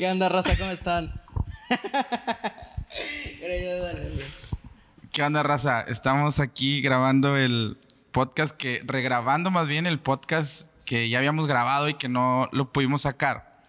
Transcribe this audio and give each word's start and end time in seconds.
¿Qué 0.00 0.08
onda, 0.08 0.30
raza? 0.30 0.56
¿Cómo 0.56 0.70
están? 0.70 1.12
¿Qué 5.12 5.22
onda, 5.22 5.42
raza? 5.42 5.82
Estamos 5.82 6.40
aquí 6.40 6.80
grabando 6.80 7.36
el 7.36 7.76
podcast 8.10 8.56
que, 8.56 8.82
regrabando 8.86 9.50
más 9.50 9.68
bien 9.68 9.86
el 9.86 10.00
podcast 10.00 10.68
que 10.86 11.10
ya 11.10 11.18
habíamos 11.18 11.46
grabado 11.46 11.90
y 11.90 11.94
que 11.98 12.08
no 12.08 12.48
lo 12.50 12.72
pudimos 12.72 13.02
sacar. 13.02 13.60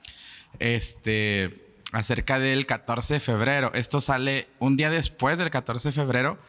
Este, 0.60 1.76
acerca 1.92 2.40
del 2.40 2.66
14 2.66 3.16
de 3.16 3.20
febrero. 3.20 3.74
Esto 3.74 4.00
sale 4.00 4.48
un 4.60 4.78
día 4.78 4.90
después 4.90 5.38
del 5.38 5.50
14 5.50 5.90
de 5.90 5.92
febrero. 5.92 6.40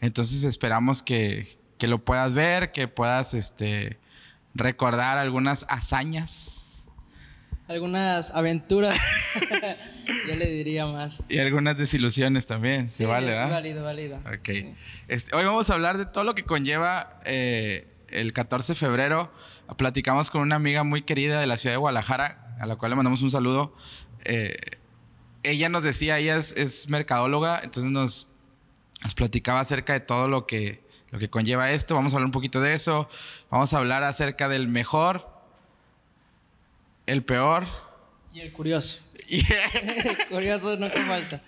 Entonces 0.00 0.44
esperamos 0.44 1.02
que, 1.02 1.48
que 1.78 1.88
lo 1.88 2.04
puedas 2.04 2.32
ver, 2.32 2.70
que 2.70 2.86
puedas 2.86 3.34
este, 3.34 3.98
recordar 4.54 5.18
algunas 5.18 5.66
hazañas 5.68 6.61
Algunas 7.72 8.30
aventuras. 8.32 8.98
Yo 10.28 10.36
le 10.36 10.46
diría 10.46 10.86
más. 10.86 11.24
y 11.28 11.38
algunas 11.38 11.78
desilusiones 11.78 12.46
también. 12.46 12.90
Sí, 12.90 12.98
Se 12.98 13.06
vale, 13.06 13.30
es 13.30 13.36
¿verdad? 13.36 13.50
válido, 13.50 13.82
válido. 13.82 14.16
Ok. 14.18 14.48
Sí. 14.50 14.74
Este, 15.08 15.34
hoy 15.34 15.44
vamos 15.44 15.70
a 15.70 15.74
hablar 15.74 15.96
de 15.96 16.04
todo 16.04 16.24
lo 16.24 16.34
que 16.34 16.44
conlleva 16.44 17.20
eh, 17.24 17.86
el 18.08 18.32
14 18.34 18.74
de 18.74 18.78
febrero. 18.78 19.32
Platicamos 19.78 20.28
con 20.28 20.42
una 20.42 20.56
amiga 20.56 20.84
muy 20.84 21.00
querida 21.02 21.40
de 21.40 21.46
la 21.46 21.56
ciudad 21.56 21.72
de 21.74 21.78
Guadalajara, 21.78 22.56
a 22.60 22.66
la 22.66 22.76
cual 22.76 22.90
le 22.90 22.96
mandamos 22.96 23.22
un 23.22 23.30
saludo. 23.30 23.74
Eh, 24.24 24.54
ella 25.42 25.68
nos 25.70 25.82
decía, 25.82 26.18
ella 26.18 26.36
es, 26.36 26.52
es 26.56 26.88
mercadóloga, 26.90 27.60
entonces 27.64 27.90
nos, 27.90 28.28
nos 29.02 29.14
platicaba 29.14 29.60
acerca 29.60 29.94
de 29.94 30.00
todo 30.00 30.28
lo 30.28 30.46
que, 30.46 30.84
lo 31.10 31.18
que 31.18 31.30
conlleva 31.30 31.70
esto. 31.70 31.94
Vamos 31.94 32.12
a 32.12 32.16
hablar 32.16 32.26
un 32.26 32.32
poquito 32.32 32.60
de 32.60 32.74
eso. 32.74 33.08
Vamos 33.50 33.72
a 33.72 33.78
hablar 33.78 34.04
acerca 34.04 34.48
del 34.50 34.68
mejor, 34.68 35.31
el 37.06 37.24
peor. 37.24 37.66
Y 38.34 38.40
el 38.40 38.52
curioso. 38.52 39.00
y- 39.28 39.42
El 39.44 40.28
curioso 40.28 40.76
no 40.78 40.90
te 40.90 41.00
falta. 41.04 41.42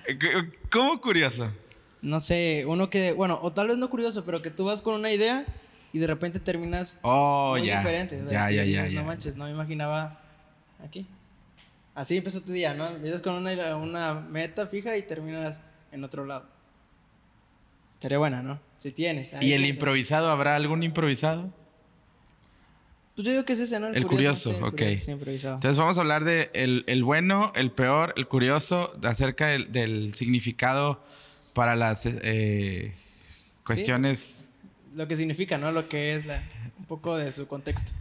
¿Cómo 0.71 1.01
curioso? 1.01 1.51
No 2.03 2.21
sé, 2.21 2.65
uno 2.67 2.91
que, 2.91 3.13
bueno, 3.13 3.39
o 3.43 3.53
tal 3.53 3.69
vez 3.69 3.79
no 3.79 3.89
curioso, 3.89 4.25
pero 4.25 4.43
que 4.43 4.51
tú 4.51 4.67
vas 4.67 4.83
con 4.83 4.95
una 4.95 5.11
idea 5.11 5.47
y 5.93 5.99
de 5.99 6.07
repente 6.07 6.39
terminas 6.41 6.99
Oh, 7.03 7.55
muy 7.57 7.67
ya. 7.67 7.79
diferente. 7.79 8.21
o 8.23 8.29
sea, 8.29 8.33
Ya, 8.43 8.49
que 8.49 8.55
ya, 8.57 8.65
ya, 8.65 8.83
dices, 8.83 8.93
ya. 8.93 9.01
No 9.01 9.07
manches, 9.07 9.37
no 9.37 9.45
me 9.45 9.51
imaginaba 9.53 10.21
aquí. 10.85 11.07
Así 11.95 12.17
empezó 12.17 12.43
tu 12.43 12.53
día, 12.53 12.75
¿no? 12.75 12.87
Empiezas 12.89 13.23
con 13.23 13.35
una, 13.35 13.77
una 13.77 14.15
meta 14.15 14.67
fija 14.67 14.97
y 14.97 15.03
terminas 15.03 15.63
en 15.93 16.03
otro 16.05 16.27
lado. 16.27 16.47
Sería 18.01 18.19
buena, 18.19 18.43
¿no? 18.43 18.61
Si 18.77 18.91
tienes. 18.93 19.33
¿Y 19.41 19.53
el 19.55 19.65
improvisado? 19.65 20.29
¿Habrá 20.29 20.57
algún 20.57 20.83
improvisado? 20.83 21.51
Pues 23.15 23.25
yo 23.27 23.31
digo 23.33 23.45
que 23.45 23.53
es 23.53 23.61
ese, 23.61 23.79
¿no? 23.79 23.89
El 23.89 24.07
curioso, 24.07 24.51
sí, 24.51 24.57
el 24.57 24.65
ok. 24.65 24.71
curioso, 24.73 25.11
improvisado. 25.13 25.55
Entonces 25.55 25.79
vamos 25.79 25.97
a 25.99 26.01
hablar 26.01 26.25
de 26.25 26.51
el, 26.53 26.83
el 26.89 27.05
bueno, 27.05 27.53
el 27.55 27.71
peor, 27.71 28.13
el 28.17 28.27
curioso, 28.27 28.93
acerca 29.05 29.47
del, 29.49 29.71
del 29.71 30.15
significado 30.15 31.05
para 31.53 31.77
las 31.77 32.07
eh, 32.07 32.95
cuestiones. 33.65 34.51
Lo 34.97 35.07
que 35.09 35.15
significa, 35.17 35.59
¿no? 35.59 35.71
Lo 35.71 35.89
que 35.89 36.15
es 36.15 36.27
la, 36.27 36.43
un 36.79 36.87
poco 36.87 37.17
de 37.17 37.31
su 37.33 37.47
contexto. 37.47 37.93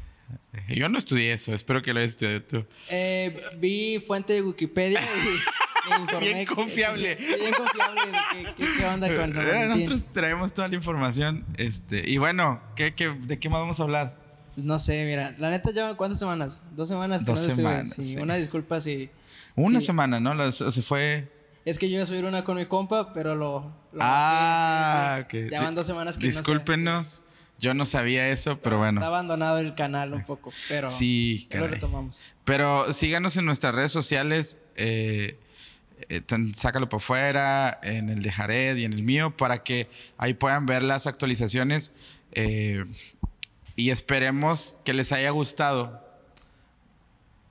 Yo 0.68 0.90
no 0.90 0.98
estudié 0.98 1.34
eso, 1.34 1.54
espero 1.54 1.82
que 1.82 1.94
lo 1.94 2.00
hayas 2.00 2.12
estudiado 2.12 2.42
tú. 2.44 2.66
Eh, 2.90 3.40
vi 3.58 4.00
fuente 4.00 4.34
de 4.34 4.42
Wikipedia 4.42 5.00
y 5.02 6.02
informé. 6.02 6.34
Bien 6.34 6.46
confiable. 6.48 7.16
bien 7.40 7.54
confiable 7.54 8.02
de 8.06 8.46
qué, 8.46 8.54
qué, 8.56 8.68
qué 8.80 8.86
onda 8.86 9.16
con 9.16 9.34
San 9.34 9.48
Eh, 9.48 9.52
Valentín. 9.52 9.90
Nosotros 9.90 10.06
traemos 10.14 10.54
toda 10.54 10.68
la 10.70 10.76
información. 10.76 11.46
Este, 11.58 12.10
y 12.10 12.18
bueno, 12.18 12.62
¿qué, 12.76 12.94
qué, 12.96 13.10
de 13.10 13.38
qué 13.40 13.50
más 13.50 13.62
vamos 13.62 13.80
a 13.80 13.84
hablar? 13.84 14.23
Pues 14.56 14.66
no 14.66 14.78
sé, 14.80 15.06
mira, 15.06 15.34
la 15.40 15.50
neta 15.50 15.72
lleva 15.72 15.96
cuántas 15.98 16.20
semanas? 16.20 16.62
Dos 16.76 16.88
semanas 16.88 17.24
que 17.24 17.32
Dos 17.32 17.40
no 17.42 17.46
se 17.46 17.52
sube. 17.56 17.64
semanas, 17.64 17.90
Sí, 17.94 18.04
sí. 18.14 18.18
Una 18.18 18.36
disculpa 18.36 18.80
si. 18.80 19.10
Una 19.56 19.82
semana, 19.82 20.20
¿no? 20.20 20.52
Se 20.52 20.82
fue. 20.82 21.32
Es 21.66 21.80
que 21.80 21.88
yo 21.90 21.96
iba 21.96 22.04
a 22.04 22.06
subir 22.06 22.26
una 22.26 22.44
con 22.44 22.58
mi 22.58 22.66
compa, 22.66 23.14
pero 23.14 23.36
lo. 23.36 23.72
lo 23.94 24.00
ah, 24.02 25.22
ok. 25.24 25.32
sí. 25.32 25.48
Ya 25.52 25.62
van 25.62 25.76
dos 25.76 25.86
semanas 25.88 26.18
que 26.18 26.26
no 26.26 26.32
Discúlpenos, 26.32 27.22
yo 27.60 27.74
no 27.74 27.86
sabía 27.86 28.30
eso, 28.30 28.60
pero 28.62 28.78
bueno. 28.78 29.00
Está 29.00 29.08
abandonado 29.08 29.60
el 29.60 29.74
canal 29.74 30.14
un 30.14 30.24
poco, 30.26 30.52
pero. 30.68 30.90
Sí, 30.92 31.48
lo 31.52 31.68
retomamos. 31.68 32.22
Pero 32.44 32.92
síganos 32.94 33.38
en 33.38 33.46
nuestras 33.46 33.74
redes 33.74 33.92
sociales. 33.92 34.58
eh, 34.76 35.40
eh, 36.10 36.20
tan- 36.20 36.54
sácalo 36.54 36.90
por 36.90 37.00
fuera, 37.00 37.80
en 37.82 38.10
el 38.10 38.22
de 38.24 38.30
Jared 38.32 38.76
y 38.76 38.84
en 38.84 38.92
el 38.92 39.04
mío, 39.04 39.38
para 39.38 39.64
que 39.64 39.88
ahí 40.18 40.34
puedan 40.34 40.66
ver 40.66 40.84
las 40.84 41.08
actualizaciones. 41.08 41.94
eh, 42.34 42.84
y 43.76 43.90
esperemos 43.90 44.78
que 44.84 44.94
les 44.94 45.12
haya 45.12 45.30
gustado 45.32 46.02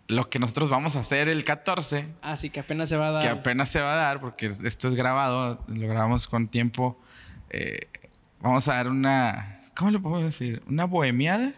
lo 0.09 0.29
que 0.29 0.39
nosotros 0.39 0.69
vamos 0.69 0.97
a 0.97 1.01
hacer 1.01 1.29
el 1.29 1.45
14, 1.45 2.07
Así 2.21 2.51
que 2.51 2.61
apenas 2.61 2.89
se 2.89 2.97
va 2.97 3.09
a 3.09 3.11
dar. 3.13 3.23
que 3.23 3.29
apenas 3.29 3.71
se 3.71 3.81
va 3.81 3.93
a 3.93 3.97
dar, 3.97 4.21
porque 4.21 4.47
esto 4.47 4.89
es 4.89 4.95
grabado, 4.95 5.65
lo 5.69 5.89
grabamos 5.89 6.27
con 6.27 6.49
tiempo. 6.49 7.01
eh, 7.51 7.89
vamos 8.41 8.69
a 8.69 8.75
dar 8.75 8.89
una. 8.89 9.61
¿Cómo 9.77 9.91
le 9.91 9.99
puedo 9.99 10.23
decir? 10.23 10.63
¿Una 10.67 10.85
bohemiada? 10.85 11.55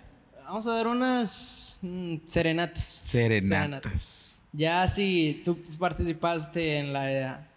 Vamos 0.46 0.66
a 0.66 0.74
dar 0.74 0.86
unas 0.86 1.80
mm, 1.82 2.16
serenatas. 2.26 3.02
Serenatas. 3.06 4.38
Ya 4.52 4.86
si 4.88 5.42
tú 5.44 5.58
participaste 5.78 6.78
en 6.78 6.92
la 6.92 7.48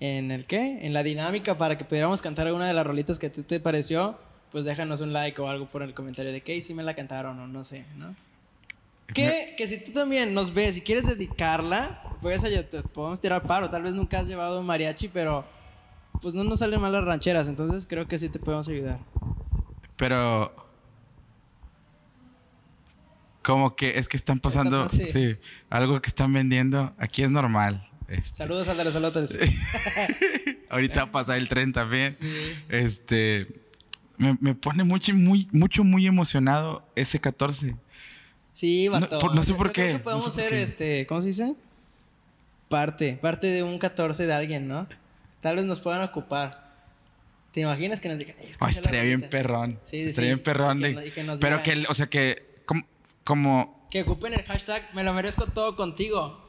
en 0.00 0.30
el 0.30 0.44
qué, 0.44 0.84
en 0.84 0.92
la 0.92 1.02
dinámica 1.02 1.56
para 1.56 1.78
que 1.78 1.84
pudiéramos 1.86 2.20
cantar 2.20 2.46
alguna 2.46 2.66
de 2.66 2.74
las 2.74 2.86
rolitas 2.86 3.18
que 3.18 3.26
a 3.26 3.32
ti 3.32 3.42
te 3.42 3.60
pareció, 3.60 4.18
pues 4.54 4.66
déjanos 4.66 5.00
un 5.00 5.12
like 5.12 5.40
o 5.42 5.48
algo 5.48 5.66
por 5.66 5.82
el 5.82 5.94
comentario 5.94 6.30
de 6.30 6.40
que 6.40 6.60
si 6.60 6.74
me 6.74 6.84
la 6.84 6.94
cantaron 6.94 7.40
o 7.40 7.48
no 7.48 7.64
sé, 7.64 7.86
¿no? 7.96 8.14
Que, 9.12 9.56
que 9.58 9.66
si 9.66 9.78
tú 9.78 9.90
también 9.90 10.32
nos 10.32 10.54
ves 10.54 10.76
y 10.76 10.80
quieres 10.80 11.02
dedicarla, 11.06 12.00
pues 12.22 12.44
a 12.44 12.48
te 12.48 12.82
podemos 12.84 13.20
tirar 13.20 13.42
paro. 13.42 13.68
Tal 13.68 13.82
vez 13.82 13.94
nunca 13.94 14.20
has 14.20 14.28
llevado 14.28 14.60
un 14.60 14.66
mariachi, 14.66 15.08
pero 15.08 15.44
pues 16.22 16.34
no 16.34 16.44
nos 16.44 16.60
salen 16.60 16.80
mal 16.80 16.92
las 16.92 17.04
rancheras, 17.04 17.48
entonces 17.48 17.84
creo 17.84 18.06
que 18.06 18.16
sí 18.16 18.28
te 18.28 18.38
podemos 18.38 18.68
ayudar. 18.68 19.00
Pero. 19.96 20.54
Como 23.42 23.74
que 23.74 23.98
es 23.98 24.06
que 24.06 24.16
están 24.16 24.38
pasando. 24.38 24.88
sí. 24.88 25.06
sí. 25.06 25.36
Algo 25.68 26.00
que 26.00 26.10
están 26.10 26.32
vendiendo. 26.32 26.94
Aquí 26.96 27.24
es 27.24 27.30
normal. 27.32 27.90
Este, 28.06 28.38
Saludos 28.38 28.68
al 28.68 28.76
de 28.76 28.84
los 28.84 28.92
salotes. 28.92 29.36
ahorita 30.70 31.00
va 31.00 31.08
a 31.08 31.10
pasar 31.10 31.38
el 31.38 31.48
tren 31.48 31.72
también. 31.72 32.12
Sí. 32.12 32.32
Este. 32.68 33.63
Me, 34.16 34.36
me 34.40 34.54
pone 34.54 34.84
mucho, 34.84 35.12
muy, 35.14 35.48
mucho, 35.52 35.82
muy 35.84 36.06
emocionado 36.06 36.86
ese 36.94 37.20
14. 37.20 37.76
Sí, 38.52 38.86
No, 38.86 38.92
vato. 39.00 39.18
por- 39.18 39.34
no 39.34 39.42
sé 39.42 39.54
por 39.54 39.72
creo 39.72 39.86
qué, 39.88 39.92
que 39.94 39.98
podemos 39.98 40.26
no 40.26 40.30
sé 40.30 40.42
por 40.42 40.50
ser, 40.50 40.58
este, 40.58 41.06
¿cómo 41.06 41.20
se 41.22 41.26
dice? 41.28 41.54
Parte, 42.68 43.18
parte 43.20 43.46
de 43.48 43.62
un 43.62 43.78
14 43.78 44.26
de 44.26 44.32
alguien, 44.32 44.68
¿no? 44.68 44.86
Tal 45.40 45.56
vez 45.56 45.64
nos 45.64 45.80
puedan 45.80 46.02
ocupar. 46.02 46.64
¿Te 47.52 47.60
imaginas 47.60 48.00
que 48.00 48.08
nos 48.08 48.18
digan, 48.18 48.36
"Ey, 48.40 48.50
escucha 48.50 48.66
Ay, 48.68 48.72
la 48.74 48.80
estaría 48.80 49.02
bien 49.02 49.20
rolita"? 49.20 49.30
perrón. 49.30 49.78
Sí, 49.82 50.02
sí, 50.04 50.08
estaría 50.10 50.30
sí. 50.30 50.34
bien 50.34 50.42
perrón. 50.42 50.80
Que 50.80 50.88
de- 50.94 51.12
que 51.12 51.36
pero 51.40 51.62
que, 51.62 51.84
o 51.88 51.94
sea, 51.94 52.06
que. 52.08 52.62
Como. 52.66 52.82
como- 53.24 53.86
Que 53.90 54.02
ocupen 54.02 54.32
el 54.34 54.42
hashtag, 54.42 54.82
me 54.94 55.04
lo 55.04 55.12
merezco 55.12 55.46
todo 55.46 55.76
contigo. 55.76 56.42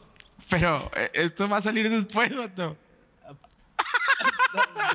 pero 0.50 0.90
eh, 0.97 1.09
esto 1.14 1.47
va 1.50 1.58
a 1.58 1.62
salir 1.62 1.90
después, 1.90 2.36
vato. 2.36 2.78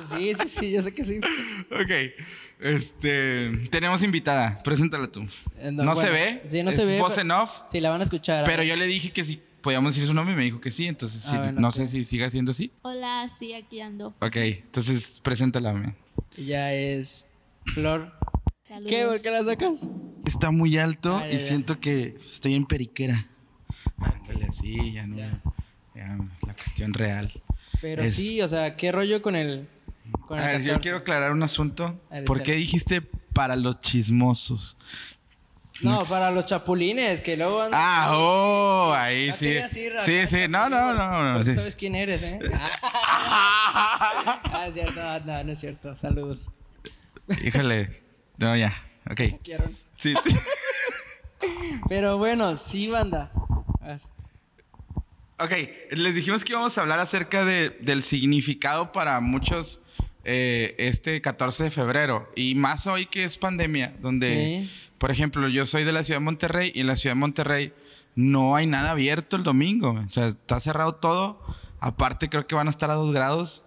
Sí, 0.09 0.33
sí, 0.35 0.47
sí, 0.47 0.71
yo 0.71 0.81
sé 0.81 0.93
que 0.93 1.05
sí. 1.05 1.19
Ok. 1.71 1.91
Este. 2.59 3.49
Tenemos 3.69 4.03
invitada. 4.03 4.61
Preséntala 4.63 5.07
tú. 5.11 5.21
Eh, 5.57 5.71
No, 5.71 5.95
se 5.95 6.09
ve. 6.09 6.41
Sí, 6.45 6.61
no 6.63 6.69
es 6.69 6.75
se 6.75 6.85
ve. 6.85 6.99
Voz 6.99 7.17
en 7.17 7.31
off. 7.31 7.51
Sí, 7.67 7.79
la 7.81 7.89
van 7.89 8.01
a 8.01 8.03
escuchar. 8.03 8.45
Pero 8.45 8.63
yo 8.63 8.75
le 8.75 8.85
dije 8.85 9.11
que 9.11 9.25
si 9.25 9.41
podíamos 9.61 9.93
decir 9.93 10.07
su 10.07 10.13
nombre 10.13 10.33
y 10.33 10.37
me 10.37 10.43
dijo 10.43 10.59
que 10.61 10.71
sí. 10.71 10.87
Entonces, 10.87 11.23
Ah, 11.27 11.47
sí, 11.49 11.55
no 11.59 11.71
sí. 11.71 11.79
sé 11.81 11.87
si 11.87 12.03
siga 12.03 12.29
siendo 12.29 12.51
así. 12.51 12.71
Hola, 12.83 13.27
sí, 13.29 13.53
aquí 13.53 13.81
ando. 13.81 14.15
Ok. 14.21 14.35
Entonces, 14.37 15.19
preséntala. 15.23 15.73
man. 15.73 15.95
Ella 16.37 16.73
es 16.73 17.27
Flor. 17.73 18.13
Saludos. 18.63 18.89
¿Qué? 18.91 19.05
¿Por 19.05 19.21
qué 19.21 19.31
la 19.31 19.43
sacas? 19.43 19.87
Está 20.25 20.51
muy 20.51 20.77
alto 20.77 21.17
Ah, 21.17 21.27
ya, 21.27 21.33
y 21.33 21.39
ya. 21.39 21.39
siento 21.39 21.79
que 21.79 22.17
estoy 22.31 22.53
en 22.55 22.65
periquera. 22.65 23.27
Ándale 23.97 24.45
así, 24.45 24.93
ya 24.93 25.05
no. 25.07 25.17
Ya. 25.17 25.41
ya, 25.95 26.17
la 26.47 26.53
cuestión 26.55 26.93
real. 26.93 27.31
Pero 27.81 28.03
Es- 28.03 28.15
sí, 28.15 28.41
o 28.41 28.47
sea, 28.47 28.75
¿qué 28.75 28.91
rollo 28.91 29.21
con 29.21 29.35
el. 29.35 29.67
Con 30.27 30.37
el 30.37 30.43
A 30.43 30.47
ver, 30.47 30.61
yo 30.61 30.67
14? 30.73 30.81
quiero 30.81 30.97
aclarar 30.97 31.31
un 31.31 31.43
asunto. 31.43 31.99
Ver, 32.11 32.25
¿Por 32.25 32.43
qué 32.43 32.53
dijiste 32.53 33.01
para 33.33 33.55
los 33.55 33.79
chismosos? 33.81 34.77
No, 35.81 36.03
para 36.03 36.29
los 36.31 36.45
chapulines, 36.45 37.21
que 37.21 37.35
luego 37.37 37.61
andan- 37.63 37.79
Ah, 37.83 38.09
oh, 38.15 38.93
ahí 38.95 39.29
No 39.29 39.33
sí. 39.37 39.45
querías 39.45 39.75
ir 39.77 39.93
acá, 39.93 40.05
Sí, 40.05 40.27
sí, 40.27 40.37
no, 40.47 40.69
no, 40.69 40.93
no, 40.93 41.33
no. 41.33 41.43
Sí. 41.43 41.53
sabes 41.55 41.75
quién 41.75 41.95
eres, 41.95 42.21
¿eh? 42.21 42.39
Ah, 43.73 44.65
es 44.67 44.73
cierto, 44.75 45.01
no, 45.25 45.43
no 45.43 45.51
es 45.51 45.59
cierto. 45.59 45.95
Saludos. 45.97 46.51
Híjole. 47.43 48.03
No, 48.37 48.55
ya. 48.55 48.73
Ok. 49.09 49.21
Quiero. 49.43 49.63
Sí. 49.97 50.13
Pero 51.89 52.17
bueno, 52.17 52.57
sí, 52.57 52.87
banda. 52.87 53.31
Ok, 55.43 55.51
les 55.91 56.15
dijimos 56.15 56.43
que 56.43 56.53
íbamos 56.53 56.77
a 56.77 56.81
hablar 56.81 56.99
acerca 56.99 57.43
de, 57.45 57.69
del 57.81 58.01
significado 58.03 58.91
para 58.91 59.19
muchos 59.21 59.81
eh, 60.23 60.75
este 60.77 61.19
14 61.21 61.63
de 61.65 61.71
febrero 61.71 62.31
y 62.35 62.53
más 62.55 62.85
hoy 62.87 63.07
que 63.07 63.23
es 63.23 63.37
pandemia, 63.37 63.95
donde, 64.01 64.29
Sí. 64.67 64.71
por 64.97 65.09
ejemplo, 65.11 65.47
yo 65.47 65.65
soy 65.65 65.83
de 65.83 65.91
la 65.93 66.03
ciudad 66.03 66.19
de 66.19 66.25
Monterrey 66.25 66.71
y 66.75 66.81
en 66.81 66.87
la 66.87 66.95
ciudad 66.95 67.15
de 67.15 67.19
Monterrey 67.19 67.73
no 68.15 68.55
hay 68.55 68.67
nada 68.67 68.91
abierto 68.91 69.35
el 69.35 69.43
domingo. 69.43 69.91
O 70.05 70.09
sea, 70.09 70.27
está 70.27 70.59
cerrado 70.59 70.95
todo. 70.95 71.41
Aparte, 71.79 72.29
creo 72.29 72.43
que 72.43 72.53
van 72.55 72.67
a 72.67 72.69
estar 72.69 72.91
a 72.91 72.95
dos 72.95 73.13
grados 73.13 73.63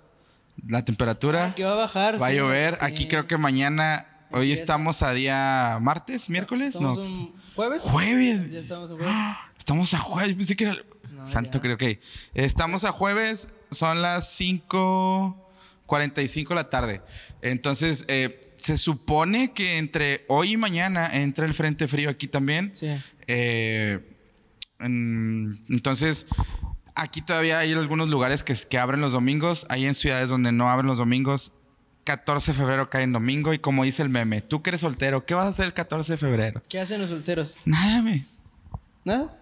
la 0.68 0.84
temperatura. 0.84 1.54
Que 1.56 1.64
va 1.64 1.72
a 1.72 1.76
bajar. 1.76 2.20
Va 2.22 2.26
a 2.28 2.30
sí, 2.30 2.36
llover. 2.36 2.74
sí. 2.74 2.80
Aquí 2.84 3.08
creo 3.08 3.26
que 3.26 3.36
mañana. 3.38 4.06
Hoy 4.30 4.52
estamos 4.52 5.02
a 5.02 5.12
día 5.12 5.78
martes, 5.80 6.28
miércoles. 6.28 6.74
No. 6.74 6.90
¿Estamos 6.90 7.10
un 7.10 7.32
jueves? 7.54 7.82
Jueves. 7.84 8.50
Ya 8.50 8.58
estamos 8.60 8.90
en 8.90 8.96
jueves. 8.98 9.14
Estamos 9.58 9.94
a 9.94 9.98
jueves. 9.98 10.30
yo 10.32 10.36
Pensé 10.36 10.56
que 10.56 10.64
era. 10.64 10.76
Santo, 11.26 11.60
creo 11.60 11.76
que. 11.76 12.00
Estamos 12.34 12.84
a 12.84 12.92
jueves. 12.92 13.48
Son 13.70 14.02
las 14.02 14.28
5:45 14.38 16.48
de 16.50 16.54
la 16.54 16.70
tarde. 16.70 17.00
Entonces, 17.42 18.04
eh, 18.08 18.40
se 18.56 18.78
supone 18.78 19.52
que 19.52 19.78
entre 19.78 20.24
hoy 20.28 20.52
y 20.52 20.56
mañana 20.56 21.14
entra 21.14 21.46
el 21.46 21.54
frente 21.54 21.88
frío 21.88 22.10
aquí 22.10 22.28
también. 22.28 22.70
Sí. 22.74 22.88
Eh, 23.26 24.00
en- 24.78 25.62
entonces, 25.68 26.26
aquí 26.94 27.22
todavía 27.22 27.58
hay 27.58 27.72
algunos 27.72 28.08
lugares 28.08 28.42
que, 28.42 28.54
que 28.54 28.78
abren 28.78 29.00
los 29.00 29.12
domingos. 29.12 29.66
Hay 29.68 29.86
en 29.86 29.94
ciudades 29.94 30.30
donde 30.30 30.52
no 30.52 30.70
abren 30.70 30.86
los 30.86 30.98
domingos. 30.98 31.52
14 32.04 32.52
de 32.52 32.58
febrero 32.58 32.90
cae 32.90 33.02
en 33.02 33.12
domingo. 33.12 33.52
Y 33.54 33.58
como 33.58 33.84
dice 33.84 34.02
el 34.02 34.10
meme, 34.10 34.40
tú 34.42 34.62
que 34.62 34.70
eres 34.70 34.82
soltero, 34.82 35.24
¿qué 35.26 35.34
vas 35.34 35.46
a 35.46 35.48
hacer 35.48 35.66
el 35.66 35.74
14 35.74 36.12
de 36.12 36.18
febrero? 36.18 36.62
¿Qué 36.68 36.78
hacen 36.80 37.00
los 37.00 37.10
solteros? 37.10 37.56
Nada, 37.64 38.02
me. 38.02 38.26
¿Nada? 39.04 39.38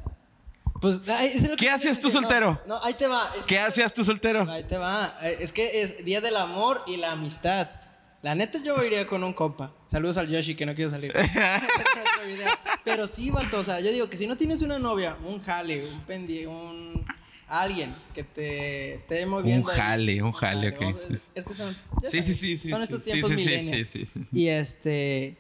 Pues, 0.82 1.00
es 1.06 1.50
¿Qué 1.56 1.70
hacías 1.70 2.00
tú. 2.00 2.08
No, 2.08 2.12
soltero? 2.12 2.60
No, 2.66 2.82
ahí 2.82 2.94
te 2.94 3.06
va. 3.06 3.32
Es 3.38 3.46
¿Qué 3.46 3.54
que- 3.54 3.60
hacías 3.60 3.94
tú 3.94 4.04
soltero? 4.04 4.50
Ahí 4.50 4.64
te 4.64 4.76
va. 4.76 5.14
Es 5.22 5.52
que 5.52 5.80
es 5.82 6.04
Día 6.04 6.20
del 6.20 6.36
Amor 6.36 6.82
y 6.88 6.96
la 6.96 7.12
Amistad. 7.12 7.70
La 8.20 8.34
neta 8.34 8.60
yo 8.62 8.82
iría 8.84 9.06
con 9.06 9.22
un 9.22 9.32
compa. 9.32 9.72
Saludos 9.86 10.16
al 10.16 10.28
Yoshi 10.28 10.56
que 10.56 10.66
no 10.66 10.74
quiero 10.74 10.90
salir. 10.90 11.12
Pero 12.84 13.06
sí, 13.06 13.30
vato, 13.30 13.60
o 13.60 13.64
sea, 13.64 13.80
yo 13.80 13.92
digo 13.92 14.10
que 14.10 14.16
si 14.16 14.26
no 14.26 14.36
tienes 14.36 14.60
una 14.62 14.78
novia, 14.80 15.16
un 15.24 15.40
jale, 15.40 15.88
un 15.88 16.00
pendiente, 16.02 16.48
un... 16.48 17.04
Alguien 17.46 17.94
que 18.14 18.24
te 18.24 18.94
esté 18.94 19.26
moviendo. 19.26 19.66
Un 19.66 19.72
ahí. 19.72 19.78
jale, 19.80 20.22
un 20.22 20.32
jale, 20.32 20.70
ok. 20.70 20.96
Es 21.34 21.44
que 21.44 21.54
son... 21.54 21.76
Sí, 22.10 22.22
sí, 22.22 22.34
sí, 22.34 22.58
sí. 22.58 22.68
Son 22.68 22.82
estos 22.82 23.02
tiempos 23.02 23.30
sí, 23.36 23.44
sí, 23.44 23.84
sí, 23.84 24.06
sí. 24.06 24.20
Y 24.32 24.48
este... 24.48 25.36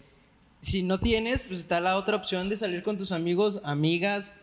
Si 0.60 0.82
no 0.82 1.00
tienes, 1.00 1.42
pues 1.42 1.58
está 1.60 1.80
la 1.80 1.96
otra 1.96 2.14
opción 2.14 2.48
de 2.48 2.56
salir 2.56 2.82
con 2.84 2.96
tus 2.96 3.10
amigos, 3.10 3.60
amigas. 3.64 4.34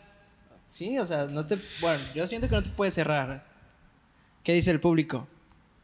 Sí, 0.70 1.00
o 1.00 1.06
sea, 1.06 1.26
no 1.26 1.46
te... 1.46 1.60
Bueno, 1.82 2.04
yo 2.14 2.28
siento 2.28 2.48
que 2.48 2.56
no 2.56 2.64
te 2.64 2.70
puedes 2.70 2.94
cerrar. 2.94 3.46
¿Qué 4.44 4.54
dice 4.54 4.72
el 4.72 4.80
público? 4.80 5.28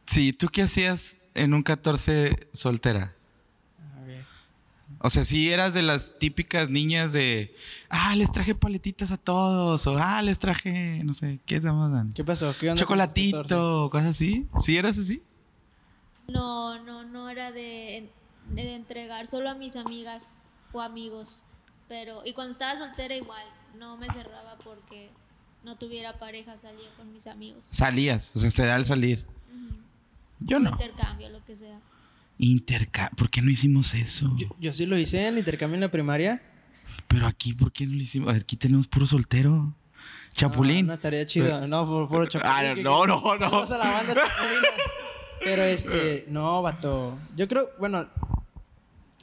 Sí, 0.05 0.31
¿tú 0.31 0.47
qué 0.47 0.61
hacías 0.61 1.27
en 1.33 1.53
un 1.53 1.63
14 1.63 2.47
soltera? 2.53 3.15
A 3.97 4.05
ver. 4.05 4.25
O 4.99 5.09
sea, 5.09 5.25
si 5.25 5.51
eras 5.51 5.73
de 5.73 5.81
las 5.81 6.19
típicas 6.19 6.69
niñas 6.69 7.11
de, 7.11 7.55
ah, 7.89 8.15
les 8.15 8.31
traje 8.31 8.53
paletitas 8.53 9.11
a 9.11 9.17
todos, 9.17 9.87
o 9.87 9.97
ah, 9.97 10.21
les 10.21 10.37
traje, 10.37 11.01
no 11.03 11.13
sé, 11.13 11.39
¿qué 11.45 11.59
te 11.59 11.67
dan? 11.67 12.13
¿Qué 12.13 12.23
pasó? 12.23 12.55
¿Qué 12.57 12.69
onda 12.69 12.85
con 12.85 12.97
tus 12.97 13.05
14? 13.07 13.29
Chocolatito, 13.33 13.89
cosas 13.91 14.09
así. 14.09 14.47
¿Sí 14.59 14.77
eras 14.77 14.97
así? 14.99 15.21
No, 16.27 16.81
no, 16.83 17.03
no 17.03 17.29
era 17.29 17.51
de, 17.51 18.09
de 18.51 18.75
entregar 18.75 19.25
solo 19.25 19.49
a 19.49 19.55
mis 19.55 19.75
amigas 19.75 20.39
o 20.71 20.81
amigos. 20.81 21.43
Pero, 21.87 22.21
y 22.25 22.33
cuando 22.33 22.51
estaba 22.51 22.75
soltera 22.75 23.15
igual, 23.15 23.45
no 23.77 23.97
me 23.97 24.07
cerraba 24.09 24.57
porque 24.63 25.09
no 25.63 25.77
tuviera 25.77 26.17
pareja, 26.19 26.57
salía 26.57 26.89
con 26.97 27.11
mis 27.11 27.27
amigos. 27.27 27.65
Salías, 27.65 28.35
o 28.35 28.39
sea, 28.39 28.51
se 28.51 28.65
da 28.65 28.75
el 28.75 28.85
salir. 28.85 29.25
Yo 30.39 30.59
no. 30.59 30.71
Intercambio, 30.71 31.29
lo 31.29 31.43
que 31.45 31.55
sea. 31.55 31.79
Interca, 32.37 33.09
¿por 33.15 33.29
qué 33.29 33.41
no 33.41 33.49
hicimos 33.49 33.93
eso? 33.93 34.31
Yo, 34.37 34.47
yo 34.59 34.73
sí 34.73 34.85
lo 34.85 34.97
hice 34.97 35.21
en 35.21 35.33
el 35.33 35.37
intercambio 35.39 35.75
en 35.75 35.81
la 35.81 35.91
primaria. 35.91 36.41
Pero 37.07 37.27
aquí, 37.27 37.53
¿por 37.53 37.71
qué 37.71 37.85
no 37.85 37.93
lo 37.95 38.01
hicimos? 38.01 38.33
Aquí 38.35 38.57
tenemos 38.57 38.87
puro 38.87 39.07
soltero. 39.07 39.73
Chapulín. 40.33 40.85
No, 40.85 40.87
no 40.89 40.93
estaría 40.95 41.25
chido. 41.25 41.65
No, 41.67 41.85
por 41.87 42.09
puro 42.09 42.25
chapulín. 42.25 42.53
Ah, 42.53 42.73
que- 42.75 42.83
no, 42.83 43.05
no, 43.05 43.21
no. 43.21 43.37
Saludos 43.37 43.71
a 43.71 43.77
la 43.77 43.91
banda 43.91 44.13
chapulina. 44.13 44.67
Pero 45.43 45.63
este, 45.63 46.25
no, 46.29 46.61
vato. 46.61 47.17
Yo 47.37 47.47
creo, 47.47 47.69
bueno, 47.79 48.05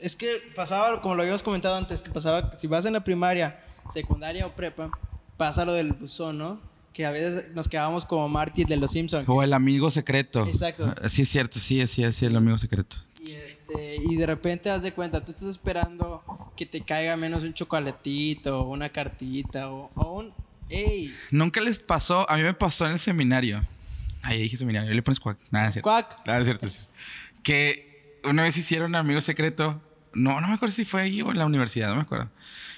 es 0.00 0.16
que 0.16 0.42
pasaba, 0.56 1.00
como 1.02 1.14
lo 1.14 1.22
habíamos 1.22 1.42
comentado 1.42 1.76
antes, 1.76 2.00
que 2.00 2.10
pasaba, 2.10 2.56
si 2.56 2.66
vas 2.66 2.86
en 2.86 2.94
la 2.94 3.04
primaria, 3.04 3.58
secundaria 3.90 4.46
o 4.46 4.54
prepa, 4.54 4.90
pasa 5.36 5.64
lo 5.64 5.72
del 5.72 5.92
buzón, 5.92 6.38
¿no? 6.38 6.60
Que 6.92 7.06
a 7.06 7.10
veces 7.10 7.50
nos 7.54 7.68
quedábamos 7.68 8.04
como 8.04 8.28
Marty 8.28 8.64
de 8.64 8.76
los 8.76 8.90
Simpsons. 8.90 9.24
O 9.28 9.42
el 9.42 9.52
amigo 9.54 9.90
secreto. 9.90 10.46
Exacto. 10.46 10.94
Ah, 11.02 11.08
Sí, 11.08 11.22
es 11.22 11.28
cierto, 11.28 11.58
sí, 11.58 11.86
sí, 11.86 12.12
sí, 12.12 12.26
el 12.26 12.36
amigo 12.36 12.58
secreto. 12.58 12.96
Y, 13.20 13.32
este, 13.32 13.96
y 13.96 14.16
de 14.16 14.26
repente 14.26 14.68
haz 14.68 14.82
de 14.82 14.92
cuenta, 14.92 15.24
tú 15.24 15.30
estás 15.30 15.48
esperando 15.48 16.22
que 16.56 16.66
te 16.66 16.82
caiga 16.82 17.16
menos 17.16 17.44
un 17.44 17.54
chocolatito, 17.54 18.60
o 18.60 18.70
una 18.70 18.88
cartita, 18.90 19.70
o, 19.70 19.90
o 19.94 20.20
un... 20.20 20.34
¡Ey! 20.68 21.14
Nunca 21.30 21.60
les 21.60 21.78
pasó, 21.78 22.28
a 22.30 22.36
mí 22.36 22.42
me 22.42 22.54
pasó 22.54 22.86
en 22.86 22.92
el 22.92 22.98
seminario. 22.98 23.66
Ahí 24.22 24.42
dije 24.42 24.56
seminario, 24.56 24.88
ahí 24.90 24.94
le 24.96 25.02
pones 25.02 25.18
cuac. 25.20 25.38
Nada, 25.50 25.68
es 25.68 25.74
cierto. 25.74 25.88
¡Cuac! 25.88 26.22
Claro, 26.24 26.40
es 26.40 26.46
cierto, 26.46 26.66
es 26.66 26.72
cierto. 26.74 26.90
Que 27.42 28.20
una 28.24 28.42
vez 28.42 28.56
hicieron 28.56 28.94
amigo 28.94 29.20
secreto. 29.20 29.80
No, 30.14 30.40
no 30.40 30.48
me 30.48 30.54
acuerdo 30.54 30.74
si 30.74 30.84
fue 30.84 31.02
ahí 31.02 31.22
o 31.22 31.30
en 31.30 31.38
la 31.38 31.46
universidad, 31.46 31.88
no 31.88 31.96
me 31.96 32.02
acuerdo. 32.02 32.30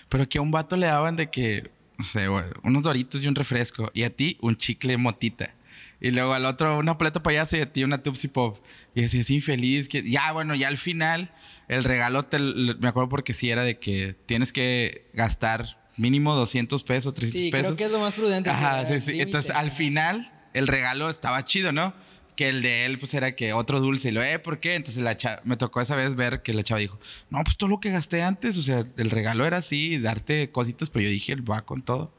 Pero 0.09 0.29
que 0.29 0.39
a 0.39 0.43
un 0.43 0.51
vato 0.51 0.77
le 0.77 0.87
daban 0.87 1.17
de 1.17 1.31
que, 1.31 1.71
no 1.99 2.05
sé, 2.05 2.29
güey, 2.29 2.45
unos 2.63 2.83
doritos 2.83 3.23
y 3.23 3.29
un 3.29 3.35
refresco. 3.35 3.91
Y 3.95 4.03
a 4.05 4.11
ti 4.11 4.39
un 4.41 4.57
chicle 4.57 4.97
motita. 4.97 5.55
Y 6.01 6.11
luego 6.11 6.35
al 6.35 6.45
otro 6.45 6.79
una 6.79 6.99
paleta 6.99 7.23
payaso 7.23 7.57
y 7.57 7.61
a 7.61 7.73
ti 7.73 7.83
una 7.85 8.03
Tupsi 8.03 8.29
Pop. 8.29 8.59
Y 8.95 9.05
así 9.05 9.21
es 9.21 9.31
infeliz. 9.31 9.89
Que, 9.89 10.09
ya, 10.09 10.33
bueno, 10.33 10.55
ya 10.55 10.69
al 10.69 10.77
final 10.79 11.33
el 11.69 11.83
regalo, 11.85 12.25
te, 12.27 12.39
me 12.39 12.89
acuerdo 12.89 13.09
porque 13.09 13.33
sí 13.33 13.51
era 13.51 13.63
de 13.65 13.79
que 13.79 14.15
tienes 14.27 14.53
que 14.53 15.09
gastar 15.15 15.83
mínimo 15.97 16.35
200 16.35 16.83
pesos, 16.85 17.15
300 17.15 17.41
Sí, 17.41 17.51
pesos. 17.51 17.67
creo 17.69 17.77
que 17.77 17.85
es 17.85 17.93
lo 17.93 18.01
más 18.01 18.15
prudente. 18.15 18.51
Ajá, 18.51 18.85
sí, 18.87 19.01
sí. 19.01 19.21
Entonces, 19.21 19.55
al 19.55 19.71
final, 19.71 20.33
el 20.53 20.67
regalo 20.69 21.09
estaba 21.09 21.43
chido, 21.45 21.73
¿no? 21.73 21.95
Que 22.37 22.49
el 22.49 22.63
de 22.63 22.85
él, 22.87 22.99
pues, 22.99 23.15
era 23.15 23.37
que 23.37 23.53
otro 23.53 23.81
dulce. 23.81 24.09
Y 24.09 24.13
lo, 24.13 24.23
eh, 24.23 24.39
¿por 24.41 24.59
qué? 24.59 24.75
Entonces, 24.75 25.03
la 25.03 25.17
cha- 25.17 25.41
me 25.45 25.57
tocó 25.57 25.81
esa 25.81 25.95
vez 25.95 26.15
ver 26.17 26.43
que 26.43 26.53
la 26.53 26.63
chava 26.65 26.81
dijo, 26.81 26.99
no, 27.31 27.43
pues, 27.45 27.57
todo 27.57 27.69
lo 27.71 27.79
que 27.81 27.91
gasté 27.91 28.23
antes. 28.23 28.57
O 28.57 28.63
sea, 28.63 28.83
el 28.97 29.11
regalo 29.11 29.47
era 29.47 29.59
así, 29.59 29.99
darte 29.99 30.51
cositas. 30.51 30.91
Pero 30.91 31.05
yo 31.05 31.11
dije, 31.11 31.37
va 31.37 31.63
con 31.63 31.83
todo. 31.83 32.13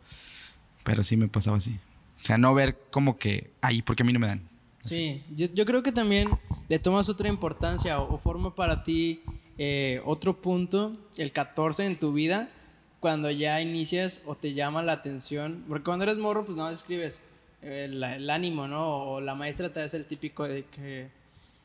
Pero 0.83 1.03
sí 1.03 1.17
me 1.17 1.27
pasaba 1.27 1.57
así. 1.57 1.77
O 2.21 2.25
sea, 2.25 2.37
no 2.37 2.53
ver 2.53 2.77
como 2.91 3.17
que, 3.17 3.51
ay, 3.61 3.81
¿por 3.81 3.95
qué 3.95 4.03
a 4.03 4.05
mí 4.05 4.13
no 4.13 4.19
me 4.19 4.27
dan? 4.27 4.41
Sí, 4.81 5.23
yo, 5.35 5.47
yo 5.53 5.65
creo 5.65 5.81
que 5.83 5.91
también 5.91 6.29
le 6.69 6.79
tomas 6.79 7.09
otra 7.09 7.27
importancia 7.27 7.99
o, 7.99 8.13
o 8.13 8.17
forma 8.19 8.53
para 8.55 8.83
ti 8.83 9.21
eh, 9.57 10.01
otro 10.05 10.39
punto, 10.41 10.93
el 11.17 11.31
14 11.31 11.85
en 11.85 11.97
tu 11.97 12.13
vida, 12.13 12.49
cuando 12.99 13.29
ya 13.31 13.61
inicias 13.61 14.21
o 14.25 14.35
te 14.35 14.53
llama 14.53 14.81
la 14.83 14.91
atención. 14.93 15.63
Porque 15.67 15.83
cuando 15.83 16.03
eres 16.03 16.17
morro, 16.19 16.45
pues 16.45 16.57
no 16.57 16.69
escribes 16.69 17.21
el, 17.65 18.03
el 18.03 18.29
ánimo, 18.29 18.67
¿no? 18.67 18.99
O 19.03 19.21
la 19.21 19.35
maestra 19.35 19.69
te 19.69 19.81
hace 19.81 19.97
el 19.97 20.05
típico 20.05 20.47
de 20.47 20.63
que. 20.65 21.07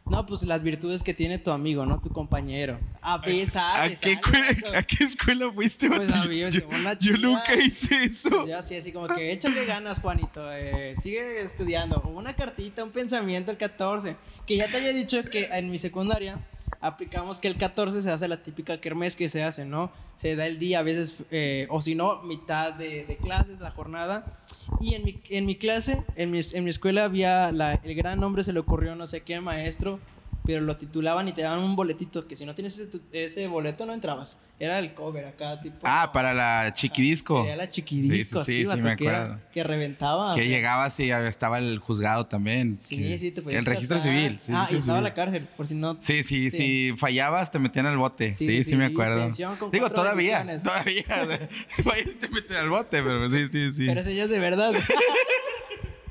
No, 0.07 0.27
pues 0.27 0.43
las 0.43 0.63
virtudes 0.63 1.03
que 1.03 1.15
tiene 1.15 1.39
tu 1.39 1.53
amigo, 1.53 1.87
¿no? 1.87 2.01
Tu 2.01 2.09
compañero. 2.09 2.81
A 3.03 3.21
pesar 3.21 3.81
¿A 3.83 3.89
de 3.89 3.97
qué, 3.97 4.13
escuela, 4.13 4.79
¿A 4.79 4.83
qué 4.83 5.05
escuela 5.05 5.53
fuiste, 5.53 5.89
Pues, 5.89 6.11
a 6.11 6.25
mí, 6.25 6.39
yo, 6.39 6.67
una 6.69 6.99
yo 6.99 7.17
nunca 7.19 7.55
hice 7.55 8.05
eso. 8.05 8.47
Yo 8.49 8.59
así, 8.59 8.75
así 8.77 8.93
como 8.93 9.07
que 9.09 9.31
échale 9.31 9.65
ganas, 9.67 10.01
Juanito. 10.01 10.51
eh, 10.53 10.95
sigue 11.01 11.43
estudiando. 11.43 11.97
O 12.05 12.09
Una 12.09 12.35
cartita, 12.35 12.83
un 12.83 12.91
pensamiento 12.91 13.51
el 13.53 13.57
14. 13.59 14.17
Que 14.47 14.57
ya 14.57 14.67
te 14.69 14.79
había 14.79 14.93
dicho 14.93 15.23
que 15.25 15.45
en 15.53 15.71
mi 15.71 15.79
secundaria 15.79 16.39
aplicamos 16.81 17.41
que 17.41 17.49
el 17.49 17.57
14 17.57 18.03
se 18.03 18.11
hace 18.11 18.29
la 18.29 18.43
típica 18.43 18.81
kermés 18.81 19.17
que 19.17 19.29
se 19.29 19.43
hace, 19.43 19.65
¿no? 19.65 19.91
Se 20.17 20.37
da 20.37 20.47
el 20.47 20.59
día, 20.59 20.81
a 20.81 20.83
veces, 20.83 21.25
eh, 21.31 21.67
o 21.71 21.81
si 21.81 21.95
no, 21.95 22.23
mitad 22.23 22.75
de, 22.75 23.19
clases, 23.21 23.61
la 23.61 23.71
jornada. 23.71 24.41
Y 24.81 24.95
en 24.95 25.05
mi, 25.05 25.21
en 25.31 25.47
mi 25.47 25.57
clase, 25.57 26.05
en 26.17 26.31
mi, 26.31 26.41
en 26.53 26.65
mi 26.65 26.71
escuela 26.71 27.05
había 27.05 27.49
el 27.49 27.95
gran 27.95 28.21
nombre, 28.21 28.45
se 28.45 28.53
le 28.53 28.61
ocurrió 28.61 28.95
no 28.95 29.07
sé 29.07 29.23
qué 29.23 29.41
maestro, 29.41 30.01
pero 30.45 30.61
lo 30.61 30.77
titulaban 30.77 31.29
y 31.29 31.33
te 31.33 31.43
daban 31.43 31.61
un 31.61 31.77
boletito, 31.77 32.27
que 32.27 32.37
si 32.37 32.45
no 32.47 32.55
tienes 32.55 32.79
ese, 32.79 33.01
ese 33.13 33.47
boleto 33.47 33.87
no 33.87 33.93
entrabas. 33.93 34.39
Era 34.59 34.79
el 34.79 34.93
cover 34.93 35.25
acá, 35.25 35.59
tipo... 35.63 35.79
Ah, 35.85 36.11
para 36.13 36.35
la 36.35 36.75
chiquidisco. 36.75 37.39
Sería 37.41 37.57
la 37.57 37.71
chiquidisco, 37.71 38.45
Sí, 38.45 38.53
sí, 38.53 38.67
sí, 38.67 38.71
sí, 38.75 38.81
me 38.83 38.95
que, 38.97 39.07
era- 39.07 39.41
que 39.53 39.65
reventaba. 39.65 40.35
Que 40.35 40.41
o 40.43 40.45
sea, 40.45 40.53
llegabas 40.53 41.01
y 41.01 41.11
estaba 41.11 41.57
el 41.59 41.79
juzgado 41.79 42.27
también. 42.27 42.77
Sí, 42.79 42.99
que- 42.99 43.17
sí, 43.17 43.31
te 43.31 43.41
El 43.57 43.65
registro 43.65 43.97
casar. 43.97 44.13
civil. 44.13 44.39
sí, 44.39 44.53
ah, 44.55 44.67
y 44.71 44.75
estaba 44.77 44.99
civil. 44.99 45.03
la 45.05 45.15
cárcel, 45.15 45.49
por 45.57 45.67
si 45.67 45.75
no. 45.77 45.97
Sí, 46.03 46.23
sí, 46.23 46.51
Sí. 46.51 46.57
si 46.59 46.93
fallabas 46.99 47.51
te 47.51 47.59
metían 47.59 47.87
al 47.87 47.97
bote. 47.97 48.33
Sí, 48.33 48.63
Sí, 48.63 48.77
me 48.77 48.85
acuerdo. 48.87 49.31
Digo, 49.73 49.89
todavía, 49.89 50.45
todavía. 50.63 51.49
si 51.69 51.83
fallas 51.83 52.07
te 52.21 52.29
meten 52.29 52.57
al 52.59 52.69
bote, 52.69 53.03
pero 53.03 53.31
sí, 53.31 53.47
sí, 53.51 53.73
sí. 53.73 53.87
Pero 53.87 54.01
eso 54.01 54.11
ya 54.11 54.25
es 54.25 54.31
de 54.31 54.41
verdad. 54.41 54.73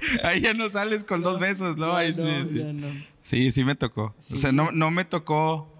Ahí 0.24 0.42
ya 0.42 0.54
no 0.54 0.70
sales 0.70 1.04
con 1.04 1.22
dos 1.22 1.40
besos, 1.40 1.78
¿no? 1.78 1.94
Ahí 1.96 2.14
sí, 2.14 2.22
no, 2.22 2.46
sí. 2.46 2.54
no. 2.74 2.88
Sí, 3.22 3.52
sí 3.52 3.64
me 3.64 3.76
tocó. 3.76 4.14
Sí. 4.18 4.36
O 4.36 4.38
sea, 4.38 4.52
no, 4.52 4.72
no 4.72 4.92
me 4.92 5.06
tocó. 5.06 5.76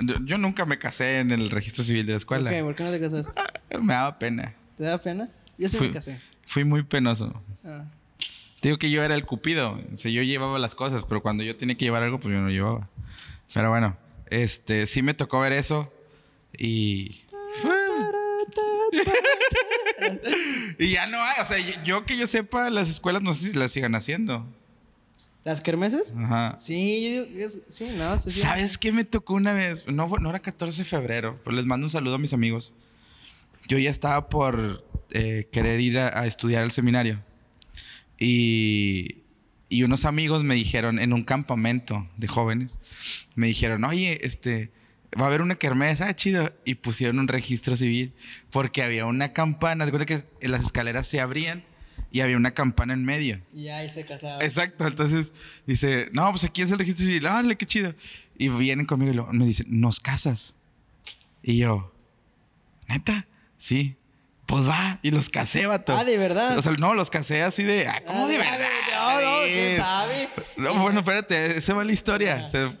Yo, 0.00 0.16
yo 0.24 0.38
nunca 0.38 0.64
me 0.64 0.78
casé 0.78 1.18
en 1.18 1.30
el 1.32 1.50
registro 1.50 1.82
civil 1.84 2.06
de 2.06 2.12
la 2.12 2.16
¿Por 2.16 2.20
escuela. 2.20 2.50
qué? 2.50 2.62
¿Por 2.62 2.74
qué 2.74 2.84
no 2.84 2.90
te 2.90 3.00
casaste? 3.00 3.32
Me 3.80 3.92
daba 3.94 4.18
pena. 4.18 4.54
¿Te 4.76 4.84
da 4.84 4.98
pena? 4.98 5.28
Yo 5.58 5.68
sí 5.68 5.76
Fui, 5.76 5.88
me 5.88 5.92
casé. 5.94 6.20
fui 6.46 6.64
muy 6.64 6.82
penoso. 6.84 7.42
Ah. 7.64 7.86
Te 8.60 8.68
digo 8.68 8.78
que 8.78 8.90
yo 8.90 9.02
era 9.02 9.14
el 9.14 9.24
cupido. 9.24 9.80
O 9.92 9.96
sea, 9.98 10.10
yo 10.10 10.22
llevaba 10.22 10.58
las 10.58 10.74
cosas, 10.74 11.04
pero 11.08 11.20
cuando 11.22 11.42
yo 11.44 11.56
tenía 11.56 11.76
que 11.76 11.84
llevar 11.84 12.02
algo, 12.04 12.20
pues 12.20 12.32
yo 12.32 12.40
no 12.40 12.48
llevaba. 12.50 12.88
Pero 13.52 13.70
bueno, 13.70 13.96
este, 14.30 14.86
sí 14.86 15.02
me 15.02 15.14
tocó 15.14 15.40
ver 15.40 15.52
eso. 15.52 15.92
Y. 16.56 17.22
y 20.78 20.90
ya 20.92 21.06
no 21.06 21.20
hay, 21.22 21.40
o 21.42 21.46
sea, 21.46 21.58
yo 21.84 22.04
que 22.04 22.16
yo 22.16 22.26
sepa, 22.26 22.70
las 22.70 22.88
escuelas 22.88 23.22
no 23.22 23.32
sé 23.34 23.50
si 23.50 23.56
las 23.58 23.72
sigan 23.72 23.94
haciendo. 23.94 24.46
¿Las 25.44 25.60
kermeses? 25.60 26.14
Ajá. 26.16 26.56
Sí, 26.58 27.14
yo 27.16 27.24
digo 27.24 27.46
es- 27.46 27.62
sí, 27.68 27.88
no, 27.96 28.18
sí, 28.18 28.30
sí. 28.30 28.40
¿Sabes 28.40 28.76
qué 28.76 28.92
me 28.92 29.04
tocó 29.04 29.34
una 29.34 29.52
vez? 29.54 29.86
No, 29.86 30.08
no 30.08 30.30
era 30.30 30.40
14 30.40 30.78
de 30.78 30.84
febrero, 30.84 31.40
pero 31.44 31.56
les 31.56 31.64
mando 31.64 31.86
un 31.86 31.90
saludo 31.90 32.16
a 32.16 32.18
mis 32.18 32.32
amigos. 32.32 32.74
Yo 33.66 33.78
ya 33.78 33.90
estaba 33.90 34.28
por 34.28 34.84
eh, 35.10 35.48
querer 35.52 35.80
ir 35.80 35.98
a, 35.98 36.20
a 36.20 36.26
estudiar 36.26 36.62
al 36.62 36.70
seminario. 36.70 37.22
Y, 38.18 39.18
y 39.68 39.82
unos 39.84 40.04
amigos 40.04 40.42
me 40.44 40.54
dijeron, 40.54 40.98
en 40.98 41.12
un 41.12 41.24
campamento 41.24 42.06
de 42.16 42.28
jóvenes, 42.28 42.78
me 43.34 43.46
dijeron, 43.46 43.84
oye, 43.84 44.18
este, 44.26 44.70
va 45.18 45.24
a 45.24 45.26
haber 45.28 45.42
una 45.42 45.54
kermés, 45.56 46.00
ah, 46.00 46.14
chido. 46.14 46.52
Y 46.64 46.74
pusieron 46.76 47.18
un 47.18 47.28
registro 47.28 47.76
civil 47.76 48.12
porque 48.50 48.82
había 48.82 49.06
una 49.06 49.32
campana. 49.32 49.84
De 49.86 49.92
cuenta 49.92 50.06
que 50.06 50.22
las 50.46 50.62
escaleras 50.62 51.06
se 51.06 51.20
abrían 51.20 51.64
y 52.10 52.20
había 52.20 52.36
una 52.36 52.52
campana 52.52 52.94
en 52.94 53.04
medio. 53.04 53.40
Y 53.52 53.68
ahí 53.68 53.88
se 53.88 54.04
casaba. 54.04 54.42
Exacto, 54.44 54.86
entonces 54.86 55.32
dice, 55.66 56.08
no, 56.12 56.30
pues 56.30 56.44
aquí 56.44 56.62
es 56.62 56.70
el 56.70 56.78
registro 56.78 57.06
civil, 57.06 57.26
órale, 57.26 57.56
qué 57.56 57.66
chido. 57.66 57.94
Y 58.36 58.48
vienen 58.48 58.86
conmigo 58.86 59.12
y 59.12 59.14
lo- 59.14 59.26
me 59.32 59.44
dicen, 59.46 59.66
¿nos 59.68 60.00
casas? 60.00 60.54
Y 61.42 61.58
yo, 61.58 61.92
¿neta? 62.88 63.26
Sí. 63.58 63.96
Pues 64.46 64.66
va, 64.66 64.98
y 65.02 65.10
los 65.10 65.28
casé, 65.28 65.66
vato. 65.66 65.94
Ah, 65.94 66.04
¿de 66.04 66.16
verdad? 66.16 66.56
O 66.56 66.62
sea, 66.62 66.72
no, 66.72 66.94
los 66.94 67.10
casé 67.10 67.42
así 67.42 67.62
de, 67.64 67.86
ah, 67.86 68.02
¿cómo 68.06 68.24
Ah, 68.24 68.28
de 68.28 68.38
verdad? 68.38 68.68
No, 68.92 69.20
no. 69.20 69.46
¿quién 69.46 69.76
sabe? 69.76 70.28
No, 70.56 70.74
bueno, 70.82 71.00
espérate, 71.00 71.58
esa 71.58 71.74
va 71.74 71.84
la 71.84 71.92
historia. 71.92 72.44
O 72.46 72.48
sea, 72.48 72.74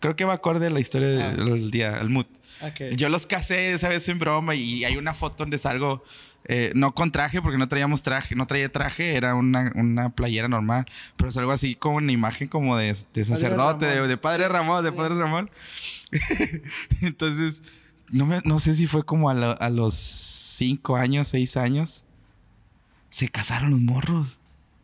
creo 0.00 0.16
que 0.16 0.24
va 0.24 0.34
acorde 0.34 0.66
a 0.66 0.70
la 0.70 0.80
historia 0.80 1.30
Ah. 1.30 1.34
del 1.34 1.70
día, 1.70 1.96
al 1.98 2.08
mood. 2.10 2.26
Ok. 2.62 2.94
Yo 2.96 3.08
los 3.08 3.26
casé 3.26 3.72
esa 3.72 3.88
vez 3.88 4.08
en 4.08 4.18
broma 4.18 4.54
y 4.54 4.84
hay 4.84 4.96
una 4.96 5.14
foto 5.14 5.36
donde 5.44 5.58
salgo, 5.58 6.02
eh, 6.44 6.72
no 6.74 6.94
con 6.94 7.12
traje, 7.12 7.40
porque 7.42 7.58
no 7.58 7.68
traíamos 7.68 8.02
traje, 8.02 8.34
no 8.34 8.46
traía 8.46 8.70
traje, 8.72 9.14
era 9.16 9.34
una, 9.34 9.72
una 9.76 10.10
playera 10.10 10.48
normal, 10.48 10.86
pero 11.16 11.30
salgo 11.30 11.52
así 11.52 11.74
como 11.74 11.96
una 11.98 12.10
imagen 12.12 12.48
como 12.48 12.76
de, 12.76 12.96
de 13.14 13.24
sacerdote, 13.24 13.86
de, 13.86 13.94
Ramón. 13.94 14.08
de 14.08 14.16
padre 14.16 14.48
Ramón, 14.48 14.84
de 14.84 14.92
padre 14.92 15.14
Ramón. 15.16 15.50
Entonces, 17.00 17.62
no, 18.10 18.26
me- 18.26 18.40
no 18.44 18.58
sé 18.60 18.74
si 18.74 18.86
fue 18.86 19.04
como 19.04 19.30
a, 19.30 19.34
lo- 19.34 19.60
a 19.60 19.70
los 19.70 19.94
cinco 19.94 20.96
años, 20.96 21.28
seis 21.28 21.56
años, 21.56 22.04
se 23.10 23.28
casaron 23.28 23.70
los 23.70 23.80
morros. 23.80 24.38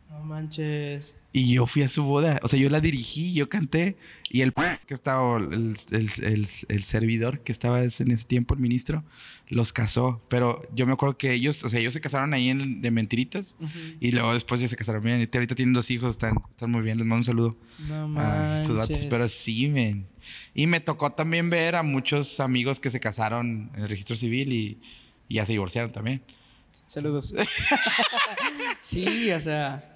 No 0.09 0.19
manches. 0.21 1.15
Y 1.37 1.53
yo 1.53 1.67
fui 1.67 1.81
a 1.83 1.89
su 1.89 2.01
boda. 2.03 2.39
O 2.43 2.47
sea, 2.47 2.57
yo 2.57 2.69
la 2.69 2.79
dirigí, 2.79 3.33
yo 3.33 3.49
canté. 3.49 3.97
Y 4.29 4.39
el 4.39 4.53
que 4.87 4.93
estaba, 4.93 5.37
el, 5.37 5.75
el- 5.91 6.09
el- 6.23 6.47
el 6.69 6.83
servidor 6.83 7.41
que 7.41 7.51
estaba 7.51 7.81
en 7.81 7.87
ese 7.87 8.23
tiempo, 8.25 8.53
el 8.53 8.61
ministro, 8.61 9.03
los 9.49 9.73
casó. 9.73 10.21
Pero 10.29 10.61
yo 10.73 10.87
me 10.87 10.93
acuerdo 10.93 11.17
que 11.17 11.33
ellos, 11.33 11.65
o 11.65 11.67
sea, 11.69 11.81
ellos 11.81 11.93
se 11.93 11.99
casaron 11.99 12.33
ahí 12.33 12.47
en, 12.47 12.79
de 12.81 12.89
mentiritas. 12.89 13.57
Ujú. 13.59 13.69
Y 13.99 14.11
luego 14.13 14.33
después 14.33 14.61
ya 14.61 14.69
se 14.69 14.77
casaron 14.77 15.03
bien. 15.03 15.19
Y 15.19 15.35
ahorita 15.35 15.55
tienen 15.55 15.73
dos 15.73 15.91
hijos, 15.91 16.11
están, 16.11 16.35
están 16.49 16.71
muy 16.71 16.81
bien. 16.83 16.97
Les 16.99 17.05
mando 17.05 17.17
un 17.17 17.23
saludo 17.25 17.57
No 17.89 18.17
a 18.17 18.63
sus 18.63 18.75
manches. 18.77 19.03
Pero 19.09 19.27
sí, 19.27 19.67
men. 19.67 20.07
Y 20.53 20.67
me 20.67 20.79
tocó 20.79 21.11
también 21.11 21.49
ver 21.49 21.75
a 21.75 21.83
muchos 21.83 22.39
amigos 22.39 22.79
que 22.79 22.89
se 22.89 23.01
casaron 23.01 23.71
en 23.75 23.81
el 23.83 23.89
registro 23.89 24.15
civil 24.15 24.53
y, 24.53 24.79
y 25.27 25.35
ya 25.35 25.45
se 25.45 25.51
divorciaron 25.51 25.91
también. 25.91 26.21
Saludos. 26.85 27.35
sí, 28.79 29.31
o 29.31 29.39
sea. 29.41 29.91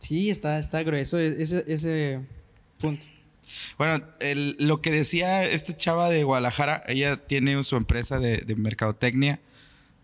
Sí, 0.00 0.28
está, 0.30 0.58
está 0.58 0.82
grueso 0.82 1.18
e-, 1.18 1.28
ese, 1.28 1.64
ese 1.68 2.20
punto. 2.80 3.06
Bueno, 3.78 4.04
el- 4.20 4.56
lo 4.58 4.80
que 4.82 4.90
decía 4.90 5.44
esta 5.44 5.76
chava 5.76 6.10
de 6.10 6.24
Guadalajara, 6.24 6.82
ella 6.88 7.16
tiene 7.26 7.62
su 7.64 7.76
empresa 7.76 8.18
de, 8.18 8.38
de 8.38 8.56
mercadotecnia 8.56 9.40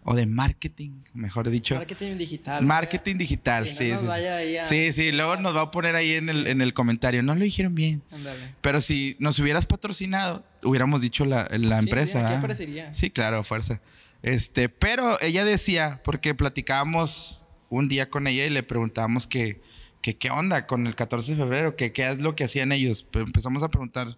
o 0.08 0.14
de 0.14 0.26
marketing, 0.26 0.90
mejor 1.14 1.50
dicho. 1.50 1.74
Marketing 1.74 2.16
digital. 2.16 2.64
Marketing 2.64 3.16
digital, 3.16 3.64
Que 3.64 3.70
no 3.72 3.76
sí. 3.76 3.88
nos 3.88 4.00
sí. 4.02 4.06
vaya 4.06 4.36
ahí 4.36 4.56
a- 4.56 4.68
sí, 4.68 4.92
sí, 4.92 5.10
luego 5.10 5.36
nos 5.36 5.56
va 5.56 5.62
a 5.62 5.70
poner 5.72 5.96
ahí 5.96 6.12
en, 6.12 6.28
el, 6.28 6.46
en 6.46 6.60
el 6.60 6.74
comentario. 6.74 7.24
No 7.24 7.34
lo 7.34 7.42
dijeron 7.42 7.74
bien. 7.74 8.02
Ándale. 8.12 8.54
Pero 8.60 8.80
si 8.80 9.16
nos 9.18 9.38
hubieras 9.40 9.66
patrocinado, 9.66 10.44
hubiéramos 10.62 11.00
dicho 11.00 11.24
la, 11.24 11.48
la 11.50 11.80
Sí, 11.80 11.86
empresa. 11.86 12.12
sí, 12.20 12.24
aquí 12.24 12.34
¿ah? 12.34 12.38
aparecería. 12.38 12.94
Sí, 12.94 13.10
claro, 13.10 13.42
fuerza. 13.42 13.80
Este, 14.22 14.68
pero 14.68 15.20
ella 15.20 15.44
decía, 15.44 16.00
porque 16.04 16.34
platicábamos 16.34 17.44
un 17.68 17.88
día 17.88 18.08
con 18.10 18.26
ella 18.26 18.44
y 18.46 18.50
le 18.50 18.62
preguntábamos 18.62 19.26
que, 19.26 19.60
que 20.06 20.16
qué 20.16 20.30
onda 20.30 20.66
con 20.68 20.86
el 20.86 20.94
14 20.94 21.32
de 21.32 21.36
febrero, 21.42 21.74
que 21.74 21.90
qué 21.92 22.08
es 22.08 22.20
lo 22.20 22.36
que 22.36 22.44
hacían 22.44 22.70
ellos. 22.70 23.02
Pe- 23.02 23.18
Empezamos 23.22 23.64
a 23.64 23.70
preguntar 23.70 24.16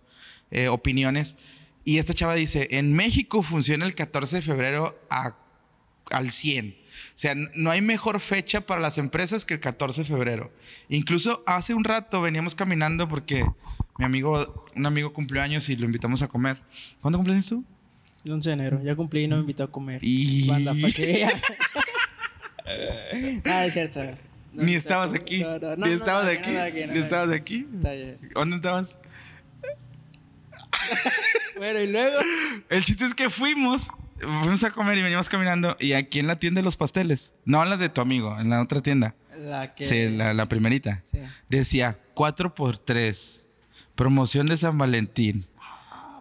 eh, 0.51 0.69
opiniones. 0.69 1.37
Y 1.83 1.97
esta 1.97 2.13
chava 2.13 2.35
dice, 2.35 2.69
en 2.73 2.93
México 2.93 3.43
funciona 3.43 3.87
el 3.87 3.95
14 3.95 4.37
de 4.37 4.43
febrero 4.43 5.01
a- 5.09 5.35
al 6.11 6.31
100. 6.31 6.77
O 6.79 7.13
sea, 7.15 7.35
no 7.55 7.71
hay 7.71 7.81
mejor 7.81 8.21
fecha 8.21 8.67
para 8.67 8.83
las 8.83 8.99
empresas 8.99 9.47
que 9.47 9.55
el 9.55 9.61
14 9.61 10.03
de 10.03 10.07
febrero. 10.09 10.53
Incluso 10.91 11.43
hace 11.47 11.73
un 11.73 11.85
rato 11.85 12.21
veníamos 12.21 12.55
caminando 12.55 13.09
porque 13.09 13.47
mi 13.97 14.05
amigo, 14.05 14.67
un 14.77 14.85
amigo 14.85 15.15
cumplió 15.15 15.41
años 15.41 15.71
y 15.71 15.77
lo 15.77 15.87
invitamos 15.87 16.21
a 16.21 16.29
comer. 16.29 16.61
¿Cuándo 17.01 17.19
cumples 17.19 17.47
tú? 17.47 17.65
El 18.27 18.33
11 18.33 18.51
de 18.51 18.53
enero. 18.53 18.83
Ya 18.85 18.95
cumplí 18.95 19.23
y 19.23 19.29
no 19.29 19.37
me 19.37 19.41
invitó 19.41 19.65
a 19.65 19.71
comer. 19.73 20.01
Y... 20.05 20.47
Banda, 20.47 20.75
para 20.79 20.93
que 20.93 21.07
vea. 21.07 21.33
ah, 23.47 23.65
es 23.65 23.73
cierto. 23.73 24.01
No, 24.53 24.63
Ni 24.63 24.75
estabas 24.75 25.13
aquí. 25.13 25.45
Ni 25.79 25.91
estabas 25.93 26.27
aquí. 26.29 26.51
Ni 26.91 26.99
estabas 26.99 27.31
aquí. 27.33 27.67
¿Dónde 28.35 28.57
estabas? 28.57 28.97
Bueno, 31.57 31.81
y 31.81 31.91
luego. 31.91 32.17
El 32.69 32.85
chiste 32.85 33.05
es 33.05 33.15
que 33.15 33.31
fuimos, 33.31 33.89
fuimos 34.21 34.63
a 34.63 34.71
comer 34.71 34.97
y 34.99 35.03
veníamos 35.03 35.29
caminando. 35.29 35.77
Y 35.81 35.93
aquí 35.93 36.21
en 36.21 36.27
la 36.29 36.39
tienda 36.39 36.61
de 36.61 36.65
los 36.65 36.77
pasteles, 36.77 37.33
no 37.45 37.63
en 37.63 37.71
las 37.71 37.81
de 37.81 37.89
tu 37.89 38.01
amigo, 38.01 38.39
en 38.39 38.49
la 38.51 38.63
otra 38.63 38.81
tienda, 38.81 39.15
La 39.41 39.75
que. 39.75 39.89
sí, 39.89 40.17
la, 40.17 40.35
la 40.35 40.47
primerita, 40.47 41.03
Sí. 41.05 41.19
decía 41.49 41.99
4 42.15 42.55
por 42.55 42.79
3 42.79 43.43
promoción 43.97 44.47
de 44.47 44.57
San 44.57 44.79
Valentín, 44.79 45.49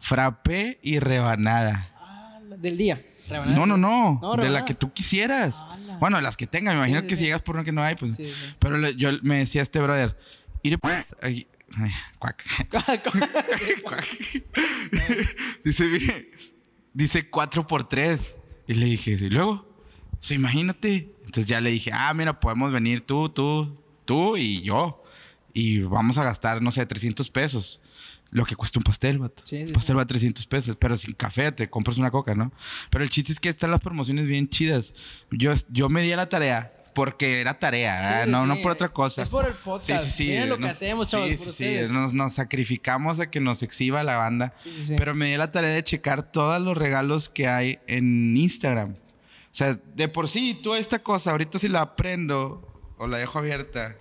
frappé 0.02 0.80
y 0.82 0.98
rebanada. 0.98 1.92
Ah, 2.00 2.40
del 2.58 2.76
día. 2.78 3.00
No, 3.30 3.66
no, 3.66 3.78
no, 3.78 4.20
No, 4.22 4.36
de 4.36 4.50
la 4.50 4.64
que 4.66 4.74
tú 4.74 4.92
quisieras. 4.94 5.62
Ala. 5.62 5.98
Bueno, 6.00 6.18
de 6.18 6.24
las 6.24 6.38
que 6.38 6.48
tenga, 6.48 6.72
me 6.72 6.78
imagino 6.78 7.02
sí, 7.02 7.08
que 7.08 7.16
sí. 7.16 7.20
si 7.20 7.26
llegas 7.26 7.42
por 7.42 7.56
una 7.56 7.64
que 7.64 7.72
no 7.72 7.84
hay, 7.84 7.96
pues. 7.96 8.20
Pero 8.60 8.78
le- 8.78 8.96
yo 8.96 9.10
me 9.24 9.38
decía 9.40 9.62
este 9.62 9.80
brother, 9.80 10.18
"Ire, 10.64 10.78
ay, 11.22 11.48
ay, 11.78 11.92
cuac. 12.20 12.44
Cuac. 13.84 14.08
dice, 15.64 15.86
mire, 15.88 16.32
dice 16.94 17.30
4 17.30 17.68
por 17.68 17.88
3 17.88 18.36
Y 18.68 18.74
le 18.76 18.86
dije, 18.88 19.12
¿y 19.12 19.30
luego? 19.30 19.52
O 20.20 20.24
sea, 20.24 20.36
imagínate. 20.36 21.14
Entonces 21.26 21.46
ya 21.46 21.62
le 21.62 21.70
dije, 21.72 21.92
ah, 21.94 22.14
mira, 22.14 22.40
podemos 22.40 22.72
venir 22.72 23.02
tú, 23.02 23.30
tú, 23.30 23.78
tú 24.06 24.38
y 24.38 24.62
yo. 24.62 25.04
Y 25.54 25.80
vamos 25.80 26.18
a 26.18 26.24
gastar, 26.24 26.62
no 26.62 26.72
sé, 26.72 26.86
300 26.86 27.30
pesos. 27.32 27.80
Lo 28.32 28.46
que 28.46 28.56
cuesta 28.56 28.80
un 28.80 28.84
pastel, 28.84 29.20
vato. 29.20 29.42
Sí, 29.46 29.68
sí, 29.68 29.72
pastel 29.74 29.94
sí. 29.94 29.98
va 29.98 30.02
a 30.02 30.08
300 30.08 30.46
pesos, 30.48 30.76
pero 30.80 30.98
sin 30.98 31.14
café 31.14 31.52
te 31.52 31.70
compras 31.70 31.98
una 31.98 32.12
coca, 32.12 32.36
¿no? 32.36 32.52
Pero 32.90 33.04
el 33.04 33.10
chiste 33.10 33.32
es 33.32 33.40
que 33.40 33.50
están 33.50 33.72
las 33.72 33.80
promociones 33.80 34.26
bien 34.26 34.50
chidas. 34.50 34.94
Yo, 35.32 35.54
yo 35.70 35.90
me 35.90 36.02
di 36.02 36.12
a 36.12 36.18
la 36.18 36.28
tarea 36.30 36.74
porque 36.94 37.42
era 37.42 37.60
tarea, 37.60 38.26
Sí, 38.26 38.32
no, 38.32 38.42
sí. 38.42 38.48
no 38.48 38.56
por 38.58 38.72
otra 38.72 38.90
cosa. 38.90 39.22
Es 39.22 39.30
por 39.30 39.46
el 39.46 39.54
podcast. 39.54 40.20
Miren 40.20 40.50
lo 40.50 40.58
que 40.58 40.66
hacemos, 40.68 41.10
chavos, 41.10 41.28
sí, 41.30 41.36
por 41.36 41.44
sí, 41.46 41.50
ustedes. 41.52 41.88
sí, 41.90 41.94
Nos, 41.94 42.14
nos 42.14 42.34
sacrificamos 42.34 43.20
a 43.20 43.30
que 43.30 43.40
nos 43.40 43.62
exhiba 43.62 44.04
la 44.04 44.16
banda. 44.18 44.52
Sí, 44.56 44.72
sí, 44.76 44.84
sí. 44.88 44.96
Pero 44.98 45.14
me 45.14 45.28
di 45.28 45.38
la 45.38 45.52
tarea 45.52 45.70
de 45.70 45.84
checar 45.84 46.32
todos 46.32 46.60
los 46.60 46.76
regalos 46.76 47.30
que 47.30 47.48
hay 47.48 47.78
en 47.88 48.36
Instagram. 48.36 48.94
O 48.94 49.56
sea, 49.58 49.80
de 49.96 50.08
por 50.08 50.28
sí, 50.28 50.60
tú 50.62 50.74
esta 50.74 51.00
cosa, 51.00 51.32
ahorita 51.32 51.60
si 51.60 51.68
la 51.70 51.96
prendo 51.96 52.64
o 52.98 53.06
la 53.08 53.18
dejo 53.20 53.38
abierta 53.40 53.96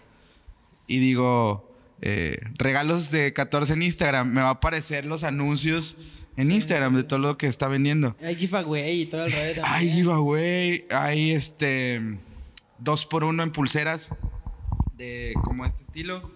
y 0.87 0.99
digo 0.99 1.66
eh, 2.03 2.39
regalos 2.59 3.11
de 3.11 3.33
14 3.33 3.73
en 3.75 3.83
Instagram, 3.83 4.31
me 4.31 4.43
va 4.43 4.49
a 4.49 4.53
aparecer 4.53 5.07
los 5.07 5.25
anuncios 5.25 5.97
en 6.37 6.53
Instagram 6.53 6.95
de 6.95 7.05
todo 7.05 7.19
lo 7.19 7.39
que 7.39 7.47
está 7.47 7.69
vendiendo. 7.69 8.15
Hay 8.23 8.37
giveaway 8.37 9.03
y 9.03 9.07
todo 9.07 9.25
el 9.27 9.33
rollo 9.33 9.55
también. 9.55 9.65
Hay 9.65 9.91
giveaway, 9.91 10.85
hay 10.91 11.31
este 11.33 12.19
dos 12.79 13.07
por 13.07 13.25
uno 13.25 13.43
en 13.43 13.53
pulseras 13.53 14.15
de 14.97 15.33
como 15.45 15.65
este 15.65 15.83
estilo, 15.83 16.31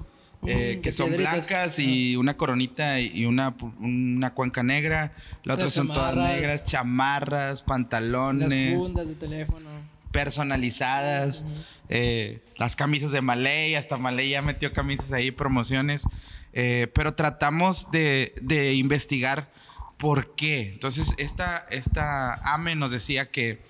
eh, 0.46 0.76
Mm, 0.78 0.82
que 0.82 0.92
son 0.92 1.08
piedritas. 1.08 1.48
blancas 1.48 1.78
y 1.78 2.16
una 2.16 2.36
coronita 2.36 2.98
y 3.00 3.26
una, 3.26 3.54
una 3.78 4.32
cuenca 4.32 4.62
negra. 4.62 5.12
Las 5.44 5.54
otras 5.56 5.66
Las 5.66 5.74
son 5.74 5.88
todas 5.88 6.16
negras, 6.16 6.64
chamarras, 6.64 7.52
Las 7.52 7.62
pantalones 7.62 8.74
fundas 8.74 9.08
de 9.08 9.14
teléfono. 9.16 9.68
Personalizadas, 10.12 11.44
eh, 11.88 12.40
las 12.56 12.76
camisas 12.76 13.12
de 13.12 13.20
Malay, 13.20 13.74
hasta 13.74 13.96
Malay 13.96 14.30
ya 14.30 14.42
metió 14.42 14.72
camisas 14.72 15.12
ahí, 15.12 15.30
promociones, 15.30 16.04
eh, 16.52 16.88
pero 16.94 17.14
tratamos 17.14 17.90
de, 17.90 18.34
de 18.40 18.74
investigar 18.74 19.50
por 19.98 20.34
qué. 20.34 20.68
Entonces, 20.68 21.14
esta, 21.18 21.66
esta 21.70 22.34
AME 22.54 22.74
nos 22.76 22.90
decía 22.90 23.30
que 23.30 23.60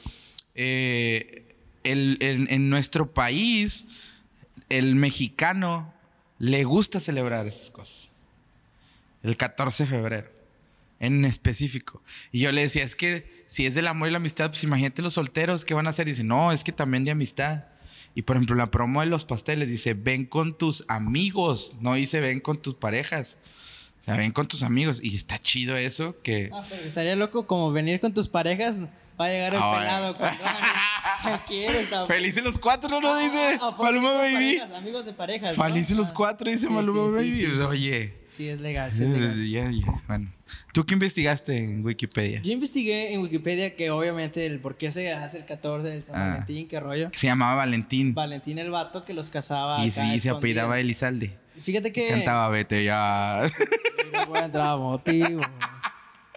eh, 0.54 1.54
el- 1.84 2.18
en 2.20 2.68
nuestro 2.70 3.10
país, 3.12 3.86
el 4.68 4.94
mexicano 4.94 5.92
le 6.38 6.64
gusta 6.64 7.00
celebrar 7.00 7.46
esas 7.46 7.70
cosas. 7.70 8.08
El 9.22 9.36
14 9.36 9.84
de 9.84 9.90
febrero. 9.90 10.39
En 11.00 11.24
específico. 11.24 12.02
Y 12.30 12.40
yo 12.40 12.52
le 12.52 12.60
decía, 12.60 12.84
es 12.84 12.94
que 12.94 13.44
si 13.46 13.66
es 13.66 13.74
del 13.74 13.88
amor 13.88 14.08
y 14.08 14.12
la 14.12 14.18
amistad, 14.18 14.50
pues 14.50 14.62
imagínate 14.62 15.02
los 15.02 15.14
solteros, 15.14 15.64
¿qué 15.64 15.74
van 15.74 15.86
a 15.86 15.90
hacer? 15.90 16.06
Y 16.06 16.12
dice, 16.12 16.24
no, 16.24 16.52
es 16.52 16.62
que 16.62 16.72
también 16.72 17.04
de 17.04 17.10
amistad. 17.10 17.64
Y 18.14 18.22
por 18.22 18.36
ejemplo, 18.36 18.54
la 18.54 18.70
promo 18.70 19.00
de 19.00 19.06
los 19.06 19.24
pasteles 19.24 19.68
dice, 19.68 19.94
ven 19.94 20.26
con 20.26 20.56
tus 20.56 20.84
amigos, 20.88 21.76
no 21.80 21.94
dice 21.94 22.20
ven 22.20 22.40
con 22.40 22.60
tus 22.60 22.74
parejas. 22.74 23.38
O 24.02 24.04
sea, 24.04 24.16
ven 24.16 24.32
con 24.32 24.46
tus 24.46 24.62
amigos. 24.62 25.00
Y 25.02 25.14
está 25.14 25.38
chido 25.38 25.76
eso 25.76 26.20
que... 26.22 26.50
Ah, 26.52 26.64
pero 26.68 26.82
estaría 26.82 27.16
loco 27.16 27.46
como 27.46 27.72
venir 27.72 28.00
con 28.00 28.14
tus 28.14 28.28
parejas. 28.28 28.80
Va 29.20 29.26
a 29.26 29.28
llegar 29.28 29.52
el 29.54 29.60
Ah, 29.62 29.76
pelado 29.78 30.16
con 30.16 30.28
¿Qué 31.24 31.40
quieres? 31.46 31.90
tam- 31.90 32.06
Felices 32.06 32.42
los 32.42 32.58
cuatro, 32.58 33.00
¿no? 33.00 33.16
Dice 33.18 33.58
Ah, 33.60 33.74
pues, 33.76 33.86
Maluma 33.90 34.14
Baby. 34.14 34.32
parejas, 34.56 34.72
amigos 34.74 35.04
de 35.04 35.12
parejas. 35.12 35.58
¿no? 35.58 35.64
Felices 35.64 35.96
los 35.96 36.10
Ah, 36.10 36.14
cuatro, 36.16 36.50
dice 36.50 36.66
sí, 36.66 36.72
Maluma 36.72 37.10
sí, 37.10 37.16
Baby. 37.16 37.32
sí. 37.32 37.46
Oye. 37.62 38.14
Sí, 38.28 38.48
es 38.48 38.60
legal. 38.60 38.94
sí 38.94 39.02
es 39.04 39.10
legal. 39.10 39.50
Ya, 39.50 39.70
ya, 39.70 40.02
Bueno, 40.06 40.32
¿tú 40.72 40.86
qué 40.86 40.94
investigaste 40.94 41.58
en 41.58 41.84
Wikipedia? 41.84 42.40
Yo 42.42 42.52
investigué 42.52 43.12
en 43.12 43.20
Wikipedia 43.20 43.74
que 43.76 43.90
obviamente 43.90 44.46
el 44.46 44.60
por 44.60 44.76
qué 44.76 44.90
se 44.90 45.12
hace 45.12 45.38
el 45.38 45.44
14 45.44 45.88
del 45.88 46.04
San 46.04 46.16
Ah. 46.16 46.28
Valentín, 46.30 46.66
qué 46.68 46.80
rollo. 46.80 47.10
Se 47.12 47.26
llamaba 47.26 47.56
Valentín. 47.56 48.14
Valentín 48.14 48.58
el 48.58 48.70
vato 48.70 49.04
que 49.04 49.12
los 49.12 49.28
casaba. 49.28 49.84
y 49.84 49.90
sí, 49.90 50.20
se 50.20 50.30
apellidaba 50.30 50.80
Elizalde. 50.80 51.36
Fíjate 51.56 51.92
que. 51.92 52.08
Cantaba 52.08 52.48
Vete 52.48 52.84
ya. 52.84 53.50
Sí, 53.54 53.64
no 54.12 54.62
a 54.62 54.76
motivos. 54.78 55.44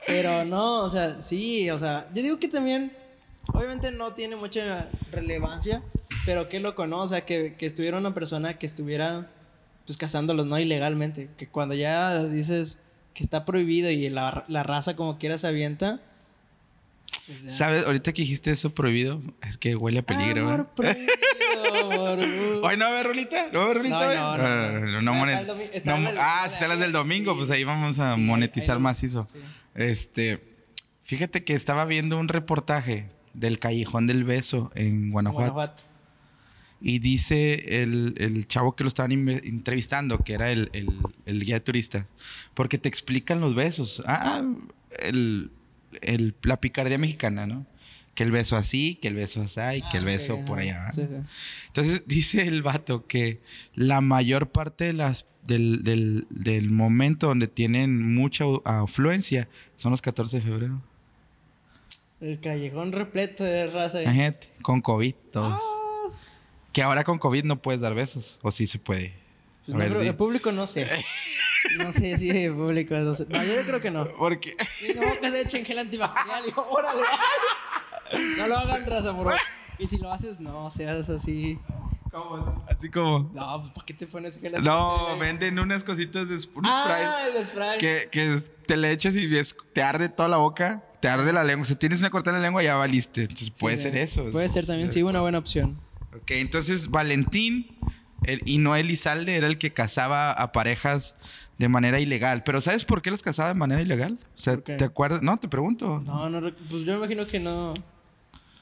Pero 0.07 0.45
no, 0.45 0.83
o 0.83 0.89
sea, 0.89 1.10
sí, 1.22 1.69
o 1.69 1.77
sea, 1.77 2.10
yo 2.13 2.22
digo 2.22 2.39
que 2.39 2.48
también, 2.48 2.91
obviamente 3.53 3.91
no 3.91 4.13
tiene 4.13 4.36
mucha 4.36 4.89
relevancia, 5.12 5.81
pero 6.25 6.50
que 6.50 6.60
lo 6.60 6.75
conoce, 6.75 7.03
o 7.03 7.07
sea, 7.07 7.25
que, 7.25 7.55
que 7.57 7.65
estuviera 7.65 7.98
una 7.98 8.13
persona 8.13 8.57
que 8.57 8.65
estuviera, 8.65 9.27
pues, 9.86 9.98
cazándolos, 9.98 10.45
¿no? 10.48 10.60
Ilegalmente. 10.60 11.29
Que 11.38 11.48
cuando 11.48 11.75
ya 11.75 12.24
dices 12.25 12.79
que 13.13 13.24
está 13.24 13.45
prohibido 13.45 13.89
y 13.91 14.10
la, 14.10 14.43
la 14.48 14.63
raza 14.63 14.95
como 14.95 15.17
quiera 15.17 15.38
se 15.38 15.48
avienta. 15.48 16.01
pues. 17.25 17.55
¿Sabes? 17.55 17.86
Ahorita 17.86 18.12
que 18.12 18.24
dijiste 18.24 18.51
eso 18.51 18.74
prohibido, 18.74 19.22
es 19.41 19.57
que 19.57 19.75
huele 19.75 20.00
a 20.00 20.03
peligro. 20.03 20.41
Amor 20.41 20.69
¿verdad? 20.75 20.95
prohibido, 20.95 21.13
amor. 21.92 22.20
Hoy 22.20 22.78
no 22.78 22.86
va 22.86 22.92
a 22.92 22.94
haber 22.94 23.08
rolita, 23.08 23.48
no 23.52 23.60
va 23.60 23.66
a 23.66 23.70
haber 23.70 23.78
rolita. 23.78 24.00
No, 24.00 24.10
hoy? 24.10 24.16
no, 24.18 24.38
no, 24.38 24.82
no. 24.82 25.02
no 25.02 25.12
Ah, 25.13 25.16
monet- 25.16 26.18
Ah, 26.20 26.44
está 26.52 26.68
las 26.68 26.80
del 26.80 26.92
domingo, 26.92 27.36
pues 27.36 27.50
ahí 27.52 27.63
vamos 27.63 28.00
a 28.00 28.16
monetizar 28.18 28.80
macizo. 28.80 29.28
Este, 29.75 30.40
fíjate 31.04 31.44
que 31.44 31.54
estaba 31.54 31.86
viendo 31.86 32.18
un 32.20 32.28
reportaje 32.28 33.10
del 33.34 33.60
Callejón 33.60 34.08
del 34.08 34.24
Beso 34.24 34.72
en 34.75 35.12
Guanajuato. 35.12 35.52
Y 36.86 37.00
dice 37.00 37.82
el, 37.82 38.13
el 38.18 38.46
chavo 38.48 38.75
que 38.75 38.84
lo 38.84 38.90
estaban 38.90 39.12
entrevistando, 39.13 40.18
que 40.20 40.34
era 40.34 40.52
el, 40.52 40.70
el- 40.74 40.90
el 41.25 41.44
guía 41.46 41.56
de 41.56 41.62
turistas, 41.62 42.06
porque 42.54 42.78
te 42.78 42.90
explican 42.90 43.40
los 43.40 43.56
besos. 43.56 44.04
Ah, 44.06 44.42
el, 45.00 45.50
el- 46.02 46.36
la 46.44 46.60
picardía 46.60 46.98
mexicana, 46.98 47.48
¿no? 47.48 47.66
Que 48.15 48.24
el 48.24 48.32
beso 48.32 48.55
así, 48.58 48.96
que 49.01 49.08
el 49.08 49.15
beso 49.15 49.41
así, 49.41 49.77
y 49.77 49.89
que 49.89 49.98
el 49.98 50.03
Ah, 50.03 50.05
beso 50.05 50.39
por 50.46 50.60
allá. 50.60 50.91
Sí, 50.93 51.05
sí. 51.08 51.15
Entonces 51.67 52.03
dice 52.08 52.48
el 52.48 52.62
vato 52.62 53.08
que 53.08 53.41
la 53.74 54.01
mayor 54.01 54.50
parte 54.51 54.86
de 54.86 54.93
las, 54.93 55.25
del, 55.48 55.84
del- 55.84 56.27
del 56.29 56.70
momento 56.70 57.27
donde 57.27 57.48
tienen 57.48 58.13
mucha 58.13 58.46
afluencia 58.65 59.48
son 59.77 59.91
los 59.91 60.01
14 60.03 60.38
de 60.38 60.41
febrero. 60.43 60.82
El 62.22 62.39
callejón 62.39 62.91
repleto 62.91 63.43
de 63.43 63.67
raza. 63.67 64.01
Imagínate, 64.03 64.48
con 64.62 64.82
COVID 64.82 65.13
todos. 65.32 65.60
Ah, 65.62 66.10
Que 66.72 66.82
ahora 66.84 67.03
con 67.03 67.17
COVID 67.20 67.43
no 67.43 67.62
puedes 67.62 67.82
dar 67.82 67.93
besos, 67.96 68.39
o 68.43 68.51
sí 68.51 68.67
se 68.67 68.79
puede. 68.79 69.13
Pues 69.65 69.74
no, 69.75 69.79
ver, 69.79 69.89
pero 69.89 70.01
el 70.01 70.15
público 70.15 70.51
no 70.51 70.67
sé. 70.67 70.88
No 71.79 71.93
sé 71.93 72.17
si 72.17 72.29
el 72.29 72.53
público. 72.53 72.93
No, 72.93 73.13
sé. 73.13 73.25
No, 73.29 73.41
yo 73.41 73.53
creo 73.65 73.79
que 73.79 73.89
no. 73.89 74.05
Porque 74.17 74.53
Y 74.86 74.93
no, 74.96 75.17
que 75.22 75.32
se 75.32 75.41
echen 75.43 75.63
gel 75.65 75.79
antibacterial. 75.79 76.43
Y 76.48 76.51
yo, 76.51 76.70
órale. 76.70 77.01
No 78.38 78.48
lo 78.48 78.58
hagan 78.58 78.86
raza, 78.86 79.15
por 79.15 79.25
favor. 79.25 79.40
Y 79.79 79.88
si 79.88 79.98
lo 79.98 80.11
haces, 80.14 80.40
no 80.40 80.70
seas 80.70 81.09
así. 81.09 81.57
¿Cómo? 82.11 82.64
Así 82.70 82.90
como. 82.90 83.31
No, 83.33 83.72
¿para 83.74 83.85
qué 83.88 83.94
te 83.96 84.05
pones 84.05 84.40
gel 84.40 84.64
No, 84.64 85.18
venden 85.18 85.57
unas 85.57 85.83
cositas 85.83 86.29
de 86.29 86.35
un 86.53 86.64
Ah, 86.66 87.18
el 87.35 87.44
spray. 87.44 87.79
que, 87.79 88.07
que 88.11 88.40
te 88.68 88.77
le 88.77 88.92
echas 88.92 89.16
y 89.16 89.25
ves- 89.25 89.55
te 89.74 89.81
arde 89.81 90.09
toda 90.09 90.29
la 90.29 90.38
boca, 90.38 90.83
te 91.01 91.07
arde 91.07 91.33
la 91.33 91.44
lengua. 91.44 91.66
Si 91.66 91.75
tienes 91.75 92.00
una 92.01 92.11
cortada 92.11 92.38
en 92.38 92.44
la 92.44 92.48
lengua, 92.48 92.61
ya 92.61 92.75
valiste. 92.75 93.22
Entonces 93.24 93.50
puede 93.50 93.77
ser 93.77 93.98
eso. 93.98 94.25
Puede 94.31 94.48
ser 94.48 94.68
también, 94.68 94.92
sí, 94.92 95.01
una 95.01 95.22
buena 95.22 95.40
opción. 95.40 95.79
Ok, 96.16 96.31
entonces 96.31 96.92
Valentín 96.92 97.75
el- 98.25 98.44
y 98.46 98.59
no 98.59 98.75
Elizalde 98.75 99.35
era 99.35 99.48
el 99.48 99.57
que 99.57 99.74
casaba 99.74 100.31
a 100.31 100.51
parejas 100.51 101.16
de 101.57 101.68
manera 101.68 102.00
ilegal. 102.00 102.44
Pero 102.44 102.61
¿sabes 102.61 102.85
por 102.85 103.01
qué 103.01 103.09
los 103.09 103.24
casaba 103.24 103.50
de 103.50 103.55
manera 103.55 103.81
ilegal? 103.81 104.20
O 104.35 104.38
sea. 104.38 104.57
¿te 104.57 104.83
acuerdas? 104.83 105.24
No, 105.24 105.38
te 105.38 105.48
pregunto. 105.48 106.03
No, 106.05 106.29
no, 106.29 106.40
pues 106.70 106.83
yo 106.85 106.92
me 106.94 106.98
imagino 107.00 107.25
que 107.25 107.40
no. 107.40 107.74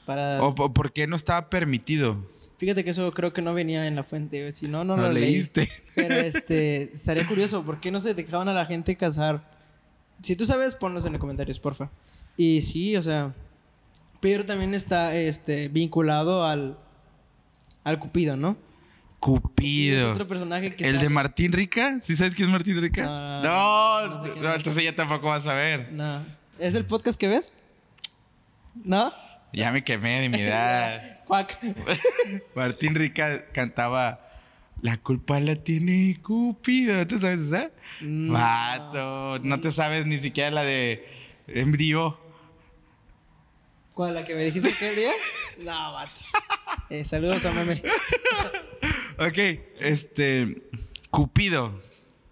Para. 0.06 0.42
¿O, 0.42 0.54
por 0.54 0.92
qué 0.92 1.06
no 1.06 1.16
estaba 1.16 1.48
permitido? 1.50 2.26
Fíjate 2.58 2.84
que 2.84 2.90
eso 2.90 3.10
creo 3.12 3.32
que 3.32 3.42
no 3.42 3.54
venía 3.54 3.86
en 3.86 3.96
la 3.96 4.04
fuente. 4.04 4.50
Si 4.52 4.68
no, 4.68 4.84
no, 4.84 4.96
No 4.96 5.02
lo 5.04 5.12
leí. 5.12 5.32
leíste. 5.32 5.68
Pero 5.94 6.14
este, 6.16 6.92
estaría 6.94 7.26
curioso, 7.26 7.64
¿por 7.64 7.80
qué 7.80 7.90
no 7.90 8.00
se 8.00 8.14
dejaban 8.14 8.48
a 8.48 8.52
la 8.54 8.66
gente 8.66 8.96
casar? 8.96 9.50
Si 10.22 10.36
tú 10.36 10.44
sabes, 10.46 10.74
ponlos 10.76 11.04
en 11.04 11.12
los 11.12 11.20
comentarios, 11.20 11.58
porfa. 11.58 11.90
Y 12.36 12.62
sí, 12.62 12.96
o 12.96 13.02
sea, 13.02 13.34
pero 14.20 14.44
también 14.46 14.74
está 14.74 15.14
este 15.16 15.68
vinculado 15.68 16.44
al 16.44 16.78
al 17.84 17.98
Cupido, 17.98 18.36
¿no? 18.36 18.56
Cupido. 19.18 19.98
Es 19.98 20.04
otro 20.06 20.26
personaje 20.28 20.74
que 20.74 20.84
¿El 20.84 20.94
sale- 20.96 21.02
de 21.04 21.08
Martín 21.10 21.52
Rica? 21.52 21.98
¿Sí 22.02 22.14
sabes 22.16 22.34
quién 22.34 22.48
es 22.48 22.52
Martín 22.52 22.80
Rica? 22.80 23.04
No, 23.04 23.42
No, 23.42 24.06
no 24.26 24.34
no, 24.36 24.54
entonces 24.54 24.82
ya 24.84 24.94
tampoco 24.94 25.26
vas 25.28 25.46
a 25.46 25.54
ver. 25.54 25.92
No. 25.92 26.24
¿Es 26.60 26.74
el 26.76 26.84
podcast 26.84 27.18
que 27.18 27.26
ves? 27.28 27.52
¿No? 28.84 29.12
Ya 29.52 29.70
me 29.72 29.84
quemé 29.84 30.20
de 30.20 30.28
mi 30.28 30.40
edad. 30.40 31.20
Cuac. 31.26 31.58
Martín 32.54 32.94
Rica 32.94 33.46
cantaba 33.52 34.28
La 34.80 34.96
culpa 34.96 35.40
la 35.40 35.56
tiene 35.56 36.18
Cupido. 36.22 36.96
¿No 36.96 37.06
te 37.06 37.20
sabes 37.20 37.40
esa? 37.40 37.70
Mm, 38.00 38.32
Vato, 38.32 39.38
no 39.42 39.60
te 39.60 39.72
sabes 39.72 40.06
ni 40.06 40.18
siquiera 40.18 40.50
la 40.50 40.64
de 40.64 41.06
vivo. 41.46 42.18
¿Cuál? 43.94 44.14
¿La 44.14 44.24
que 44.24 44.34
me 44.34 44.44
dijiste 44.44 44.70
aquel 44.70 44.96
día? 44.96 45.10
No, 45.58 45.92
vato. 45.92 46.10
Eh, 46.88 47.04
saludos 47.04 47.44
a 47.44 47.52
meme. 47.52 47.82
Ok, 49.18 49.38
este. 49.80 50.62
Cupido. 51.10 51.78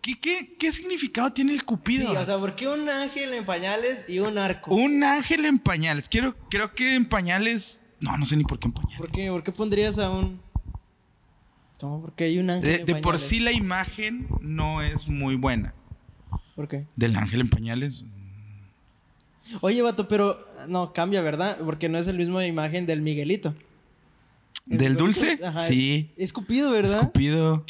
¿Qué, 0.03 0.19
qué, 0.19 0.57
qué 0.59 0.73
significado 0.73 1.33
tiene 1.33 1.53
el 1.53 1.65
Cupido? 1.65 2.11
Sí, 2.11 2.17
o 2.17 2.25
sea, 2.25 2.39
¿por 2.39 2.55
qué 2.57 2.69
un 2.69 2.89
ángel 2.89 3.35
en 3.35 3.45
pañales 3.45 4.07
y 4.09 4.19
un 4.21 4.39
arco? 4.39 4.75
Un 4.75 5.05
ángel 5.05 5.45
en 5.45 5.59
pañales. 5.59 6.09
Quiero, 6.09 6.35
creo 6.49 6.75
que 6.75 6.95
en 6.95 7.07
pañales. 7.07 7.81
No, 8.01 8.17
no 8.17 8.25
sé 8.25 8.37
ni 8.37 8.45
por 8.45 8.59
qué 8.59 8.69
en 8.69 8.73
pañales. 8.73 8.99
¿Por 8.99 9.11
qué? 9.11 9.31
¿Por 9.31 9.43
qué 9.43 9.53
pondrías 9.53 9.99
a 9.99 10.11
un.? 10.11 10.41
No, 11.83 12.01
porque 12.03 12.25
hay 12.25 12.39
un 12.39 12.51
ángel 12.51 12.71
De, 12.71 12.77
en 12.81 12.87
de 12.87 12.97
por 12.97 13.19
sí 13.19 13.41
la 13.41 13.53
imagen 13.53 14.27
no 14.41 14.83
es 14.83 15.07
muy 15.09 15.35
buena. 15.37 15.75
¿Por 16.55 16.69
qué? 16.69 16.87
Del 16.97 17.17
ángel 17.17 17.41
en 17.41 17.51
pañales. 17.51 18.05
Oye, 19.61 19.83
vato, 19.83 20.07
pero 20.09 20.47
no 20.69 20.93
cambia, 20.93 21.23
¿verdad? 21.23 21.59
Porque 21.65 21.89
no 21.89 21.99
es 21.99 22.07
el 22.07 22.17
mismo 22.17 22.41
imagen 22.43 22.87
del 22.87 23.03
Miguelito. 23.03 23.55
El 24.69 24.79
¿Del 24.79 24.97
dulce? 24.97 25.39
ajá, 25.45 25.63
Sí. 25.63 26.11
Es 26.17 26.33
Cupido, 26.33 26.71
¿verdad? 26.71 27.01
Escupido. 27.01 27.65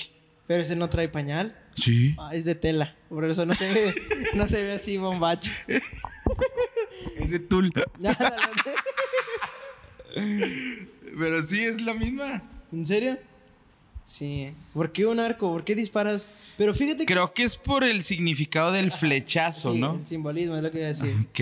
Pero 0.47 0.63
ese 0.63 0.77
no 0.77 0.89
trae 0.89 1.09
pañal. 1.09 1.57
Sí. 1.77 2.15
Ah, 2.19 2.35
es 2.35 2.45
de 2.45 2.55
tela. 2.55 2.95
Por 3.09 3.25
eso 3.25 3.45
no 3.47 3.55
se 3.55 3.73
ve, 3.73 3.95
no 4.35 4.47
se 4.49 4.63
ve 4.63 4.73
así 4.73 4.97
bombacho. 4.97 5.51
Es 5.67 7.31
de 7.31 7.39
tul. 7.39 7.73
Pero 11.19 11.43
sí 11.43 11.65
es 11.65 11.81
la 11.81 11.95
misma. 11.95 12.43
¿En 12.73 12.85
serio? 12.87 13.19
Sí. 14.05 14.53
¿Por 14.75 14.91
qué 14.93 15.07
un 15.07 15.21
arco? 15.21 15.53
¿Por 15.53 15.65
qué 15.65 15.75
disparas? 15.75 16.29
Pero 16.57 16.75
fíjate 16.75 16.99
que. 17.07 17.13
Creo 17.13 17.33
que 17.33 17.45
es 17.45 17.57
por 17.57 17.85
el 17.85 18.03
significado 18.03 18.73
del 18.73 18.91
flechazo, 18.91 19.73
Sí, 19.75 19.79
¿no? 19.81 19.95
El 19.97 20.07
simbolismo 20.07 20.57
es 20.57 20.63
lo 20.63 20.71
que 20.71 20.79
iba 20.79 20.87
a 20.87 20.91
decir. 20.91 21.15
Ok. 21.31 21.39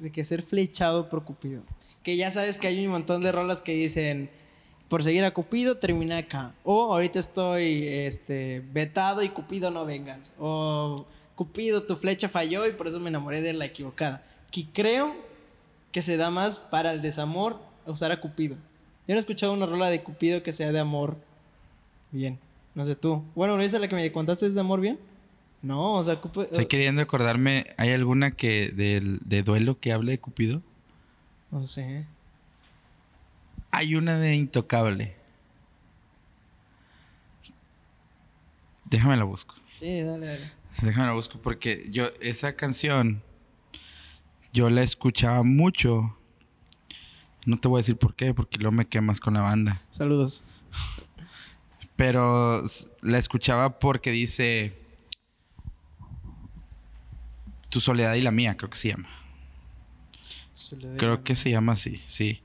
de 0.00 0.12
que 0.12 0.24
ser 0.24 0.42
flechado 0.42 1.08
por 1.08 1.24
Cupido. 1.24 1.64
Que 2.02 2.16
ya 2.16 2.30
sabes 2.30 2.56
que 2.56 2.68
hay 2.68 2.84
un 2.86 2.92
montón 2.92 3.22
de 3.22 3.32
rolas 3.32 3.60
que 3.60 3.72
dicen, 3.74 4.30
por 4.88 5.02
seguir 5.02 5.24
a 5.24 5.32
Cupido, 5.32 5.76
termina 5.76 6.18
acá. 6.18 6.54
O 6.62 6.92
ahorita 6.92 7.18
estoy 7.18 7.86
este, 7.86 8.62
vetado 8.72 9.22
y 9.22 9.28
Cupido 9.30 9.70
no 9.70 9.84
vengas. 9.84 10.32
O 10.38 11.06
Cupido, 11.34 11.82
tu 11.82 11.96
flecha 11.96 12.28
falló 12.28 12.66
y 12.66 12.72
por 12.72 12.86
eso 12.86 13.00
me 13.00 13.08
enamoré 13.08 13.40
de 13.40 13.52
la 13.52 13.64
equivocada. 13.64 14.24
Que 14.50 14.66
creo 14.72 15.14
que 15.92 16.02
se 16.02 16.16
da 16.16 16.30
más 16.30 16.58
para 16.58 16.92
el 16.92 17.02
desamor 17.02 17.60
usar 17.84 18.12
a 18.12 18.20
Cupido. 18.20 18.56
Yo 19.06 19.14
no 19.14 19.16
he 19.16 19.18
escuchado 19.18 19.52
una 19.52 19.66
rola 19.66 19.90
de 19.90 20.02
Cupido 20.02 20.42
que 20.42 20.52
sea 20.52 20.72
de 20.72 20.78
amor 20.78 21.16
bien. 22.12 22.38
No 22.74 22.84
sé 22.84 22.94
tú. 22.94 23.24
Bueno, 23.34 23.60
¿esa 23.60 23.78
la 23.78 23.88
que 23.88 23.96
me 23.96 24.12
contaste 24.12 24.46
es 24.46 24.54
de 24.54 24.60
amor 24.60 24.80
bien? 24.80 24.98
No, 25.62 25.94
o 25.94 26.04
sea, 26.04 26.20
Cupido... 26.20 26.44
Estoy 26.44 26.66
queriendo 26.66 27.02
acordarme, 27.02 27.66
¿hay 27.76 27.90
alguna 27.90 28.30
que 28.30 28.70
del, 28.70 29.18
de 29.24 29.42
duelo 29.42 29.80
que 29.80 29.92
hable 29.92 30.12
de 30.12 30.20
Cupido? 30.20 30.62
No 31.50 31.66
sé. 31.66 32.06
Hay 33.76 33.94
una 33.94 34.18
de 34.18 34.34
Intocable. 34.34 35.14
Déjame 38.86 39.18
la 39.18 39.24
busco. 39.24 39.54
Sí, 39.78 40.00
dale, 40.00 40.28
dale. 40.28 40.50
Déjame 40.80 41.08
la 41.08 41.12
busco 41.12 41.38
porque 41.42 41.86
yo, 41.90 42.06
esa 42.22 42.56
canción 42.56 43.22
yo 44.50 44.70
la 44.70 44.82
escuchaba 44.82 45.42
mucho. 45.42 46.16
No 47.44 47.60
te 47.60 47.68
voy 47.68 47.80
a 47.80 47.82
decir 47.82 47.98
por 47.98 48.14
qué, 48.14 48.32
porque 48.32 48.56
luego 48.56 48.72
me 48.72 48.86
quemas 48.86 49.20
con 49.20 49.34
la 49.34 49.42
banda. 49.42 49.82
Saludos. 49.90 50.42
Pero 51.96 52.64
la 53.02 53.18
escuchaba 53.18 53.78
porque 53.78 54.10
dice 54.10 54.72
Tu 57.68 57.82
soledad 57.82 58.14
y 58.14 58.22
la 58.22 58.30
mía, 58.30 58.56
creo 58.56 58.70
que 58.70 58.78
se 58.78 58.88
llama. 58.88 59.10
Creo 60.96 61.22
que 61.22 61.36
se 61.36 61.50
llama 61.50 61.74
así, 61.74 62.02
sí. 62.06 62.42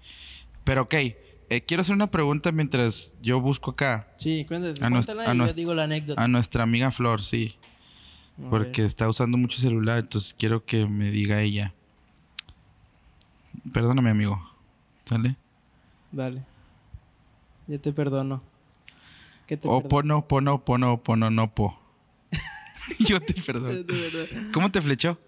Pero 0.63 0.83
ok, 0.83 0.93
eh, 0.93 1.63
quiero 1.65 1.81
hacer 1.81 1.95
una 1.95 2.09
pregunta 2.11 2.51
mientras 2.51 3.15
yo 3.21 3.41
busco 3.41 3.71
acá 3.71 4.07
Sí, 4.17 4.45
cuéntate. 4.47 4.83
A 4.85 4.89
Cuéntala 4.89 5.23
a 5.29 5.33
y 5.33 5.37
yo 5.37 5.53
digo 5.53 5.73
la 5.73 5.83
anécdota. 5.83 6.21
a 6.23 6.27
nuestra 6.27 6.63
amiga 6.63 6.91
Flor, 6.91 7.23
sí. 7.23 7.55
Porque 8.49 8.85
está 8.85 9.07
usando 9.07 9.37
mucho 9.37 9.59
celular, 9.59 9.99
entonces 9.99 10.33
quiero 10.37 10.65
que 10.65 10.87
me 10.87 11.11
diga 11.11 11.41
ella. 11.41 11.73
Perdóname, 13.73 14.09
amigo. 14.09 14.41
¿Sale? 15.05 15.35
Dale. 16.11 16.43
Ya 17.67 17.77
te 17.77 17.91
perdono. 17.93 18.41
¿Qué 19.47 19.57
te 19.57 19.67
O 19.67 19.81
perdono? 19.81 19.89
pono, 19.89 20.27
pono, 20.27 20.65
pono, 20.65 21.03
pono, 21.03 21.29
no 21.29 21.53
po. 21.53 21.77
Yo 22.99 23.19
te 23.21 23.33
perdono. 23.33 23.77
¿Cómo 24.53 24.71
te 24.71 24.81
flechó? 24.81 25.19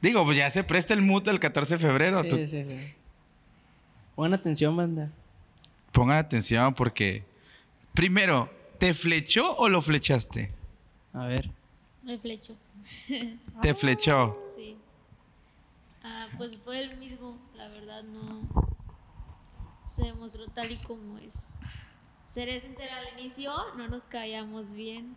Digo, 0.00 0.24
pues 0.24 0.38
ya 0.38 0.50
se 0.50 0.64
presta 0.64 0.94
el 0.94 1.02
mood 1.02 1.22
del 1.24 1.38
14 1.40 1.74
de 1.74 1.78
febrero. 1.86 2.22
Tú- 2.24 2.36
Sí, 2.36 2.46
sí, 2.46 2.64
sí. 2.64 2.94
Pon 4.14 4.32
atención, 4.34 4.76
banda. 4.76 5.10
Pongan 5.92 6.18
atención 6.18 6.74
porque... 6.74 7.24
Primero, 7.94 8.48
¿te 8.78 8.94
flechó 8.94 9.56
o 9.56 9.68
lo 9.68 9.82
flechaste? 9.82 10.52
A 11.12 11.26
ver. 11.26 11.50
Me 12.02 12.16
flecho. 12.18 12.56
Te 13.60 13.74
flechó. 13.74 14.38
Sí. 14.56 14.76
Ah, 16.02 16.28
pues 16.38 16.56
fue 16.58 16.80
el 16.82 16.96
mismo, 16.96 17.36
la 17.56 17.68
verdad 17.68 18.02
no 18.04 18.40
se 19.88 20.04
demostró 20.04 20.46
tal 20.46 20.70
y 20.70 20.78
como 20.78 21.18
es. 21.18 21.58
Seré 22.30 22.60
sincera, 22.60 22.96
al 22.98 23.18
inicio 23.18 23.52
no 23.76 23.88
nos 23.88 24.04
caíamos 24.04 24.72
bien. 24.72 25.16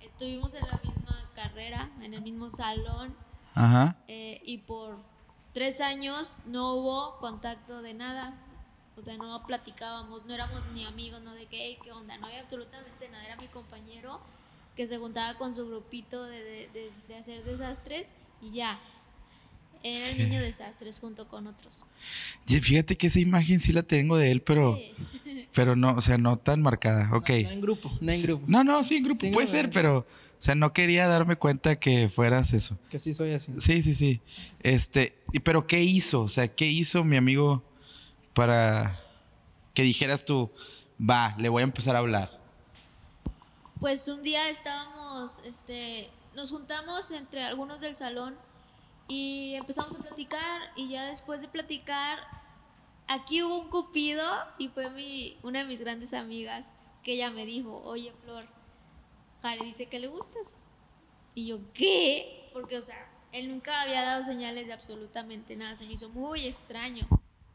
Estuvimos 0.00 0.54
en 0.54 0.66
la 0.66 0.80
misma 0.82 1.28
carrera, 1.34 1.90
en 2.00 2.14
el 2.14 2.22
mismo 2.22 2.48
salón, 2.50 3.14
Ajá. 3.54 3.96
eh, 4.08 4.40
y 4.44 4.58
por 4.58 4.98
tres 5.52 5.80
años 5.80 6.38
no 6.46 6.74
hubo 6.74 7.18
contacto 7.18 7.82
de 7.82 7.94
nada. 7.94 8.34
O 8.96 9.02
sea, 9.02 9.16
no 9.16 9.46
platicábamos, 9.46 10.24
no 10.26 10.34
éramos 10.34 10.66
ni 10.74 10.84
amigos, 10.84 11.22
no 11.22 11.32
de 11.34 11.46
qué, 11.46 11.56
"Hey, 11.66 11.78
qué 11.82 11.92
onda, 11.92 12.16
no 12.18 12.26
había 12.26 12.40
absolutamente 12.40 13.08
nada. 13.08 13.24
Era 13.24 13.36
mi 13.36 13.46
compañero 13.48 14.20
que 14.76 14.86
se 14.86 14.98
juntaba 14.98 15.36
con 15.38 15.52
su 15.54 15.66
grupito 15.66 16.24
de, 16.24 16.42
de- 16.42 16.68
de- 16.72 16.90
de 17.08 17.16
hacer 17.16 17.44
desastres 17.44 18.12
y 18.42 18.52
ya. 18.52 18.78
Era 19.82 19.98
Sí. 19.98 20.12
el 20.22 20.28
niño 20.30 20.40
desastres 20.40 21.00
junto 21.00 21.26
con 21.26 21.46
otros. 21.48 21.82
Y 22.46 22.60
fíjate 22.60 22.96
que 22.96 23.08
esa 23.08 23.18
imagen 23.18 23.58
sí 23.60 23.72
la 23.72 23.82
tengo 23.82 24.16
de 24.16 24.30
él, 24.30 24.40
pero... 24.42 24.76
Sí. 24.76 25.48
Pero 25.52 25.76
no, 25.76 25.94
o 25.94 26.00
sea, 26.00 26.16
no 26.16 26.38
tan 26.38 26.62
marcada. 26.62 27.10
Ok. 27.14 27.28
No, 27.28 27.34
en 27.50 27.60
grupo, 27.60 27.92
no 28.00 28.10
en 28.12 28.22
grupo. 28.22 28.44
No, 28.46 28.64
no, 28.64 28.82
sí, 28.84 28.96
en 28.96 29.04
grupo 29.04 29.20
Sí, 29.20 29.30
puede 29.30 29.48
ser, 29.48 29.68
pero... 29.70 30.06
O 30.42 30.44
sea, 30.44 30.56
no 30.56 30.72
quería 30.72 31.06
darme 31.06 31.36
cuenta 31.36 31.78
que 31.78 32.08
fueras 32.08 32.52
eso. 32.52 32.76
Que 32.90 32.98
sí 32.98 33.14
soy 33.14 33.30
así. 33.32 33.52
Sí, 33.60 33.80
sí, 33.80 33.94
sí. 33.94 34.20
Este, 34.58 35.16
y- 35.32 35.38
pero 35.38 35.68
¿qué 35.68 35.82
hizo? 35.82 36.22
O 36.22 36.28
sea, 36.28 36.48
¿qué 36.48 36.66
hizo 36.66 37.04
mi 37.04 37.16
amigo 37.16 37.62
para 38.34 38.98
que 39.72 39.84
dijeras 39.84 40.24
tú, 40.24 40.50
va, 41.00 41.36
le 41.38 41.48
voy 41.48 41.60
a 41.60 41.62
empezar 41.62 41.94
a 41.94 42.00
hablar? 42.00 42.40
Pues 43.78 44.08
un 44.08 44.24
día 44.24 44.48
estábamos, 44.48 45.38
este, 45.44 46.10
nos 46.34 46.50
juntamos 46.50 47.12
entre 47.12 47.44
algunos 47.44 47.78
del 47.78 47.94
salón 47.94 48.34
y 49.06 49.54
empezamos 49.54 49.94
a 49.94 49.98
platicar 49.98 50.60
y 50.74 50.88
ya 50.88 51.04
después 51.06 51.40
de 51.40 51.46
platicar, 51.46 52.18
aquí 53.06 53.44
hubo 53.44 53.60
un 53.60 53.70
cupido 53.70 54.28
y 54.58 54.66
fue 54.66 54.90
mi, 54.90 55.36
una 55.44 55.60
de 55.60 55.66
mis 55.66 55.80
grandes 55.82 56.12
amigas 56.12 56.74
que 57.04 57.12
ella 57.12 57.30
me 57.30 57.46
dijo, 57.46 57.80
oye 57.84 58.12
Flor, 58.24 58.44
Jare 59.42 59.64
dice 59.64 59.86
que 59.86 59.98
le 59.98 60.06
gustas. 60.06 60.58
Y 61.34 61.48
yo, 61.48 61.60
¿qué? 61.74 62.48
Porque, 62.52 62.78
o 62.78 62.82
sea, 62.82 63.08
él 63.32 63.48
nunca 63.48 63.82
había 63.82 64.02
dado 64.02 64.22
señales 64.22 64.66
de 64.66 64.72
absolutamente 64.72 65.56
nada, 65.56 65.74
se 65.74 65.86
me 65.86 65.94
hizo 65.94 66.08
muy 66.10 66.46
extraño. 66.46 67.08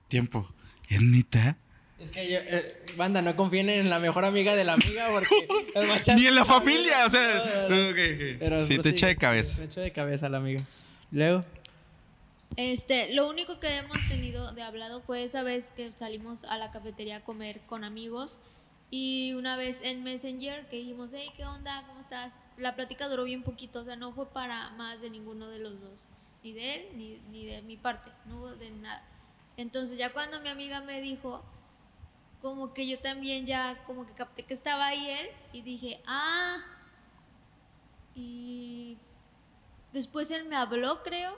Tiempo. 0.07 0.47
¿Es 0.89 1.01
neta? 1.01 1.57
Es 1.99 2.11
que 2.11 2.29
yo, 2.29 2.37
eh, 2.39 2.85
banda, 2.95 3.21
no 3.21 3.35
confíen 3.35 3.69
en 3.69 3.89
la 3.89 3.99
mejor 3.99 4.23
amiga 4.23 4.55
de 4.55 4.63
la 4.63 4.73
amiga 4.73 5.09
porque 5.11 5.47
Ni 6.15 6.27
en 6.27 6.35
la 6.35 6.45
familia, 6.45 7.07
o 7.07 7.09
sea... 7.09 7.67
No. 7.69 7.93
Pero 8.39 8.65
sí, 8.65 8.77
te 8.79 8.89
echa 8.89 9.07
de 9.07 9.15
cabeza. 9.15 9.55
sí, 9.55 9.59
Me 9.61 9.65
echa 9.65 9.81
de 9.81 9.91
cabeza 9.91 10.29
la 10.29 10.37
amiga. 10.37 10.63
Luego, 11.11 11.43
Este, 12.55 13.13
lo 13.13 13.27
único 13.27 13.59
que 13.59 13.77
hemos 13.77 13.97
tenido 14.07 14.53
de 14.53 14.61
hablado 14.61 15.01
fue 15.01 15.23
esa 15.23 15.41
vez 15.43 15.71
que 15.71 15.91
salimos 15.91 16.43
a 16.43 16.57
la 16.57 16.71
cafetería 16.71 17.17
a 17.17 17.23
comer 17.23 17.61
con 17.65 17.83
amigos 17.83 18.39
y 18.89 19.33
una 19.33 19.57
vez 19.57 19.81
en 19.83 20.03
Messenger 20.03 20.67
que 20.69 20.77
dijimos, 20.77 21.11
hey, 21.13 21.29
¿qué 21.35 21.45
onda? 21.45 21.83
¿Cómo 21.87 21.99
estás? 21.99 22.37
La 22.57 22.75
plática 22.75 23.09
duró 23.09 23.23
bien 23.25 23.43
poquito, 23.43 23.81
o 23.81 23.83
sea, 23.83 23.95
no 23.95 24.13
fue 24.13 24.29
para 24.29 24.69
más 24.71 25.01
de 25.01 25.09
ninguno 25.09 25.47
de 25.49 25.59
los 25.59 25.79
dos, 25.81 26.07
ni 26.43 26.53
de 26.53 26.75
él 26.75 26.97
ni, 26.97 27.17
ni 27.29 27.45
de 27.45 27.61
mi 27.61 27.75
parte, 27.77 28.11
no 28.25 28.37
hubo 28.37 28.55
de 28.55 28.71
nada. 28.71 29.03
Entonces 29.57 29.97
ya 29.97 30.13
cuando 30.13 30.39
mi 30.39 30.49
amiga 30.49 30.81
me 30.81 31.01
dijo, 31.01 31.43
como 32.41 32.73
que 32.73 32.87
yo 32.87 32.99
también 32.99 33.45
ya 33.45 33.83
como 33.85 34.05
que 34.05 34.13
capté 34.13 34.43
que 34.43 34.53
estaba 34.53 34.87
ahí 34.87 35.09
él 35.09 35.27
y 35.51 35.61
dije, 35.63 36.01
ah, 36.05 36.57
y 38.15 38.97
después 39.93 40.31
él 40.31 40.47
me 40.47 40.55
habló, 40.55 41.03
creo, 41.03 41.33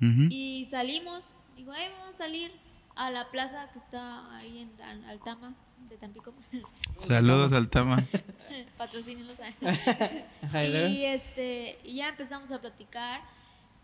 Ujú. 0.00 0.28
y 0.30 0.64
salimos, 0.64 1.36
digo, 1.56 1.72
"Ay, 1.72 1.88
vamos 1.90 2.08
a 2.08 2.12
salir 2.24 2.52
a 2.96 3.10
la 3.10 3.30
plaza 3.30 3.70
que 3.72 3.78
está 3.78 4.34
ahí 4.36 4.58
en 4.60 5.04
Altama, 5.04 5.54
de 5.88 5.96
Tampico. 5.96 6.34
Saludos 6.96 7.52
al 7.52 7.68
Tama. 7.68 7.96
Patrocínenos. 8.78 9.36
y 10.90 11.04
este, 11.04 11.78
y 11.84 11.96
ya 11.96 12.08
empezamos 12.08 12.50
a 12.52 12.60
platicar. 12.60 13.20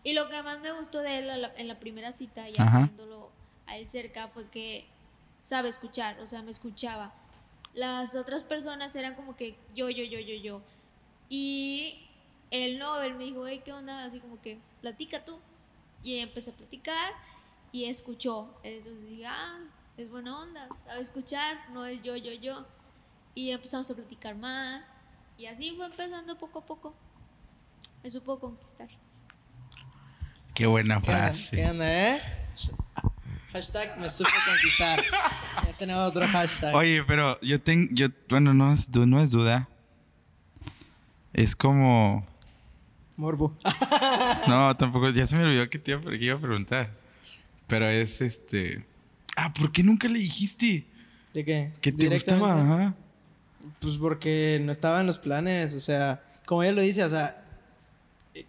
Y 0.03 0.13
lo 0.13 0.29
que 0.29 0.41
más 0.43 0.59
me 0.61 0.71
gustó 0.71 0.99
de 1.01 1.19
él 1.19 1.27
la- 1.41 1.53
en 1.57 1.67
la 1.67 1.79
primera 1.79 2.11
cita, 2.11 2.47
ya 2.49 2.63
Ajá. 2.63 2.79
viéndolo 2.83 3.31
a 3.65 3.77
él 3.77 3.87
cerca, 3.87 4.27
fue 4.29 4.47
que 4.49 4.85
sabe 5.41 5.69
escuchar, 5.69 6.19
o 6.19 6.25
sea, 6.25 6.41
me 6.41 6.51
escuchaba. 6.51 7.13
Las 7.73 8.15
otras 8.15 8.43
personas 8.43 8.95
eran 8.95 9.15
como 9.15 9.35
que 9.35 9.57
yo, 9.75 9.89
yo, 9.89 10.03
yo, 10.03 10.19
yo, 10.19 10.35
yo. 10.35 10.61
Y 11.29 12.05
él 12.51 12.79
no, 12.79 13.01
él 13.01 13.15
me 13.15 13.25
dijo, 13.25 13.45
hey, 13.47 13.61
¿qué 13.63 13.73
onda? 13.73 14.03
Así 14.05 14.19
como 14.19 14.41
que, 14.41 14.57
platica 14.81 15.25
tú. 15.25 15.37
Y 16.03 16.17
empecé 16.19 16.51
a 16.51 16.53
platicar 16.53 17.13
y 17.71 17.85
escuchó. 17.85 18.49
Entonces 18.63 19.09
dije, 19.09 19.25
ah, 19.25 19.59
es 19.97 20.11
buena 20.11 20.39
onda, 20.39 20.67
sabe 20.85 21.01
escuchar, 21.01 21.57
no 21.73 21.85
es 21.85 22.03
yo, 22.03 22.15
yo, 22.15 22.31
yo. 22.33 22.65
Y 23.33 23.51
empezamos 23.51 23.89
a 23.89 23.95
platicar 23.95 24.35
más. 24.35 25.01
Y 25.37 25.47
así 25.47 25.73
fue 25.75 25.85
empezando 25.87 26.37
poco 26.37 26.59
a 26.59 26.65
poco. 26.65 26.95
Me 28.03 28.09
supo 28.09 28.39
conquistar. 28.39 28.87
Qué 30.53 30.65
buena 30.65 31.01
frase. 31.01 31.55
¿Qué 31.55 31.65
onda, 31.65 31.91
eh? 31.91 32.21
Hashtag 33.51 33.99
me 33.99 34.09
supo 34.09 34.29
conquistar. 34.45 35.03
Ya 35.65 35.73
tenemos 35.73 36.09
otro 36.09 36.27
hashtag. 36.27 36.75
Oye, 36.75 37.03
pero 37.03 37.39
yo 37.41 37.61
tengo, 37.61 37.89
yo, 37.93 38.07
bueno, 38.29 38.53
no 38.53 38.71
es, 38.71 38.89
no 38.89 39.19
es 39.19 39.31
duda. 39.31 39.67
Es 41.33 41.55
como, 41.55 42.25
Morbo. 43.15 43.55
no, 44.47 44.75
tampoco, 44.77 45.09
ya 45.09 45.25
se 45.25 45.35
me 45.35 45.43
olvidó 45.43 45.69
que 45.69 45.79
te 45.79 45.91
iba, 45.91 46.01
que 46.01 46.23
iba 46.23 46.35
a 46.35 46.39
preguntar. 46.39 46.91
Pero 47.67 47.87
es 47.87 48.21
este, 48.21 48.85
ah, 49.37 49.53
¿por 49.53 49.71
qué 49.71 49.83
nunca 49.83 50.07
le 50.09 50.19
dijiste 50.19 50.85
¿De 51.33 51.45
qué? 51.45 51.71
que 51.79 51.91
te 51.93 52.09
gustaba? 52.09 52.61
Ajá. 52.61 52.95
Pues 53.79 53.95
porque 53.97 54.59
no 54.61 54.71
estaba 54.71 54.99
en 55.01 55.07
los 55.07 55.17
planes, 55.17 55.73
o 55.73 55.79
sea, 55.79 56.21
como 56.45 56.63
ella 56.63 56.73
lo 56.73 56.81
dice, 56.81 57.03
o 57.03 57.09
sea, 57.09 57.43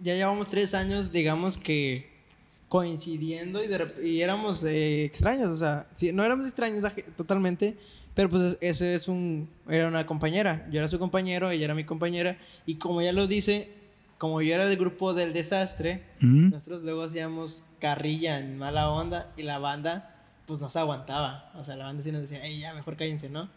ya 0.01 0.14
llevamos 0.14 0.48
tres 0.48 0.74
años, 0.74 1.12
digamos 1.12 1.57
que 1.59 2.09
coincidiendo 2.68 3.64
y, 3.64 3.66
de 3.66 3.79
rep- 3.79 4.05
y 4.05 4.20
éramos 4.20 4.62
eh, 4.64 5.05
extraños, 5.05 5.48
o 5.48 5.57
sea, 5.57 5.87
sí, 5.94 6.12
no 6.12 6.22
éramos 6.24 6.46
extraños 6.46 6.85
totalmente, 7.16 7.77
pero 8.14 8.29
pues 8.29 8.59
eso 8.61 8.85
es 8.85 9.09
un, 9.09 9.48
era 9.68 9.88
una 9.88 10.05
compañera, 10.07 10.66
yo 10.70 10.79
era 10.79 10.88
su 10.88 10.98
compañero, 10.98 11.51
ella 11.51 11.64
era 11.64 11.74
mi 11.74 11.85
compañera, 11.85 12.37
y 12.66 12.74
como 12.77 13.01
ella 13.01 13.12
lo 13.12 13.27
dice, 13.27 13.70
como 14.18 14.42
yo 14.42 14.55
era 14.55 14.68
del 14.68 14.77
grupo 14.79 15.14
del 15.14 15.33
desastre, 15.33 16.05
Ujú. 16.18 16.29
nosotros 16.53 16.83
luego 16.83 17.03
hacíamos 17.05 17.64
carrilla 17.81 18.38
en 18.38 18.59
mala 18.59 18.90
onda 18.90 19.33
y 19.37 19.42
la 19.44 19.59
banda 19.59 20.14
pues 20.49 20.61
no 20.61 20.69
se 20.69 20.81
aguantaba. 20.81 21.53
O 21.55 21.63
sea, 21.63 21.77
la 21.77 21.85
banda 21.85 22.03
sí 22.03 22.11
nos 22.11 22.23
decía, 22.23 22.45
"Ey, 22.45 22.59
ya 22.59 22.75
mejor 22.75 22.97
cállense, 22.97 23.29
¿no? 23.31 23.49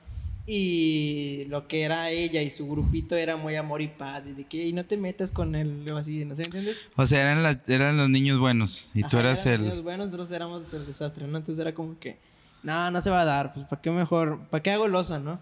Y 0.46 1.46
lo 1.50 1.68
que 1.68 1.84
era 1.84 2.10
ella 2.10 2.42
y 2.42 2.50
su 2.50 2.68
grupito 2.68 3.16
era 3.16 3.38
muy 3.38 3.56
amor 3.56 3.82
y 3.82 3.88
paz. 3.88 4.28
Y 4.28 4.34
de 4.34 4.44
que 4.44 4.62
"Ey, 4.64 4.74
no 4.74 4.86
te 4.86 4.98
metas 4.98 5.32
con 5.32 5.56
él 5.56 5.90
o 5.92 5.96
así, 5.98 6.26
¿no 6.26 6.36
sé? 6.36 6.44
¿Entiendes? 6.44 6.82
O 6.98 7.06
sea, 7.06 7.22
eran, 7.22 7.42
la- 7.44 7.62
eran 7.68 7.96
los 7.98 8.10
niños 8.10 8.38
buenos 8.40 8.90
y 8.94 9.02
tú 9.02 9.08
Ajá, 9.18 9.20
eras 9.22 9.46
eran 9.46 9.62
el... 9.62 9.68
niños 9.70 9.84
buenos, 9.84 10.08
nosotros 10.08 10.32
éramos 10.32 10.74
el 10.74 10.86
desastre, 10.86 11.28
¿no? 11.28 11.38
Entonces 11.38 11.62
era 11.62 11.74
como 11.74 11.98
que, 12.00 12.20
no, 12.64 12.92
no 12.92 13.02
se 13.02 13.10
va 13.10 13.22
a 13.22 13.26
dar, 13.26 13.54
pues 13.54 13.66
¿para 13.68 13.82
qué 13.82 13.92
mejor? 13.92 14.40
¿Para 14.50 14.62
qué 14.64 14.72
hago 14.72 14.88
losa, 14.88 15.20
no? 15.20 15.40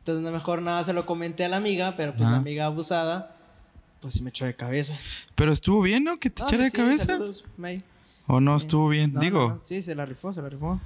Entonces 0.00 0.22
no, 0.24 0.30
mejor 0.32 0.62
nada, 0.62 0.84
se 0.84 0.92
lo 0.92 1.06
comenté 1.06 1.44
a 1.44 1.48
la 1.48 1.56
amiga, 1.56 1.96
pero 1.96 2.12
pues 2.12 2.22
Ajá. 2.22 2.32
la 2.32 2.36
amiga 2.38 2.66
abusada, 2.66 3.34
pues 4.00 4.14
sí 4.14 4.22
me 4.22 4.30
echó 4.30 4.44
de 4.46 4.54
cabeza. 4.54 4.98
Pero 5.34 5.52
estuvo 5.52 5.80
bien, 5.82 6.04
¿no? 6.04 6.16
Que 6.16 6.28
te 6.30 6.42
No, 6.42 6.48
echara 6.48 6.64
sí, 6.64 6.70
de 6.70 6.76
cabeza. 6.76 7.06
saludos, 7.06 7.44
May. 7.56 7.82
¿O 8.28 8.40
no 8.40 8.58
Sí. 8.60 8.66
estuvo 8.66 8.88
bien? 8.88 9.12
No, 9.14 9.20
Digo, 9.20 9.48
no, 9.48 9.54
no, 9.56 9.60
sí, 9.60 9.82
se 9.82 9.94
la 9.96 10.06
rifó, 10.06 10.32
se 10.32 10.40
la 10.42 10.48
rifó. 10.48 10.80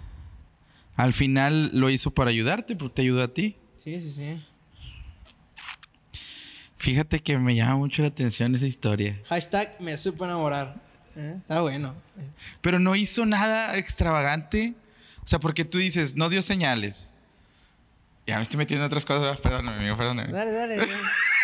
al 0.96 1.12
final 1.12 1.70
lo 1.74 1.90
hizo 1.90 2.11
para 2.11 2.31
ayudarte, 2.31 2.74
porque 2.76 2.94
te 2.94 3.02
ayudó 3.02 3.22
a 3.22 3.28
ti. 3.28 3.57
Sí, 3.76 4.00
sí, 4.00 4.11
sí. 4.11 4.40
Fíjate 6.76 7.20
que 7.20 7.38
me 7.38 7.55
llama 7.55 7.76
mucho 7.76 8.02
la 8.02 8.09
atención 8.09 8.55
esa 8.55 8.66
historia. 8.66 9.20
Hashtag 9.28 9.76
me 9.81 9.96
supo 9.96 10.24
enamorar. 10.24 10.81
¿Eh? 11.14 11.35
Está 11.38 11.61
bueno. 11.61 11.94
Pero 12.61 12.78
no 12.78 12.96
hizo 12.96 13.24
nada 13.26 13.76
extravagante. 13.76 14.74
O 15.24 15.26
sea, 15.28 15.38
porque 15.38 15.64
tú 15.64 15.78
dices, 15.78 16.16
no 16.16 16.28
dio 16.28 16.42
señales. 16.42 17.14
Ya 18.26 18.37
me 18.38 18.42
estoy 18.42 18.57
metiendo 18.59 18.85
en 18.85 18.87
otras 18.88 19.05
cosas. 19.05 19.38
Perdóname, 19.40 19.78
amigo, 19.78 19.96
perdóname. 19.96 20.33
Dale, 20.33 20.50
dale. 20.52 20.76
dale. 20.76 20.92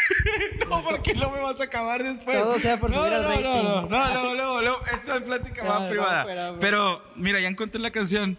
No, 0.68 0.84
porque 0.84 1.14
no 1.14 1.30
me 1.30 1.40
vas 1.40 1.60
a 1.60 1.64
acabar 1.64 2.02
después. 2.02 2.36
Todo 2.36 2.58
sea 2.58 2.78
por 2.78 2.90
no, 2.90 2.96
subir 2.96 3.12
al 3.12 3.22
no, 3.22 3.28
rating. 3.28 3.44
No, 3.44 3.88
no, 3.88 4.34
no, 4.34 4.62
no, 4.62 4.76
Esta 4.92 5.16
es 5.16 5.22
plática 5.22 5.64
más 5.64 5.82
va 5.82 5.88
privada. 5.88 6.22
fuera. 6.24 6.54
Pero, 6.60 7.02
mira, 7.16 7.40
ya 7.40 7.48
encontré 7.48 7.80
la 7.80 7.90
canción. 7.90 8.38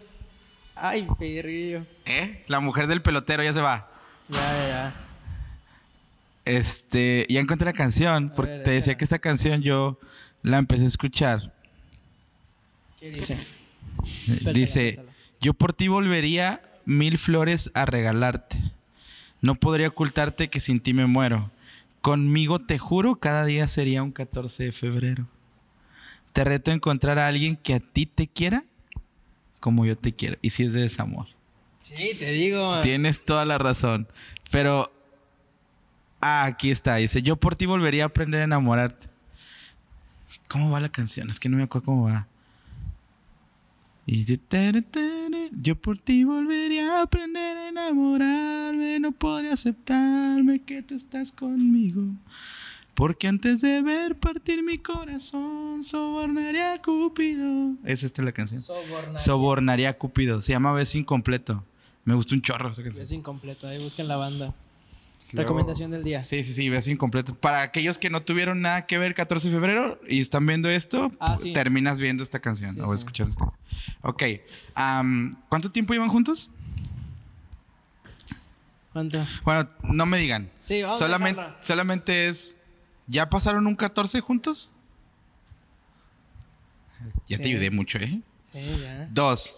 Ay, 0.74 1.06
perrillo. 1.18 1.84
¿Eh? 2.06 2.44
La 2.46 2.60
mujer 2.60 2.86
del 2.86 3.02
pelotero 3.02 3.42
ya 3.42 3.52
se 3.52 3.60
va. 3.60 3.90
Ya, 4.28 4.38
ya, 4.38 4.68
ya. 4.68 4.94
Este, 6.44 7.26
ya 7.28 7.40
encontré 7.40 7.66
la 7.66 7.72
canción. 7.72 8.30
Porque 8.34 8.52
ver, 8.52 8.64
te 8.64 8.70
decía 8.70 8.96
que 8.96 9.04
esta 9.04 9.18
canción 9.18 9.62
yo 9.62 9.98
la 10.42 10.58
empecé 10.58 10.84
a 10.84 10.88
escuchar. 10.88 11.52
¿Qué 12.98 13.10
dice? 13.10 13.38
Dice, 14.52 14.94
suéltala. 14.94 15.12
yo 15.40 15.54
por 15.54 15.72
ti 15.72 15.88
volvería 15.88 16.62
mil 16.84 17.18
flores 17.18 17.70
a 17.74 17.84
regalarte. 17.86 18.56
No 19.42 19.54
podría 19.54 19.88
ocultarte 19.88 20.48
que 20.48 20.60
sin 20.60 20.80
ti 20.80 20.92
me 20.94 21.06
muero. 21.06 21.50
Conmigo 22.00 22.60
te 22.60 22.78
juro, 22.78 23.16
cada 23.16 23.44
día 23.44 23.68
sería 23.68 24.02
un 24.02 24.12
14 24.12 24.64
de 24.64 24.72
febrero. 24.72 25.26
Te 26.32 26.44
reto 26.44 26.70
a 26.70 26.74
encontrar 26.74 27.18
a 27.18 27.26
alguien 27.28 27.56
que 27.56 27.74
a 27.74 27.80
ti 27.80 28.06
te 28.06 28.26
quiera 28.26 28.64
como 29.60 29.84
yo 29.84 29.96
te 29.96 30.14
quiero. 30.14 30.38
Y 30.42 30.50
si 30.50 30.64
es 30.64 30.72
de 30.72 30.80
desamor. 30.80 31.26
Sí, 31.80 32.16
te 32.18 32.30
digo. 32.32 32.80
Tienes 32.82 33.24
toda 33.24 33.44
la 33.44 33.58
razón. 33.58 34.08
Pero... 34.50 34.92
Ah, 36.20 36.44
aquí 36.44 36.70
está. 36.70 36.96
Dice, 36.96 37.22
yo 37.22 37.36
por 37.36 37.56
ti 37.56 37.66
volvería 37.66 38.04
a 38.04 38.06
aprender 38.06 38.40
a 38.40 38.44
enamorarte. 38.44 39.08
¿Cómo 40.48 40.70
va 40.70 40.80
la 40.80 40.90
canción? 40.90 41.30
Es 41.30 41.38
que 41.38 41.48
no 41.48 41.56
me 41.56 41.62
acuerdo 41.62 41.86
cómo 41.86 42.04
va. 42.04 42.26
Y 44.04 44.24
de 44.24 44.36
tere, 44.36 44.82
tere, 44.82 45.19
yo 45.52 45.76
por 45.76 45.98
ti 45.98 46.24
volvería 46.24 46.98
a 46.98 47.02
aprender 47.02 47.56
a 47.56 47.68
enamorarme. 47.68 48.98
No 49.00 49.12
podría 49.12 49.52
aceptarme 49.52 50.62
que 50.62 50.82
tú 50.82 50.94
estás 50.94 51.32
conmigo. 51.32 52.02
Porque 52.94 53.28
antes 53.28 53.60
de 53.60 53.80
ver 53.82 54.16
partir 54.16 54.62
mi 54.62 54.78
corazón, 54.78 55.82
sobornaría 55.82 56.74
a 56.74 56.82
Cupido. 56.82 57.74
Es 57.84 58.02
esta 58.02 58.22
la 58.22 58.32
canción. 58.32 58.60
Sobornar. 58.60 59.20
Sobornaría 59.20 59.88
a 59.90 59.92
Cupido. 59.94 60.40
Se 60.40 60.52
llama 60.52 60.72
Beso 60.72 60.98
Incompleto. 60.98 61.64
Me 62.04 62.14
gustó 62.14 62.34
un 62.34 62.42
chorro 62.42 62.70
esa 62.70 62.82
canción. 62.82 63.06
Incompleto. 63.10 63.66
Ahí 63.68 63.82
busquen 63.82 64.08
la 64.08 64.16
banda. 64.16 64.54
Luego- 65.32 65.48
Recomendación 65.50 65.90
del 65.90 66.02
día. 66.04 66.24
Sí, 66.24 66.42
sí, 66.44 66.52
sí, 66.52 66.68
Beso 66.68 66.90
Incompleto. 66.90 67.34
Para 67.34 67.62
aquellos 67.62 67.98
que 67.98 68.10
no 68.10 68.22
tuvieron 68.22 68.60
nada 68.60 68.86
que 68.86 68.98
ver 68.98 69.14
14 69.14 69.48
de 69.48 69.54
febrero 69.54 70.00
y 70.08 70.20
están 70.20 70.44
viendo 70.46 70.68
esto, 70.68 71.12
Ah, 71.20 71.36
sí. 71.38 71.52
terminas 71.52 71.98
viendo 71.98 72.22
esta 72.24 72.40
canción 72.40 72.72
Sí, 72.72 72.80
o 72.80 72.88
sí. 72.88 72.94
escuchando 72.94 73.30
esta 73.32 73.44
canción. 73.44 73.96
Ok. 74.02 74.22
¿Cuánto 75.48 75.70
tiempo 75.70 75.92
llevan 75.92 76.08
juntos? 76.08 76.50
¿Cuánto? 78.92 79.24
Bueno, 79.44 79.68
no 79.84 80.04
me 80.06 80.18
digan. 80.18 80.50
Sí, 80.62 80.82
vamos 80.82 80.96
a 81.00 81.04
solamente, 81.06 81.40
dejarla. 81.40 81.62
solamente 81.62 82.28
es. 82.28 82.56
¿Ya 83.06 83.30
pasaron 83.30 83.66
un 83.66 83.76
14 83.76 84.20
juntos? 84.20 84.70
Ya 87.28 87.38
te 87.38 87.44
ayudé 87.44 87.70
mucho, 87.70 87.98
¿eh? 87.98 88.20
Sí, 88.52 88.80
ya. 88.82 89.06
Dos. 89.12 89.54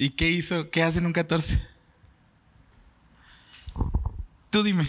¿Y 0.00 0.08
qué 0.10 0.30
hizo? 0.30 0.70
¿Qué 0.70 0.82
hacen 0.82 1.04
un 1.04 1.12
14? 1.12 1.60
Tú 4.48 4.62
dime. 4.62 4.88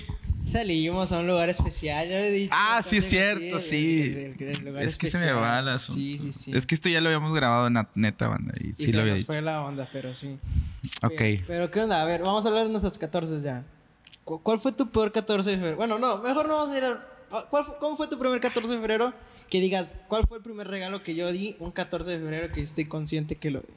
Salimos 0.50 1.12
a 1.12 1.20
un 1.20 1.28
lugar 1.28 1.50
especial, 1.50 2.08
ya 2.08 2.18
lo 2.20 2.24
he 2.24 2.32
dicho. 2.32 2.52
Ah, 2.56 2.82
sí, 2.82 2.98
es 2.98 3.10
cierto, 3.10 3.60
sí. 3.60 4.02
el- 4.02 4.36
el- 4.42 4.56
el 4.58 4.66
lugar 4.66 4.84
Es 4.84 4.98
que 4.98 5.10
se 5.12 5.20
me 5.20 5.34
va 5.34 5.60
el 5.60 5.68
asunto. 5.68 6.00
Sí, 6.00 6.18
sí, 6.18 6.32
sí. 6.32 6.52
Es 6.56 6.66
que 6.66 6.76
esto 6.76 6.88
ya 6.88 7.02
lo 7.02 7.10
habíamos 7.10 7.34
grabado 7.34 7.68
en 7.68 7.74
la 7.74 7.90
neta, 7.94 8.30
banda. 8.30 8.54
Y, 8.60 8.70
y 8.70 8.74
sí 8.74 8.88
se 8.88 8.94
lo 8.94 9.02
había 9.02 9.12
nos 9.14 9.18
dicho. 9.20 9.28
fue 9.28 9.42
la 9.42 9.62
onda, 9.64 9.90
pero 9.92 10.14
sí. 10.14 10.38
Ok. 11.04 11.12
Pero, 11.18 11.44
pero, 11.46 11.72
¿qué 11.72 11.82
onda? 11.82 12.02
A 12.02 12.06
ver, 12.06 12.22
vamos 12.22 12.46
a 12.46 12.48
hablar 12.48 12.64
de 12.64 12.70
nuestros 12.70 12.98
14 12.98 13.42
ya. 13.42 13.66
¿Cu- 14.24 14.42
¿Cuál 14.42 14.60
fue 14.60 14.72
tu 14.72 14.90
peor 14.90 15.12
14 15.12 15.50
de 15.52 15.58
febrero? 15.58 15.76
Bueno, 15.76 16.00
no, 16.00 16.20
mejor 16.20 16.48
no 16.48 16.56
vamos 16.56 16.72
a 16.72 16.78
ir 16.78 16.86
a... 16.86 17.06
¿cuál 17.50 17.66
fue- 17.66 17.78
¿Cómo 17.80 17.98
fue 17.98 18.08
tu 18.08 18.18
primer 18.18 18.40
14 18.40 18.70
de 18.70 18.78
febrero? 18.78 19.14
Que 19.50 19.60
digas, 19.60 19.94
¿cuál 20.08 20.26
fue 20.26 20.38
el 20.38 20.44
primer 20.44 20.70
regalo 20.70 21.04
que 21.04 21.16
yo 21.16 21.32
di 21.34 21.58
un 21.60 21.72
14 21.72 22.12
de 22.12 22.18
febrero 22.18 22.48
que 22.54 22.62
yo 22.62 22.64
estoy 22.64 22.86
consciente 22.86 23.36
que 23.36 23.52
lo 23.52 23.60
di? 23.60 23.74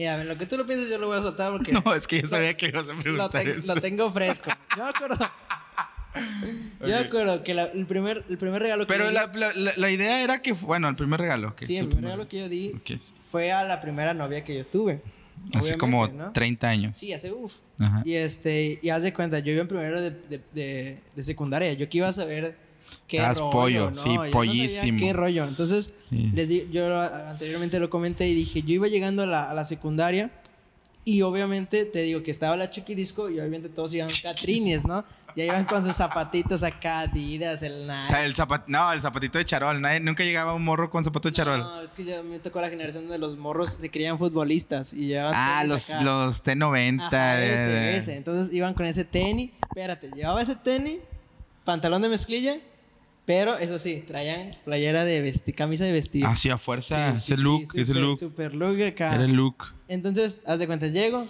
Y 0.00 0.06
a 0.06 0.16
ver, 0.16 0.24
lo 0.24 0.38
que 0.38 0.46
tú 0.46 0.56
lo 0.56 0.64
pienses 0.64 0.88
yo 0.88 0.98
lo 0.98 1.08
voy 1.08 1.18
a 1.18 1.20
soltar 1.20 1.52
porque... 1.52 1.72
No, 1.84 1.94
es 1.94 2.06
que 2.06 2.22
yo 2.22 2.26
sabía 2.28 2.56
que 2.56 2.68
ibas 2.68 2.88
a 2.88 2.92
lo, 2.94 3.00
preguntar 3.02 3.30
ten- 3.32 3.50
eso. 3.50 3.74
lo 3.74 3.80
tengo 3.82 4.10
fresco. 4.10 4.50
Yo 4.74 4.84
me 4.84 4.88
acuerdo... 4.88 5.16
Yo 6.80 6.86
me 6.86 6.94
acuerdo 6.96 7.44
que 7.44 7.52
la- 7.52 7.66
el, 7.66 7.84
primer, 7.86 8.24
el 8.30 8.38
primer 8.38 8.62
regalo 8.62 8.86
que 8.86 8.92
Pero 8.94 9.04
yo 9.04 9.10
la, 9.12 9.26
la- 9.34 9.52
la- 9.54 9.72
la 9.76 9.90
idea 9.90 10.22
era 10.24 10.40
que... 10.40 10.52
Bueno, 10.52 10.88
el 10.88 10.96
primer 10.96 11.20
regalo. 11.20 11.54
que 11.54 11.66
Sí, 11.66 11.76
el 11.76 11.86
primer 11.88 12.04
regalo 12.04 12.28
que 12.28 12.38
yo 12.40 12.48
di 12.48 12.72
fue 13.24 13.52
a 13.52 13.62
la 13.64 13.80
primera 13.82 14.14
novia 14.14 14.42
que 14.42 14.56
yo 14.56 14.66
tuve. 14.66 15.02
Hace 15.54 15.76
como 15.76 16.08
¿no? 16.08 16.32
30 16.32 16.68
años. 16.68 16.96
Sí, 16.98 17.12
hace 17.12 17.30
uff. 17.30 17.56
Ajá. 17.78 18.02
Y 18.06 18.14
este, 18.14 18.78
y 18.82 18.88
haz 18.88 19.02
de 19.02 19.12
cuenta, 19.12 19.38
yo 19.40 19.52
iba 19.52 19.60
en 19.60 19.68
primero 19.68 20.00
de, 20.00 20.10
de, 20.10 20.40
de, 20.54 20.98
de 21.14 21.22
secundaria. 21.22 21.72
Yo 21.74 21.88
que 21.90 21.98
iba 21.98 22.08
a 22.08 22.12
saber 22.14 22.56
qué 23.10 23.16
Estabas 23.18 23.38
rollo, 23.38 23.50
pollo, 23.50 23.90
¿no? 23.90 23.96
sí, 23.96 24.04
Yo 24.08 24.08
no 24.14 24.18
sabía 24.20 24.32
pollísimo. 24.32 24.98
qué 24.98 25.12
rollo. 25.12 25.44
Entonces, 25.46 25.92
Sí. 26.08 26.30
les 26.34 26.48
di, 26.48 26.68
yo 26.72 26.98
anteriormente 27.00 27.78
lo 27.80 27.90
comenté 27.90 28.28
y 28.28 28.34
dije, 28.34 28.62
yo 28.62 28.74
iba 28.74 28.86
llegando 28.88 29.22
a 29.24 29.26
la, 29.26 29.50
a 29.50 29.54
la 29.54 29.64
secundaria 29.64 30.30
y 31.04 31.22
obviamente 31.22 31.84
te 31.86 32.02
digo 32.02 32.22
que 32.22 32.30
estaba 32.30 32.56
la 32.56 32.68
Chiquidisco 32.70 33.30
y 33.30 33.38
obviamente 33.40 33.68
todos 33.68 33.92
iban 33.94 34.10
catrines, 34.22 34.84
¿no? 34.84 35.04
Ya 35.36 35.44
iban 35.44 35.64
con 35.64 35.84
sus 35.84 35.94
zapatitos 35.96 36.62
acá, 36.64 37.00
Adidas, 37.00 37.62
el 37.62 37.82
O 37.82 37.86
sea, 37.86 38.02
Nike. 38.08 38.24
el 38.24 38.34
zapat- 38.34 38.64
no, 38.66 38.92
el 38.92 39.00
zapatito 39.00 39.38
de 39.38 39.44
charol. 39.44 39.80
Nadie, 39.80 40.00
nunca 40.00 40.24
llegaba 40.24 40.52
un 40.54 40.64
morro 40.64 40.90
con 40.90 41.04
zapato 41.04 41.28
de 41.28 41.34
charol. 41.36 41.60
No, 41.60 41.80
es 41.82 41.92
que 41.92 42.02
ya 42.04 42.22
me 42.24 42.38
tocó 42.40 42.60
la 42.60 42.68
generación 42.68 43.08
de 43.08 43.16
los 43.18 43.36
morros 43.38 43.76
se 43.80 43.90
creían 43.90 44.18
futbolistas 44.18 44.92
y 44.92 45.06
llevaban 45.06 45.34
ah, 45.36 45.58
tenis 45.62 45.72
los, 45.72 45.90
acá. 45.90 46.02
los 46.02 46.44
T90. 46.44 47.00
Ajá, 47.02 47.42
ese, 47.44 47.96
ese. 47.96 48.16
Entonces 48.16 48.52
iban 48.52 48.74
con 48.74 48.86
ese 48.86 49.04
tenis. 49.04 49.52
Espérate, 49.68 50.10
llevaba 50.14 50.42
ese 50.42 50.56
tenis, 50.56 50.98
pantalón 51.64 52.02
de 52.02 52.08
mezclilla, 52.08 52.58
pero 53.32 53.56
eso 53.58 53.78
sí, 53.78 54.02
traían 54.04 54.56
playera 54.64 55.04
de 55.04 55.20
vestir, 55.20 55.54
camisa 55.54 55.84
de 55.84 55.92
vestir. 55.92 56.24
Ah, 56.26 56.34
sí, 56.36 56.50
a 56.50 56.58
fuerza. 56.58 57.12
Sí, 57.16 57.18
sí, 57.20 57.32
ese 57.32 57.36
sí, 57.36 57.42
look, 57.44 57.62
ese 57.62 57.84
super- 57.84 58.02
look. 58.02 58.18
Super 58.18 58.54
look 58.56 58.82
acá. 58.82 59.14
Era 59.14 59.24
el 59.24 59.32
look. 59.34 59.66
Entonces, 59.86 60.40
haz 60.46 60.58
de 60.58 60.66
cuenta, 60.66 60.88
llego 60.88 61.28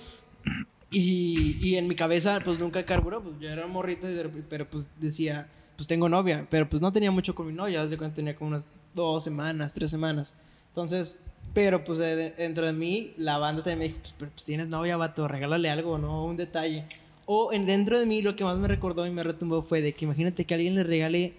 y, 0.91 1.57
y 1.61 1.77
en 1.77 1.87
mi 1.89 1.95
cabeza, 1.95 2.41
pues 2.45 2.59
nunca 2.59 2.85
carburó, 2.85 3.23
pues 3.23 3.35
yo 3.41 3.49
era 3.51 3.67
un 3.67 3.73
morrito, 3.73 4.07
pero 4.49 4.69
pues 4.69 4.89
decía, 4.99 5.49
pues 5.77 5.87
tengo 5.87 6.09
novia, 6.09 6.47
pero 6.51 6.69
pues 6.69 6.81
no 6.83 6.91
tenía 6.91 7.11
mucho 7.11 7.35
con 7.35 7.47
mi 7.47 7.53
novia, 7.53 7.83
haz 7.83 7.91
de 7.91 7.99
cuenta, 7.99 8.17
tenía 8.17 8.35
como 8.35 8.49
unas 8.49 8.67
dos 8.95 9.23
semanas, 9.23 9.73
tres 9.75 9.91
semanas. 9.91 10.35
Entonces, 10.69 11.17
pero 11.55 11.85
pues 11.85 11.99
de- 11.99 12.31
dentro 12.31 12.65
de 12.67 12.73
mí, 12.73 13.13
la 13.19 13.39
banda 13.39 13.63
también 13.63 13.79
me 13.79 13.85
dijo, 13.89 13.99
pues, 14.01 14.15
pero, 14.19 14.31
pues 14.33 14.45
tienes 14.45 14.69
novia, 14.69 14.97
vato, 14.97 15.29
regálale 15.29 15.69
algo, 15.71 15.99
¿no? 15.99 16.25
Un 16.25 16.37
detalle. 16.37 16.87
O 17.27 17.53
en, 17.53 17.67
dentro 17.67 17.99
de 18.01 18.07
mí, 18.07 18.23
lo 18.23 18.35
que 18.35 18.43
más 18.45 18.57
me 18.57 18.67
recordó 18.69 19.07
y 19.07 19.11
me 19.11 19.23
retumbó 19.23 19.63
fue 19.63 19.83
de 19.83 19.93
que 19.93 20.07
imagínate 20.07 20.45
que 20.47 20.55
alguien 20.55 20.75
le 20.75 20.83
regale 20.83 21.35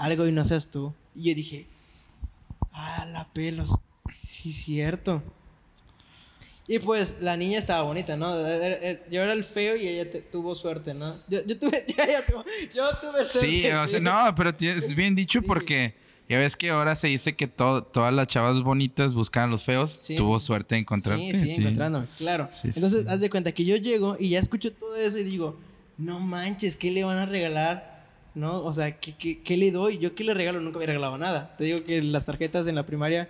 algo 0.00 0.26
y 0.26 0.32
no 0.32 0.44
seas 0.44 0.68
tú. 0.68 0.94
Y 1.14 1.28
yo 1.30 1.34
dije, 1.34 1.66
ah, 2.72 3.04
la 3.06 3.28
pelos. 3.32 3.76
Sí, 4.24 4.52
cierto. 4.52 5.22
Y 6.66 6.78
pues 6.78 7.16
la 7.20 7.36
niña 7.36 7.58
estaba 7.58 7.82
bonita, 7.82 8.16
¿no? 8.16 8.32
Yo 9.10 9.22
era 9.22 9.32
el 9.32 9.42
feo 9.42 9.74
y 9.76 9.88
ella 9.88 10.08
te- 10.08 10.22
tuvo 10.22 10.54
suerte, 10.54 10.94
¿no? 10.94 11.16
Yo, 11.28 11.44
yo 11.44 11.58
tuve, 11.58 11.84
ella 11.98 12.24
tuvo- 12.24 12.44
yo 12.72 12.84
tuve 13.00 13.24
suerte. 13.24 13.50
Sí, 13.50 13.66
o 13.66 13.88
sea, 13.88 13.98
no, 14.00 14.34
pero 14.36 14.54
tienes 14.54 14.94
bien 14.94 15.16
dicho 15.16 15.40
Sí. 15.40 15.46
porque 15.46 15.94
ya 16.28 16.38
ves 16.38 16.56
que 16.56 16.70
ahora 16.70 16.94
se 16.94 17.08
dice 17.08 17.34
que 17.34 17.48
to- 17.48 17.82
todas 17.82 18.14
las 18.14 18.28
chavas 18.28 18.62
bonitas 18.62 19.12
buscan 19.14 19.44
a 19.44 19.46
los 19.48 19.64
feos. 19.64 19.98
Sí. 20.00 20.14
Tuvo 20.14 20.38
suerte 20.38 20.76
de 20.76 20.82
encontrarte. 20.82 21.32
Sí, 21.34 21.54
sí, 21.54 21.54
encontrándome, 21.60 22.06
claro. 22.16 22.48
Sí, 22.52 22.70
sí, 22.72 22.78
Entonces, 22.78 23.02
sí. 23.02 23.08
haz 23.08 23.20
de 23.20 23.30
cuenta 23.30 23.50
que 23.50 23.64
yo 23.64 23.74
llego 23.76 24.16
y 24.20 24.28
ya 24.28 24.38
escucho 24.38 24.72
todo 24.72 24.94
eso 24.94 25.18
y 25.18 25.24
digo, 25.24 25.58
no 25.98 26.20
manches, 26.20 26.76
¿qué 26.76 26.92
le 26.92 27.02
van 27.02 27.18
a 27.18 27.26
regalar? 27.26 27.89
¿No? 28.34 28.62
O 28.62 28.72
sea, 28.72 28.98
¿qué, 28.98 29.14
qué, 29.16 29.40
qué 29.42 29.56
le 29.56 29.70
doy? 29.72 29.98
Yo 29.98 30.14
qué 30.14 30.22
le 30.24 30.34
regalo, 30.34 30.60
nunca 30.60 30.76
había 30.76 30.88
regalado 30.88 31.18
nada. 31.18 31.56
Te 31.56 31.64
digo 31.64 31.82
que 31.84 32.02
las 32.02 32.26
tarjetas 32.26 32.66
en 32.68 32.74
la 32.76 32.86
primaria, 32.86 33.28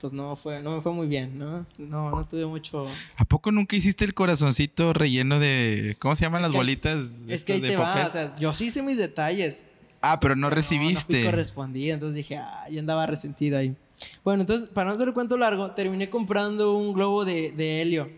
pues 0.00 0.12
no 0.12 0.36
fue, 0.36 0.62
no 0.62 0.74
me 0.74 0.80
fue 0.82 0.92
muy 0.92 1.06
bien, 1.06 1.38
¿no? 1.38 1.64
No, 1.78 2.10
no 2.10 2.28
tuve 2.28 2.44
mucho. 2.46 2.84
¿A 3.16 3.24
poco 3.24 3.50
nunca 3.50 3.76
hiciste 3.76 4.04
el 4.04 4.12
corazoncito 4.14 4.92
relleno 4.92 5.38
de. 5.38 5.96
¿Cómo 6.00 6.16
se 6.16 6.24
llaman 6.24 6.42
Es 6.42 6.48
las 6.48 6.52
bolitas? 6.56 6.98
Es 7.28 7.44
que 7.44 7.54
ahí 7.54 7.60
de 7.60 7.68
te 7.70 7.76
va, 7.76 7.84
papel? 7.94 8.06
o 8.06 8.10
sea, 8.10 8.36
yo 8.38 8.52
sí 8.52 8.66
hice 8.66 8.82
mis 8.82 8.98
detalles. 8.98 9.64
ah, 10.02 10.18
pero 10.20 10.34
no 10.36 10.42
No, 10.42 10.50
no 10.50 10.54
recibiste. 10.54 11.22
fui 11.22 11.24
correspondido, 11.24 11.94
entonces 11.94 12.16
dije, 12.16 12.36
ah, 12.36 12.66
yo 12.70 12.80
andaba 12.80 13.06
resentido 13.06 13.56
ahí. 13.58 13.74
Bueno, 14.24 14.42
entonces, 14.42 14.68
para 14.68 14.88
no 14.90 14.96
hacer 14.96 15.08
el 15.08 15.14
cuento 15.14 15.38
largo, 15.38 15.70
terminé 15.72 16.10
comprando 16.10 16.74
un 16.76 16.92
globo 16.92 17.24
de, 17.24 17.52
de 17.52 17.80
helio. 17.82 18.10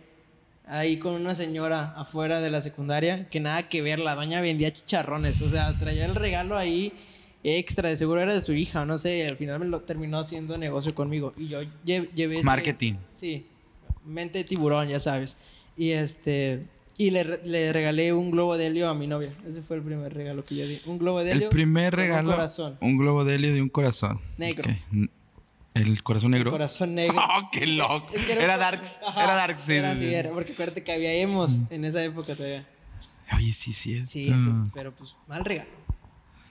Ahí 0.67 0.99
con 0.99 1.15
una 1.15 1.35
señora 1.35 1.93
afuera 1.97 2.41
de 2.41 2.51
la 2.51 2.61
secundaria 2.61 3.29
que 3.29 3.41
nada 3.41 3.69
que 3.69 3.83
ver, 3.83 3.99
la 3.99 4.15
doña 4.15 4.41
vendía 4.41 4.73
chicharrones, 4.73 5.41
o 5.43 5.49
sea, 5.49 5.77
traía 5.79 6.07
el 6.07 6.15
regalo 6.15 6.57
ahí 6.57 6.93
extra, 7.43 7.91
de 7.91 7.97
seguro 7.97 8.21
era 8.21 8.33
de 8.33 8.41
su 8.41 8.55
hija, 8.55 8.87
no 8.87 8.97
sé, 8.97 9.27
al 9.29 9.37
final 9.37 9.59
me 9.61 9.67
lo 9.67 9.81
terminó 9.83 10.19
haciendo 10.19 10.57
negocio 10.57 10.95
conmigo 10.95 11.35
y 11.37 11.49
yo 11.49 11.61
lle- 11.85 12.09
llevé 12.15 12.37
ese- 12.37 12.45
Marketing. 12.47 12.95
Sí, 13.13 13.47
mente 14.05 14.39
de 14.39 14.45
tiburón, 14.45 14.89
ya 14.89 14.99
sabes. 15.01 15.37
Y 15.77 15.91
este 15.91 16.65
y 16.97 17.11
le, 17.11 17.25
le 17.45 17.73
regalé 17.73 18.13
un 18.13 18.31
globo 18.31 18.57
de 18.57 18.69
helio 18.69 18.89
a 18.89 18.95
mi 18.95 19.07
novia. 19.09 19.35
Ese 19.47 19.61
fue 19.63 19.77
el 19.77 19.83
primer 19.83 20.15
regalo 20.15 20.45
que 20.45 20.55
yo 20.55 20.67
di. 20.67 20.81
Un 20.87 20.97
globo 20.99 21.25
de 21.25 21.33
helio. 21.33 21.45
El 21.45 21.51
primer 21.51 21.93
con 21.93 22.01
un 22.03 22.07
regalo. 22.07 22.31
corazón. 22.31 22.79
Un 22.81 22.97
globo 22.97 23.25
de 23.25 23.35
helio 23.35 23.53
de 23.53 23.61
un 23.61 23.69
corazón. 23.69 24.21
Negro. 24.39 24.71
Ok. 24.71 25.11
¿El 25.75 26.03
corazón 26.03 26.31
negro? 26.31 26.51
Corazón 26.53 26.95
negro. 26.95 27.17
¡Oh, 27.19 27.51
qué 27.53 27.67
loco! 27.67 28.09
Es 28.15 28.23
que 28.25 28.33
era 28.33 28.55
un- 28.55 28.61
Darks. 28.61 29.01
Ajá, 29.07 29.25
era 29.25 29.35
Darks, 29.35 29.63
sí. 29.65 29.73
era, 29.75 29.97
sí, 29.97 30.15
era, 30.15 30.31
porque 30.31 30.53
acuérdate 30.53 30.85
que 30.85 30.93
había 30.93 31.13
emos 31.15 31.61
en 31.71 31.85
esa 31.85 32.03
época 32.03 32.35
todavía. 32.37 32.67
Oye, 33.37 33.53
sí, 33.53 33.75
sí. 33.75 34.03
Sí, 34.07 34.33
pero 34.73 34.95
pues 34.95 35.17
mal 35.27 35.45
regalo. 35.45 35.71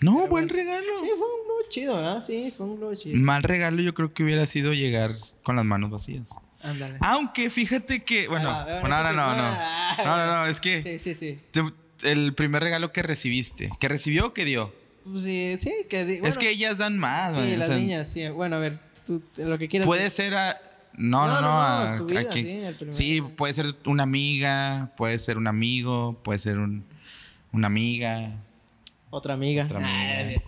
No, 0.02 0.16
pero 0.18 0.28
buen 0.28 0.48
bueno. 0.48 0.54
regalo. 0.54 1.00
Sí, 1.00 1.08
fue 1.18 1.28
un 1.28 1.46
globo 1.46 1.60
chido, 1.70 1.96
¿verdad? 1.96 2.22
Sí, 2.22 2.54
fue 2.56 2.66
un 2.66 2.76
globo 2.78 2.94
chido. 2.96 3.16
Mal 3.18 3.44
regalo 3.44 3.82
yo 3.82 3.94
creo 3.94 4.14
que 4.14 4.24
hubiera 4.24 4.46
sido 4.48 4.74
llegar 4.74 5.12
con 5.44 5.56
las 5.56 5.64
manos 5.64 5.92
vacías. 5.92 6.30
Ándale. 6.62 6.98
Aunque 7.02 7.50
fíjate 7.50 8.04
que, 8.04 8.28
bueno, 8.28 8.50
Ah, 8.50 8.64
bueno, 8.66 8.82
bueno, 8.82 9.04
no, 9.04 9.14
no, 9.14 9.26
no, 9.28 9.34
Ah, 9.38 9.98
no, 10.04 10.18
no, 10.18 10.26
no, 10.40 10.46
es 10.48 10.60
que 10.60 10.82
Sí, 10.82 11.00
sí, 11.00 11.14
sí. 11.14 11.40
te- 11.52 12.12
el 12.12 12.34
primer 12.34 12.62
regalo 12.64 12.92
que 12.92 13.02
recibiste, 13.04 13.70
que 13.80 13.88
recibió 13.88 14.28
o 14.28 14.34
que 14.34 14.44
dio, 14.44 14.74
Pues 15.06 15.24
sí, 15.24 15.56
sí, 15.60 15.72
que 15.90 16.04
di- 16.06 16.20
es 16.26 16.38
que 16.38 16.50
ellas 16.50 16.78
dan 16.80 16.98
más. 16.98 17.36
Sí, 17.36 17.42
o 17.54 17.58
las 17.58 17.68
sea, 17.70 17.78
niñas, 17.78 18.08
sí. 18.12 18.28
Bueno, 18.30 18.56
a 18.58 18.60
ver, 18.60 18.80
tú 19.06 19.22
lo 19.38 19.58
que 19.58 19.68
quieras. 19.68 19.86
Puede 19.86 20.10
ser 20.10 20.34
a, 20.36 20.62
no, 20.96 21.26
no, 21.28 21.34
No, 21.34 21.42
no, 21.42 21.42
no, 21.42 21.48
no, 21.48 21.62
a- 21.94 21.96
tu 21.98 22.06
vida, 22.06 22.22
a 22.22 22.24
quien- 22.26 22.94
sí, 22.94 23.22
puede 23.22 23.54
ser 23.54 23.76
una 23.86 24.04
amiga, 24.04 24.92
puede 24.98 25.20
ser 25.20 25.38
un 25.38 25.48
amigo, 25.48 26.18
puede 26.24 26.39
ser 26.39 26.58
un, 26.60 26.84
una 27.52 27.68
amiga. 27.68 28.32
Otra 29.10 29.34
amiga. 29.36 29.66
Otra 29.66 29.78
amiga. 29.78 30.42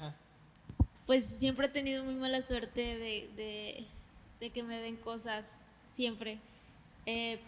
Ah. 0.00 0.12
Pues 1.06 1.24
siempre 1.24 1.66
he 1.66 1.70
tenido 1.70 2.04
muy 2.04 2.14
mala 2.14 2.40
suerte 2.42 2.80
de, 2.80 3.28
de, 3.36 3.84
de 4.40 4.50
que 4.50 4.62
me 4.62 4.78
den 4.78 4.96
cosas, 4.96 5.64
siempre. 5.90 6.38
Eh, 7.06 7.38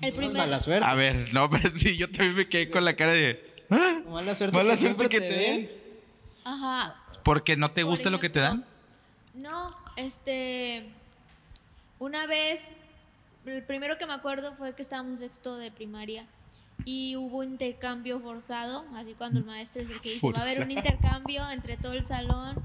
el 0.00 0.12
primer... 0.12 0.36
Mala 0.36 0.60
suerte. 0.60 0.86
A 0.88 0.94
ver, 0.94 1.32
no, 1.34 1.50
pero 1.50 1.70
sí, 1.70 1.96
yo 1.96 2.08
también 2.10 2.34
me 2.36 2.48
quedé 2.48 2.70
con 2.70 2.84
la 2.84 2.94
cara 2.94 3.12
de, 3.12 3.64
¿ah? 3.70 4.00
Mala 4.08 4.34
suerte. 4.34 4.56
Mala 4.56 4.74
que 4.74 4.80
suerte 4.80 5.08
que 5.08 5.20
te 5.20 5.28
te 5.28 5.34
den. 5.34 5.56
den. 5.62 5.70
Ajá, 6.44 6.96
Porque 7.24 7.56
no 7.56 7.70
te 7.72 7.82
Por 7.82 7.90
gusta 7.90 8.10
lo 8.10 8.18
que 8.20 8.28
te 8.30 8.40
dan. 8.40 8.64
No, 9.34 9.74
este. 9.96 10.88
Una 11.98 12.26
vez, 12.26 12.74
el 13.46 13.62
primero 13.62 13.96
que 13.96 14.06
me 14.06 14.12
acuerdo 14.12 14.54
fue 14.54 14.74
que 14.74 14.82
estábamos 14.82 15.12
en 15.12 15.16
sexto 15.28 15.56
de 15.56 15.70
primaria 15.70 16.26
y 16.84 17.16
hubo 17.16 17.38
un 17.38 17.52
intercambio 17.52 18.20
forzado, 18.20 18.84
así 18.94 19.14
cuando 19.14 19.38
el 19.38 19.44
maestro 19.44 19.82
es 19.82 19.90
el 19.90 20.00
que 20.00 20.14
dice, 20.14 20.32
va 20.32 20.40
a 20.40 20.42
haber 20.42 20.62
un 20.62 20.70
intercambio 20.70 21.48
entre 21.50 21.76
todo 21.76 21.92
el 21.92 22.04
salón, 22.04 22.56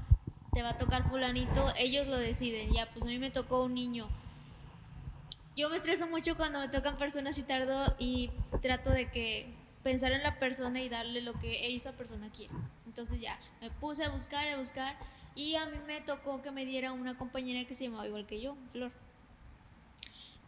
te 0.52 0.62
va 0.62 0.70
a 0.70 0.76
tocar 0.76 1.08
fulanito, 1.08 1.72
ellos 1.78 2.08
lo 2.08 2.18
deciden, 2.18 2.72
ya, 2.72 2.88
pues 2.90 3.04
a 3.04 3.08
mí 3.08 3.18
me 3.18 3.30
tocó 3.30 3.62
un 3.62 3.74
niño. 3.74 4.08
Yo 5.56 5.70
me 5.70 5.76
estreso 5.76 6.06
mucho 6.08 6.36
cuando 6.36 6.60
me 6.60 6.68
tocan 6.68 6.96
personas 6.96 7.38
y 7.38 7.42
tardo 7.42 7.94
y 7.98 8.30
trato 8.60 8.90
de 8.90 9.10
que 9.10 9.52
pensar 9.82 10.12
en 10.12 10.22
la 10.22 10.38
persona 10.38 10.80
y 10.80 10.88
darle 10.88 11.20
lo 11.20 11.32
que 11.34 11.74
esa 11.74 11.92
persona 11.92 12.28
quiere. 12.30 12.54
Entonces 12.86 13.20
ya, 13.20 13.38
me 13.60 13.70
puse 13.70 14.04
a 14.04 14.08
buscar, 14.08 14.48
a 14.48 14.56
buscar 14.56 14.96
y 15.38 15.54
a 15.54 15.66
mí 15.66 15.78
me 15.86 16.00
tocó 16.00 16.42
que 16.42 16.50
me 16.50 16.66
diera 16.66 16.90
una 16.90 17.16
compañera 17.16 17.64
que 17.64 17.72
se 17.72 17.84
llamaba 17.84 18.08
igual 18.08 18.26
que 18.26 18.40
yo, 18.40 18.56
Flor. 18.72 18.90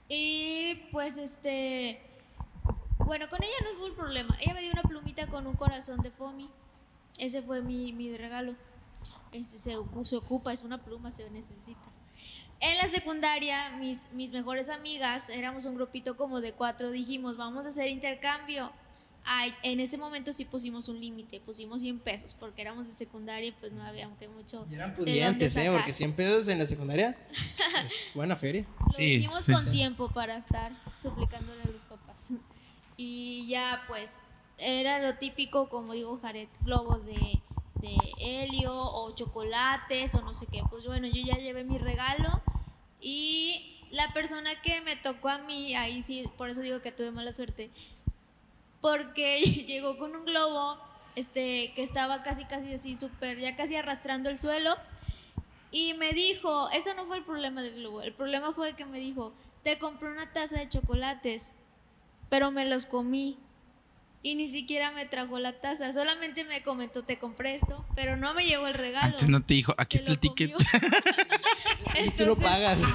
Y 0.08 0.74
pues 0.90 1.16
este, 1.16 2.02
bueno, 2.98 3.28
con 3.30 3.40
ella 3.40 3.54
no 3.62 3.78
fue 3.78 3.90
un 3.90 3.94
problema. 3.94 4.36
Ella 4.40 4.52
me 4.52 4.62
dio 4.62 4.72
una 4.72 4.82
plumita 4.82 5.28
con 5.28 5.46
un 5.46 5.54
corazón 5.54 6.00
de 6.02 6.10
foamy. 6.10 6.50
Ese 7.18 7.40
fue 7.40 7.62
mi, 7.62 7.92
mi 7.92 8.16
regalo. 8.16 8.56
Ese 9.30 9.60
se, 9.60 9.76
se 10.02 10.16
ocupa, 10.16 10.52
es 10.52 10.64
una 10.64 10.82
pluma, 10.82 11.12
se 11.12 11.30
necesita. 11.30 11.86
En 12.58 12.76
la 12.76 12.88
secundaria, 12.88 13.70
mis, 13.78 14.10
mis 14.12 14.32
mejores 14.32 14.68
amigas, 14.68 15.28
éramos 15.28 15.66
un 15.66 15.76
grupito 15.76 16.16
como 16.16 16.40
de 16.40 16.52
cuatro, 16.52 16.90
dijimos, 16.90 17.36
vamos 17.36 17.64
a 17.64 17.68
hacer 17.68 17.86
intercambio. 17.86 18.72
Ay, 19.24 19.54
en 19.62 19.80
ese 19.80 19.98
momento 19.98 20.32
sí 20.32 20.44
pusimos 20.44 20.88
un 20.88 20.98
límite, 20.98 21.40
pusimos 21.40 21.82
100 21.82 22.00
pesos, 22.00 22.34
porque 22.34 22.62
éramos 22.62 22.86
de 22.86 22.92
secundaria 22.92 23.48
y 23.48 23.52
pues 23.52 23.70
no 23.72 23.82
había 23.82 24.06
aunque 24.06 24.28
mucho. 24.28 24.66
Y 24.70 24.74
eran 24.74 24.94
pudientes, 24.94 25.54
¿eh? 25.56 25.70
Porque 25.70 25.92
100 25.92 26.14
pesos 26.14 26.48
en 26.48 26.58
la 26.58 26.66
secundaria 26.66 27.16
es 27.84 28.10
buena 28.14 28.34
feria. 28.34 28.66
Lo 28.86 28.92
Sí, 28.92 29.04
hicimos 29.14 29.44
sí, 29.44 29.52
con 29.52 29.64
sí. 29.64 29.70
tiempo 29.72 30.08
para 30.10 30.36
estar 30.36 30.72
suplicándole 30.96 31.62
a 31.62 31.66
los 31.68 31.84
papás. 31.84 32.32
Y 32.96 33.46
ya 33.48 33.84
pues 33.88 34.18
era 34.58 34.98
lo 35.00 35.16
típico, 35.18 35.68
como 35.68 35.92
digo 35.92 36.18
Jared, 36.20 36.48
globos 36.62 37.04
de, 37.06 37.40
de 37.80 37.96
helio 38.18 38.74
o 38.74 39.14
chocolates 39.14 40.14
o 40.14 40.22
no 40.22 40.34
sé 40.34 40.46
qué. 40.46 40.62
Pues 40.70 40.86
bueno, 40.86 41.06
yo 41.06 41.22
ya 41.24 41.36
llevé 41.38 41.62
mi 41.64 41.78
regalo 41.78 42.42
y 43.00 43.76
la 43.90 44.12
persona 44.12 44.60
que 44.62 44.80
me 44.82 44.96
tocó 44.96 45.28
a 45.30 45.38
mí, 45.38 45.74
ahí 45.74 46.04
sí, 46.06 46.24
por 46.36 46.48
eso 46.50 46.60
digo 46.60 46.80
que 46.80 46.92
tuve 46.92 47.10
mala 47.10 47.32
suerte, 47.32 47.70
porque 48.80 49.40
llegó 49.66 49.98
con 49.98 50.14
un 50.14 50.24
globo 50.24 50.78
este, 51.16 51.72
que 51.74 51.82
estaba 51.82 52.22
casi, 52.22 52.44
casi 52.44 52.72
así, 52.72 52.96
súper, 52.96 53.38
ya 53.38 53.56
casi 53.56 53.76
arrastrando 53.76 54.30
el 54.30 54.38
suelo. 54.38 54.76
Y 55.72 55.94
me 55.94 56.12
dijo, 56.12 56.68
eso 56.70 56.94
no 56.94 57.04
fue 57.04 57.18
el 57.18 57.24
problema 57.24 57.62
del 57.62 57.74
globo, 57.76 58.02
el 58.02 58.12
problema 58.12 58.52
fue 58.52 58.74
que 58.74 58.84
me 58.84 58.98
dijo, 58.98 59.32
te 59.62 59.78
compré 59.78 60.10
una 60.10 60.32
taza 60.32 60.58
de 60.58 60.68
chocolates, 60.68 61.54
pero 62.28 62.50
me 62.50 62.66
los 62.66 62.86
comí. 62.86 63.38
Y 64.22 64.34
ni 64.34 64.48
siquiera 64.48 64.90
me 64.90 65.06
trajo 65.06 65.38
la 65.38 65.60
taza, 65.60 65.92
solamente 65.94 66.44
me 66.44 66.62
comentó, 66.62 67.04
te 67.04 67.18
compré 67.18 67.54
esto, 67.54 67.86
pero 67.94 68.16
no 68.16 68.34
me 68.34 68.44
llevó 68.44 68.66
el 68.66 68.74
regalo. 68.74 69.14
Antes 69.14 69.28
no 69.28 69.42
te 69.42 69.54
dijo, 69.54 69.74
aquí 69.78 69.96
está 69.96 70.12
el 70.12 70.18
ticket. 70.18 70.52
Y 72.04 72.10
tú 72.10 72.24
lo 72.24 72.36
pagas. 72.36 72.80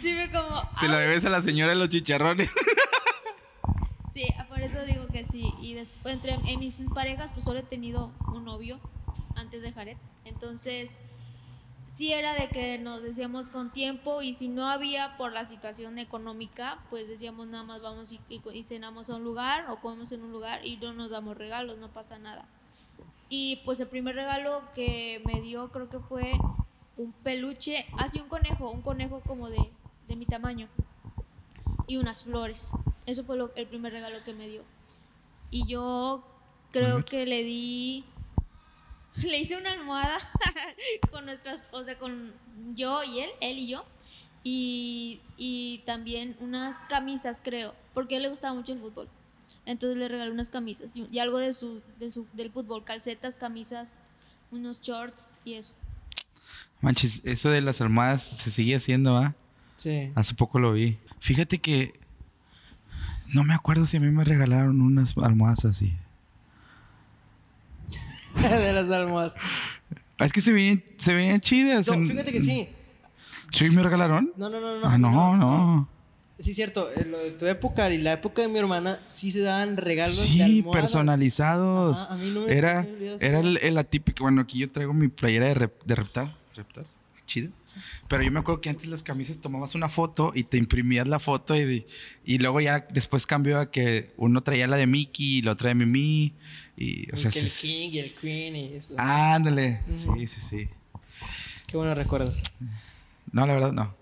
Sí, 0.00 0.14
me 0.14 0.30
como. 0.30 0.68
Se 0.72 0.88
lo 0.88 0.96
debes 0.96 1.24
a 1.26 1.30
la 1.30 1.42
señora 1.42 1.70
de 1.70 1.74
los 1.76 1.90
chicharrones. 1.90 2.50
Y 5.34 5.74
después, 5.74 6.14
entre 6.14 6.34
en 6.34 6.60
mis 6.60 6.76
parejas, 6.94 7.32
pues 7.32 7.44
solo 7.44 7.60
he 7.60 7.64
tenido 7.64 8.10
un 8.32 8.44
novio 8.44 8.78
antes 9.34 9.62
de 9.62 9.72
Jared. 9.72 9.96
Entonces, 10.24 11.02
sí 11.88 12.12
era 12.12 12.34
de 12.34 12.48
que 12.48 12.78
nos 12.78 13.02
decíamos 13.02 13.50
con 13.50 13.70
tiempo 13.72 14.22
y 14.22 14.32
si 14.32 14.48
no 14.48 14.66
había 14.68 15.16
por 15.16 15.32
la 15.32 15.44
situación 15.44 15.98
económica, 15.98 16.78
pues 16.90 17.08
decíamos 17.08 17.46
nada 17.48 17.64
más 17.64 17.82
vamos 17.82 18.12
y 18.28 18.62
cenamos 18.62 19.10
a 19.10 19.16
un 19.16 19.24
lugar 19.24 19.70
o 19.70 19.80
comemos 19.80 20.10
en 20.12 20.22
un 20.22 20.32
lugar 20.32 20.66
y 20.66 20.76
no 20.78 20.92
nos 20.92 21.10
damos 21.10 21.36
regalos, 21.36 21.78
no 21.78 21.88
pasa 21.88 22.18
nada. 22.18 22.46
Y 23.28 23.56
pues 23.64 23.80
el 23.80 23.88
primer 23.88 24.14
regalo 24.14 24.62
que 24.74 25.22
me 25.26 25.40
dio 25.40 25.70
creo 25.70 25.88
que 25.88 25.98
fue 25.98 26.32
un 26.98 27.12
peluche, 27.12 27.86
así 27.98 28.20
un 28.20 28.28
conejo, 28.28 28.70
un 28.70 28.82
conejo 28.82 29.20
como 29.26 29.48
de, 29.48 29.70
de 30.08 30.16
mi 30.16 30.26
tamaño 30.26 30.68
y 31.86 31.96
unas 31.96 32.24
flores. 32.24 32.72
Eso 33.06 33.24
fue 33.24 33.36
lo- 33.36 33.54
el 33.54 33.66
primer 33.66 33.92
regalo 33.92 34.22
que 34.24 34.34
me 34.34 34.48
dio. 34.48 34.62
Y 35.52 35.66
yo 35.66 36.24
creo 36.72 37.04
que 37.04 37.26
le 37.26 37.44
di, 37.44 38.04
le 39.22 39.38
hice 39.38 39.56
una 39.56 39.70
almohada 39.70 40.18
con 41.12 41.26
nuestras, 41.26 41.62
o 41.70 41.84
sea, 41.84 41.96
con 41.98 42.32
yo 42.74 43.04
y 43.04 43.20
él, 43.20 43.30
él 43.40 43.58
y 43.58 43.68
yo. 43.68 43.84
Y, 44.42 45.20
y 45.36 45.82
también 45.86 46.36
unas 46.40 46.84
camisas, 46.86 47.40
creo, 47.44 47.76
porque 47.94 48.14
a 48.14 48.16
él 48.16 48.24
le 48.24 48.28
gustaba 48.30 48.54
mucho 48.54 48.72
el 48.72 48.80
fútbol. 48.80 49.08
Entonces 49.66 49.96
le 49.96 50.08
regalé 50.08 50.32
unas 50.32 50.50
camisas 50.50 50.96
y, 50.96 51.06
y 51.12 51.18
algo 51.20 51.38
de 51.38 51.52
su, 51.52 51.80
de 52.00 52.10
su, 52.10 52.26
del 52.32 52.50
fútbol, 52.50 52.82
calcetas, 52.82 53.36
camisas, 53.36 53.98
unos 54.50 54.80
shorts 54.80 55.36
y 55.44 55.54
eso. 55.54 55.74
Manches, 56.80 57.20
eso 57.24 57.50
de 57.50 57.60
las 57.60 57.80
almohadas 57.80 58.24
se 58.24 58.50
sigue 58.50 58.74
haciendo, 58.74 59.16
¿ah? 59.16 59.36
Sí. 59.76 60.10
Hace 60.16 60.34
poco 60.34 60.58
lo 60.58 60.72
vi. 60.72 60.98
Fíjate 61.20 61.58
que 61.58 62.01
no 63.32 63.44
me 63.44 63.54
acuerdo 63.54 63.86
si 63.86 63.96
a 63.96 64.00
mí 64.00 64.10
me 64.10 64.24
regalaron 64.24 64.80
unas 64.80 65.14
almohadas 65.16 65.64
así. 65.64 65.92
de 68.40 68.72
las 68.72 68.90
almohadas. 68.90 69.34
Es 70.18 70.32
que 70.32 70.40
se 70.40 70.52
veían, 70.52 70.82
se 70.96 71.14
veían 71.14 71.40
chidas. 71.40 71.86
No, 71.88 71.94
en- 71.94 72.08
fíjate 72.08 72.32
que 72.32 72.40
sí. 72.40 72.68
¿Sí 73.52 73.68
me 73.70 73.82
regalaron? 73.82 74.32
No, 74.36 74.48
no, 74.48 74.60
no, 74.60 74.80
no. 74.80 74.86
ah, 74.86 74.96
no, 74.98 75.36
no. 75.36 75.88
Sí, 76.38 76.54
cierto. 76.54 76.88
eh, 76.96 77.04
Lo 77.04 77.18
de 77.18 77.32
tu 77.32 77.46
época 77.46 77.88
y 77.90 77.98
la 77.98 78.12
época 78.14 78.42
de 78.42 78.48
mi 78.48 78.58
hermana 78.58 78.98
sí 79.06 79.30
se 79.30 79.40
daban 79.40 79.76
regalos 79.76 80.16
de 80.18 80.24
Sí, 80.26 80.40
almohadas. 80.42 80.80
personalizados. 80.80 82.10
A 82.10 82.16
mí 82.16 82.30
no 82.34 82.46
me- 82.46 82.52
era 82.52 82.82
me 82.82 83.14
era 83.26 83.40
el, 83.40 83.58
el 83.58 83.78
atípico. 83.78 84.24
Bueno, 84.24 84.40
aquí 84.40 84.58
yo 84.58 84.70
traigo 84.70 84.92
mi 84.94 85.08
playera 85.08 85.46
de, 85.48 85.54
rep- 85.54 85.82
de 85.84 85.94
Reptar. 85.94 86.34
Reptar. 86.56 86.84
Chido. 87.26 87.50
Pero 88.08 88.22
yo 88.24 88.30
me 88.32 88.40
acuerdo 88.40 88.60
que 88.60 88.68
antes 88.68 88.86
las 88.88 89.02
camisas 89.02 89.38
tomabas 89.38 89.74
una 89.74 89.88
foto 89.88 90.32
y 90.34 90.44
te 90.44 90.56
imprimías 90.58 91.06
la 91.06 91.18
foto 91.18 91.56
y, 91.56 91.86
y 92.24 92.38
luego 92.38 92.60
ya 92.60 92.86
después 92.90 93.26
cambió 93.26 93.58
a 93.60 93.70
que 93.70 94.12
uno 94.16 94.42
traía 94.42 94.66
la 94.66 94.76
de 94.76 94.86
Mickey 94.86 95.38
y 95.38 95.42
la 95.42 95.52
otra 95.52 95.68
de 95.68 95.74
Mimi. 95.76 96.34
Y, 96.76 97.10
o 97.12 97.16
Y 97.16 97.20
sea, 97.20 97.30
que 97.30 97.38
el 97.40 97.50
sí- 97.50 97.68
King 97.68 97.90
y 97.92 97.98
el 98.00 98.14
Queen 98.14 98.56
y 98.56 98.74
eso. 98.74 98.94
Ándale. 98.98 99.82
Ujú. 99.88 100.18
Sí, 100.18 100.26
sí, 100.26 100.40
sí. 100.40 100.68
Qué 101.66 101.76
buenos 101.76 101.96
recuerdos. 101.96 102.42
No, 103.30 103.46
la 103.46 103.54
verdad 103.54 103.72
no. 103.72 103.94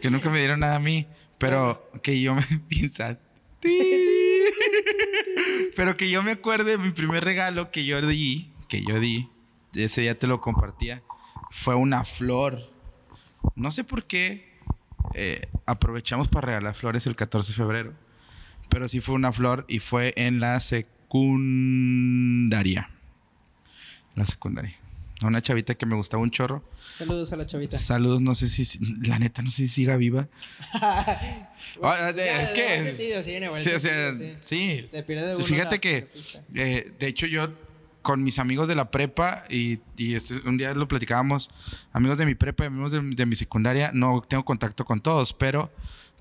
que 0.00 0.10
nunca 0.10 0.30
me 0.30 0.38
dieron 0.38 0.60
nada 0.60 0.76
a 0.76 0.80
mí. 0.80 1.06
Pero 1.38 1.90
que 2.02 2.20
yo 2.20 2.34
me 2.34 2.42
piensa. 2.68 3.18
Pero 5.76 5.96
que 5.96 6.10
yo 6.10 6.22
me 6.22 6.32
acuerde, 6.32 6.78
mi 6.78 6.90
primer 6.90 7.24
regalo 7.24 7.70
que 7.70 7.84
yo 7.84 8.00
di, 8.06 8.50
que 8.68 8.82
yo 8.84 8.98
di, 9.00 9.28
ese 9.74 10.02
día 10.02 10.18
te 10.18 10.26
lo 10.26 10.40
compartía, 10.40 11.02
fue 11.52 11.74
una 11.76 12.04
flor. 12.04 12.68
No 13.54 13.70
sé 13.70 13.84
por 13.84 14.04
qué 14.04 14.50
eh, 15.14 15.48
aprovechamos 15.66 16.28
para 16.28 16.46
regalar 16.46 16.74
flores 16.74 17.06
el 17.06 17.14
14 17.14 17.52
de 17.52 17.56
febrero, 17.56 17.92
pero 18.70 18.88
sí 18.88 19.00
fue 19.00 19.14
una 19.14 19.32
flor 19.32 19.64
y 19.68 19.78
fue 19.78 20.14
en 20.16 20.40
la 20.40 20.58
secundaria. 20.60 20.90
La 24.14 24.26
secundaria. 24.26 24.74
A 25.20 25.26
una 25.26 25.40
chavita 25.42 25.74
que 25.74 25.86
me 25.86 25.94
gustaba 25.94 26.22
un 26.22 26.30
chorro. 26.30 26.64
Saludos 26.96 27.32
a 27.32 27.36
la 27.36 27.46
chavita. 27.46 27.78
Saludos, 27.78 28.20
no 28.22 28.34
sé 28.34 28.48
si, 28.48 28.78
la 29.06 29.18
neta, 29.20 29.42
no 29.42 29.50
sé 29.50 29.58
si 29.58 29.68
siga 29.68 29.96
viva. 29.96 30.28
Ah, 31.82 32.12
Ya, 32.14 32.42
es 32.42 32.52
que. 32.52 32.84
sentido, 32.84 33.22
sí, 33.22 33.38
Sí, 33.60 33.70
o 33.70 33.80
sea, 33.80 34.14
sentido, 34.14 34.36
sí. 34.42 34.88
Fíjate 35.46 35.80
que, 35.80 36.08
eh, 36.54 36.92
de 36.98 37.06
hecho, 37.06 37.26
yo 37.26 37.48
con 38.02 38.22
mis 38.22 38.38
amigos 38.38 38.68
de 38.68 38.74
la 38.74 38.90
prepa, 38.90 39.44
y, 39.48 39.78
y 39.96 40.16
un 40.44 40.56
día 40.56 40.74
lo 40.74 40.88
platicábamos, 40.88 41.50
amigos 41.92 42.18
de 42.18 42.26
mi 42.26 42.34
prepa 42.34 42.64
y 42.64 42.66
amigos 42.66 42.92
de, 42.92 43.00
de 43.00 43.26
mi 43.26 43.36
secundaria, 43.36 43.90
no 43.94 44.22
tengo 44.26 44.44
contacto 44.44 44.84
con 44.84 45.00
todos, 45.00 45.32
pero 45.32 45.70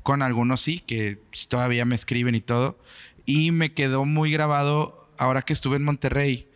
con 0.03 0.21
algunos 0.21 0.61
sí, 0.61 0.79
que 0.79 1.19
todavía 1.49 1.86
me 1.86 1.95
escriben 1.95 2.36
y 2.36 2.41
todo. 2.41 2.79
Y 3.25 3.51
me 3.51 3.73
quedó 3.73 4.05
muy 4.05 4.32
grabado, 4.32 5.07
ahora 5.17 5.41
que 5.41 5.53
estuve 5.53 5.77
en 5.77 5.84
Monterrey, 5.84 6.47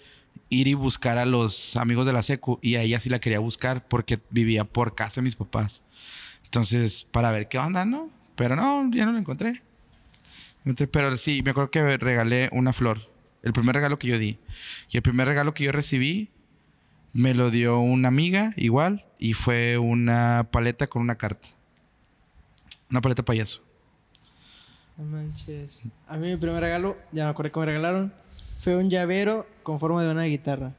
ir 0.49 0.67
y 0.67 0.73
buscar 0.73 1.17
a 1.17 1.25
los 1.25 1.75
amigos 1.75 2.05
de 2.05 2.13
la 2.13 2.23
secu, 2.23 2.59
y 2.61 2.75
a 2.75 2.81
ella 2.81 2.99
sí 2.99 3.09
la 3.09 3.19
quería 3.19 3.39
buscar 3.39 3.87
porque 3.87 4.19
vivía 4.29 4.63
por 4.63 4.95
casa 4.95 5.21
de 5.21 5.25
mis 5.25 5.35
papás. 5.35 5.81
Entonces, 6.43 7.03
para 7.11 7.31
ver 7.31 7.47
qué 7.49 7.57
onda, 7.57 7.85
¿no? 7.85 8.09
Pero 8.35 8.55
no, 8.55 8.89
ya 8.91 9.05
no 9.05 9.11
la 9.11 9.19
encontré. 9.19 9.61
Pero 10.91 11.15
sí, 11.17 11.41
me 11.43 11.51
acuerdo 11.51 11.69
que 11.69 11.97
regalé 11.97 12.49
una 12.51 12.73
flor. 12.73 13.14
El 13.45 13.53
primer 13.53 13.75
regalo 13.75 13.97
que 13.97 14.07
yo 14.07 14.19
di. 14.19 14.39
Y 14.89 14.97
el 14.97 15.03
primer 15.03 15.27
regalo 15.27 15.53
que 15.53 15.63
yo 15.63 15.71
recibí 15.71 16.29
me 17.13 17.33
lo 17.33 17.51
dio 17.51 17.79
una 17.79 18.09
amiga, 18.09 18.53
igual, 18.57 19.05
y 19.19 19.33
fue 19.33 19.77
una 19.77 20.49
paleta 20.51 20.87
con 20.87 21.01
una 21.01 21.15
carta. 21.15 21.47
Una 22.89 22.99
paleta 23.01 23.23
payaso. 23.23 23.61
Manches. 24.97 25.83
A 26.07 26.17
mí 26.17 26.27
mi 26.27 26.37
primer 26.37 26.59
regalo, 26.59 26.97
ya 27.11 27.25
me 27.25 27.29
acordé 27.29 27.51
que 27.51 27.59
me 27.59 27.65
regalaron, 27.67 28.13
fue 28.59 28.75
un 28.75 28.89
llavero 28.89 29.45
con 29.63 29.79
forma 29.79 30.03
de 30.03 30.11
una 30.11 30.23
guitarra. 30.23 30.73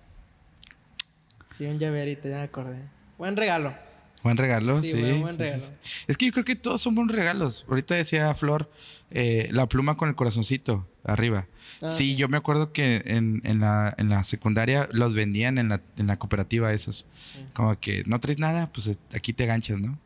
Sí, 1.57 1.64
un 1.67 1.79
llaverito, 1.79 2.29
ya 2.29 2.39
me 2.39 2.43
acordé. 2.43 2.89
Buen 3.17 3.37
regalo. 3.37 3.86
Buen 4.27 4.37
regalo, 4.37 4.81
Sí, 4.81 4.89
sí. 4.89 4.93
buen- 5.01 5.20
buen 5.20 5.33
sí, 5.37 5.39
sí, 5.39 5.45
regalo. 5.45 5.62
sí. 5.83 5.91
Es 6.09 6.16
que 6.16 6.27
yo 6.27 6.33
creo 6.33 6.45
que 6.45 6.57
todos 6.57 6.81
son 6.81 6.95
buenos 6.95 7.14
regalos. 7.14 7.64
Ahorita 7.68 7.95
decía 7.95 8.35
Flor, 8.35 8.70
eh, 9.11 9.49
la 9.53 9.68
pluma 9.68 9.97
con 9.97 10.09
el 10.09 10.14
corazoncito 10.16 10.87
arriba. 11.05 11.47
Ah, 11.83 11.91
sí, 11.91 12.16
yo 12.16 12.29
me 12.29 12.37
acuerdo 12.37 12.72
que 12.72 13.03
en, 13.07 13.41
en 13.45 13.61
la, 13.61 13.95
en 13.99 14.09
la 14.09 14.24
secundaria 14.24 14.89
los 14.93 15.14
vendían 15.14 15.59
en 15.59 15.68
la, 15.68 15.81
en 15.97 16.07
la 16.09 16.18
cooperativa 16.18 16.72
esos. 16.72 17.07
Como 17.55 17.79
que 17.79 18.03
no 18.07 18.18
traes 18.20 18.39
nada, 18.39 18.70
pues 18.72 18.87
eh, 18.89 18.97
aquí 19.14 19.33
te 19.33 19.47
ganchas, 19.47 19.79
¿no? 19.81 19.99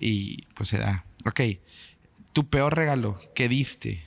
Y 0.00 0.42
pues 0.54 0.68
se 0.68 0.78
da. 0.78 1.04
Ok. 1.24 1.40
Tu 2.32 2.46
peor 2.48 2.74
regalo 2.76 3.18
que 3.34 3.48
diste. 3.48 4.02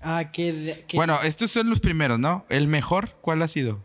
Ah, 0.00 0.30
que... 0.32 0.84
que- 0.86 0.96
Bueno, 0.96 1.20
estos 1.22 1.50
son 1.50 1.68
los 1.70 1.80
primeros, 1.80 2.18
¿no? 2.18 2.44
El 2.48 2.68
mejor, 2.68 3.16
¿cuál 3.20 3.42
ha 3.42 3.48
sido? 3.48 3.84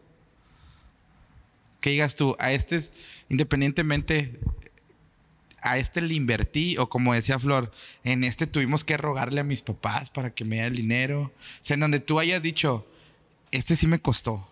Que 1.81 1.91
digas 1.91 2.15
tú, 2.15 2.35
a 2.39 2.51
este 2.51 2.75
es, 2.75 2.91
independientemente, 3.29 4.37
a 5.61 5.77
este 5.77 6.01
le 6.01 6.13
invertí, 6.13 6.77
o 6.77 6.89
como 6.89 7.13
decía 7.13 7.39
Flor, 7.39 7.71
en 8.03 8.23
este 8.23 8.47
tuvimos 8.47 8.83
que 8.83 8.97
rogarle 8.97 9.41
a 9.41 9.43
mis 9.43 9.61
papás 9.61 10.09
para 10.09 10.33
que 10.33 10.45
me 10.45 10.55
diera 10.57 10.67
el 10.67 10.75
dinero. 10.75 11.21
O 11.23 11.31
sea, 11.61 11.73
en 11.75 11.79
donde 11.81 11.99
tú 11.99 12.19
hayas 12.19 12.41
dicho, 12.41 12.87
este 13.51 13.75
sí 13.75 13.87
me 13.87 13.99
costó. 13.99 14.47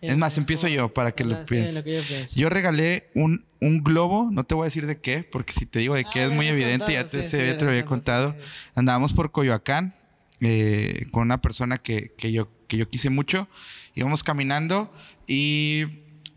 el 0.00 0.12
es 0.12 0.16
más, 0.18 0.38
empiezo 0.38 0.66
yo 0.66 0.92
para 0.94 1.12
que 1.12 1.24
lo 1.24 1.34
Ah, 1.36 1.44
pienses. 1.46 1.74
lo 1.74 1.84
que 1.84 2.00
yo 2.40 2.48
regalé 2.48 3.10
un, 3.14 3.44
un 3.60 3.82
globo, 3.84 4.30
no 4.32 4.44
te 4.44 4.54
voy 4.54 4.62
a 4.62 4.64
decir 4.66 4.86
de 4.86 4.98
qué, 5.00 5.22
porque 5.24 5.52
si 5.52 5.66
te 5.66 5.78
digo 5.78 5.94
de 5.94 6.04
qué 6.04 6.20
Ah, 6.20 6.24
es 6.24 6.30
ya 6.30 6.36
muy 6.36 6.46
evidente, 6.48 6.92
ya 6.94 7.06
te, 7.06 7.22
sí, 7.22 7.28
se- 7.28 7.40
sí, 7.40 7.46
ya 7.46 7.58
te 7.58 7.64
lo 7.64 7.70
había 7.70 7.84
contado, 7.84 8.32
sí. 8.40 8.46
Andábamos 8.74 9.12
por 9.12 9.30
Coyoacán 9.30 9.94
eh, 10.40 11.06
con 11.10 11.22
una 11.24 11.42
persona 11.42 11.78
que, 11.78 12.14
que 12.16 12.32
yo, 12.32 12.48
que 12.66 12.78
yo 12.78 12.88
quise 12.88 13.10
mucho. 13.10 13.46
Íbamos 13.94 14.22
caminando 14.22 14.90
y 15.26 15.84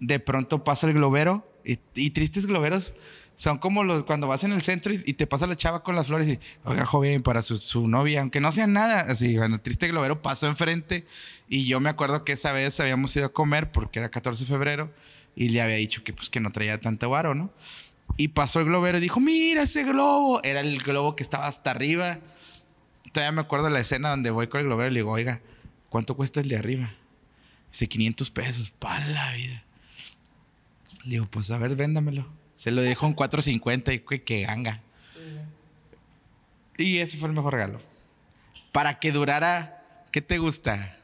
de 0.01 0.19
pronto 0.19 0.63
pasa 0.65 0.87
el 0.87 0.93
globero. 0.93 1.47
Y, 1.65 2.09
tristes 2.09 2.45
globeros 2.45 2.93
son 3.35 3.57
como 3.57 3.83
los 3.83 4.03
cuando 4.03 4.27
vas 4.27 4.43
en 4.43 4.51
el 4.51 4.61
centro 4.61 4.93
y, 4.93 5.13
te 5.13 5.27
pasa 5.27 5.47
la 5.47 5.55
chava 5.55 5.83
con 5.83 5.95
las 5.95 6.07
flores 6.07 6.27
y, 6.27 6.39
oiga, 6.63 6.85
joven, 6.85 7.23
para 7.23 7.41
su, 7.41 7.57
su 7.57 7.87
novia, 7.87 8.21
aunque 8.21 8.39
no 8.39 8.51
sea 8.51 8.67
nada. 8.67 9.01
Así, 9.01 9.37
bueno, 9.37 9.59
triste 9.59 9.87
globero 9.87 10.21
pasó 10.21 10.47
enfrente 10.47 11.05
y 11.47 11.65
yo 11.65 11.79
me 11.79 11.89
acuerdo 11.89 12.23
que 12.25 12.33
esa 12.33 12.51
vez 12.51 12.79
habíamos 12.79 13.15
ido 13.15 13.25
a 13.25 13.33
comer 13.33 13.71
porque 13.71 13.99
era 13.99 14.09
14 14.09 14.43
de 14.43 14.49
febrero 14.49 14.93
y 15.35 15.49
le 15.49 15.61
había 15.61 15.75
dicho 15.75 16.03
que 16.03 16.13
pues 16.13 16.29
que 16.29 16.39
no 16.39 16.51
traía 16.51 16.79
tanto 16.79 17.09
varo, 17.09 17.33
¿no? 17.33 17.51
Y 18.17 18.29
pasó 18.29 18.59
el 18.59 18.65
globero 18.65 18.97
y 18.97 19.01
dijo, 19.01 19.19
mira 19.19 19.63
ese 19.63 19.83
globo. 19.83 20.41
Era 20.43 20.59
el 20.59 20.77
globo 20.79 21.15
que 21.15 21.23
estaba 21.23 21.47
hasta 21.47 21.71
arriba. 21.71 22.19
Todavía 23.11 23.31
me 23.31 23.41
acuerdo 23.41 23.69
la 23.69 23.79
escena 23.79 24.09
donde 24.09 24.29
voy 24.29 24.47
con 24.47 24.61
el 24.61 24.67
globero 24.67 24.91
y 24.91 24.93
le 24.93 24.99
digo, 24.99 25.11
oiga, 25.11 25.41
¿cuánto 25.89 26.15
cuesta 26.15 26.39
el 26.41 26.49
de 26.49 26.57
arriba? 26.57 26.93
Dice, 27.71 27.87
500 27.87 28.31
pesos. 28.31 28.73
Para 28.77 29.07
la 29.07 29.33
vida. 29.33 29.63
Le 31.03 31.11
digo, 31.11 31.25
pues 31.25 31.51
a 31.51 31.57
ver, 31.57 31.75
véndamelo. 31.75 32.27
Se 32.55 32.71
lo 32.71 32.81
dijo 32.81 33.05
en 33.07 33.15
4.50 33.15 33.93
y 33.93 33.99
que, 33.99 34.23
que 34.23 34.41
ganga. 34.43 34.81
Y 36.77 36.99
ese 36.99 37.17
fue 37.17 37.29
el 37.29 37.35
mejor 37.35 37.53
regalo. 37.53 37.79
Para 38.71 38.99
que 38.99 39.11
durara, 39.11 40.05
¿qué 40.11 40.21
te 40.21 40.37
gusta? 40.37 40.97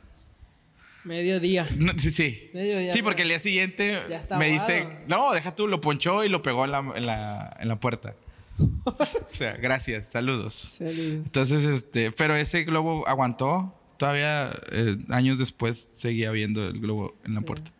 Mediodía. 1.04 1.68
No, 1.78 1.94
sí, 1.98 2.12
sí. 2.12 2.50
Mediodía, 2.54 2.94
Sí, 2.94 3.02
porque 3.02 3.24
el 3.24 3.30
día 3.30 3.40
siguiente 3.40 3.98
me 4.38 4.48
dice, 4.48 4.88
no, 5.08 5.32
deja 5.34 5.56
tú, 5.56 5.68
lo 5.68 5.82
ponchó 5.82 6.24
y 6.24 6.30
lo 6.30 6.42
pegó 6.42 6.66
en 6.66 6.72
la, 6.72 6.80
en 6.96 7.06
la, 7.06 7.58
en 7.60 7.68
la 7.68 7.80
puerta. 7.80 8.16
o 8.60 9.34
sea, 9.36 9.54
gracias, 9.58 10.08
saludos. 10.08 10.54
Saludos. 10.54 11.26
Entonces, 11.26 11.64
este, 11.64 12.12
pero 12.12 12.36
ese 12.36 12.64
globo 12.64 13.08
aguantó. 13.08 13.76
Todavía 13.98 14.58
eh, 14.72 14.98
años 15.10 15.40
después 15.40 15.90
seguía 15.94 16.32
viendo 16.32 16.68
el 16.68 16.80
globo 16.80 17.16
en 17.26 17.36
la 17.36 17.42
puerta. 17.42 17.72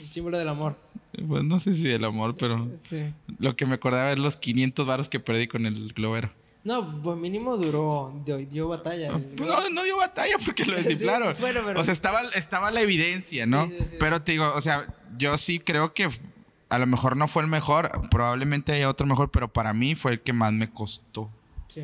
El 0.00 0.10
símbolo 0.10 0.38
del 0.38 0.48
amor. 0.48 0.85
Pues 1.28 1.44
no 1.44 1.58
sé 1.58 1.72
si 1.74 1.84
del 1.88 2.04
amor, 2.04 2.34
pero 2.38 2.68
Sí. 2.88 3.12
lo 3.38 3.56
que 3.56 3.64
me 3.66 3.74
acordaba 3.76 4.12
es 4.12 4.18
los 4.18 4.36
500 4.36 4.86
varos 4.86 5.08
que 5.08 5.18
perdí 5.20 5.46
con 5.48 5.64
el 5.66 5.92
globero. 5.94 6.30
No, 6.64 7.00
pues 7.00 7.16
mínimo 7.16 7.56
duró, 7.56 8.12
dio, 8.26 8.38
dio 8.38 8.68
batalla. 8.68 9.08
el- 9.16 9.36
No, 9.36 9.70
no 9.70 9.84
dio 9.84 9.96
batalla 9.96 10.34
porque 10.44 10.64
lo 10.64 10.76
Sí, 10.82 11.04
bueno, 11.40 11.60
pero- 11.64 11.80
O 11.80 11.84
sea, 11.84 11.92
estaba, 11.92 12.22
estaba 12.34 12.70
la 12.72 12.80
evidencia, 12.80 13.46
¿no? 13.46 13.66
Sí, 13.68 13.74
sí, 13.78 13.84
sí. 13.90 13.96
Pero 14.00 14.20
te 14.22 14.32
digo, 14.32 14.52
o 14.54 14.60
sea, 14.60 14.92
yo 15.16 15.38
sí 15.38 15.60
creo 15.60 15.94
que 15.94 16.08
a 16.68 16.78
lo 16.78 16.86
mejor 16.88 17.16
no 17.16 17.28
fue 17.28 17.42
el 17.42 17.48
mejor, 17.48 17.90
probablemente 18.10 18.72
haya 18.72 18.90
otro 18.90 19.06
mejor, 19.06 19.30
pero 19.30 19.52
para 19.52 19.72
mí 19.72 19.94
fue 19.94 20.12
el 20.12 20.20
que 20.20 20.32
más 20.32 20.52
me 20.52 20.68
costó. 20.68 21.30
Sí. 21.68 21.82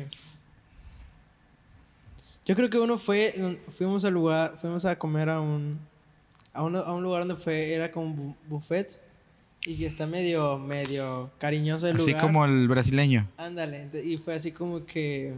Yo 2.45 2.55
creo 2.55 2.69
que 2.69 2.77
uno 2.77 2.97
fue, 2.97 3.33
fuimos 3.69 4.03
al 4.03 4.13
lugar, 4.13 4.57
fuimos 4.59 4.83
a 4.85 4.97
comer 4.99 5.29
a 5.29 5.39
un, 5.39 5.79
a, 6.53 6.63
uno- 6.63 6.79
a 6.79 6.93
un 6.93 7.01
lugar 7.03 7.25
donde 7.25 7.41
fue, 7.41 7.73
era 7.73 7.89
como 7.89 8.13
bu- 8.13 8.35
buffet 8.49 9.01
y 9.65 9.75
que 9.77 9.85
está 9.85 10.05
medio, 10.07 10.57
medio 10.59 11.31
cariñoso 11.37 11.87
el 11.87 11.95
Así 11.97 12.07
lugar. 12.07 12.21
como 12.21 12.45
el 12.45 12.67
brasileño. 12.67 13.29
Ándale, 13.37 13.89
y 14.03 14.17
fue 14.17 14.35
así 14.35 14.51
como 14.51 14.85
que 14.85 15.33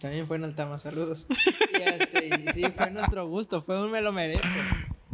también 0.00 0.26
fue 0.26 0.36
en 0.36 0.44
Altama, 0.44 0.78
saludos. 0.78 1.26
y, 1.78 1.82
este, 1.82 2.26
y 2.28 2.52
sí, 2.52 2.64
fue 2.76 2.90
nuestro 2.90 3.28
gusto, 3.28 3.62
fue 3.62 3.82
un 3.84 3.90
me 3.92 4.00
lo 4.00 4.12
merezco. 4.12 4.46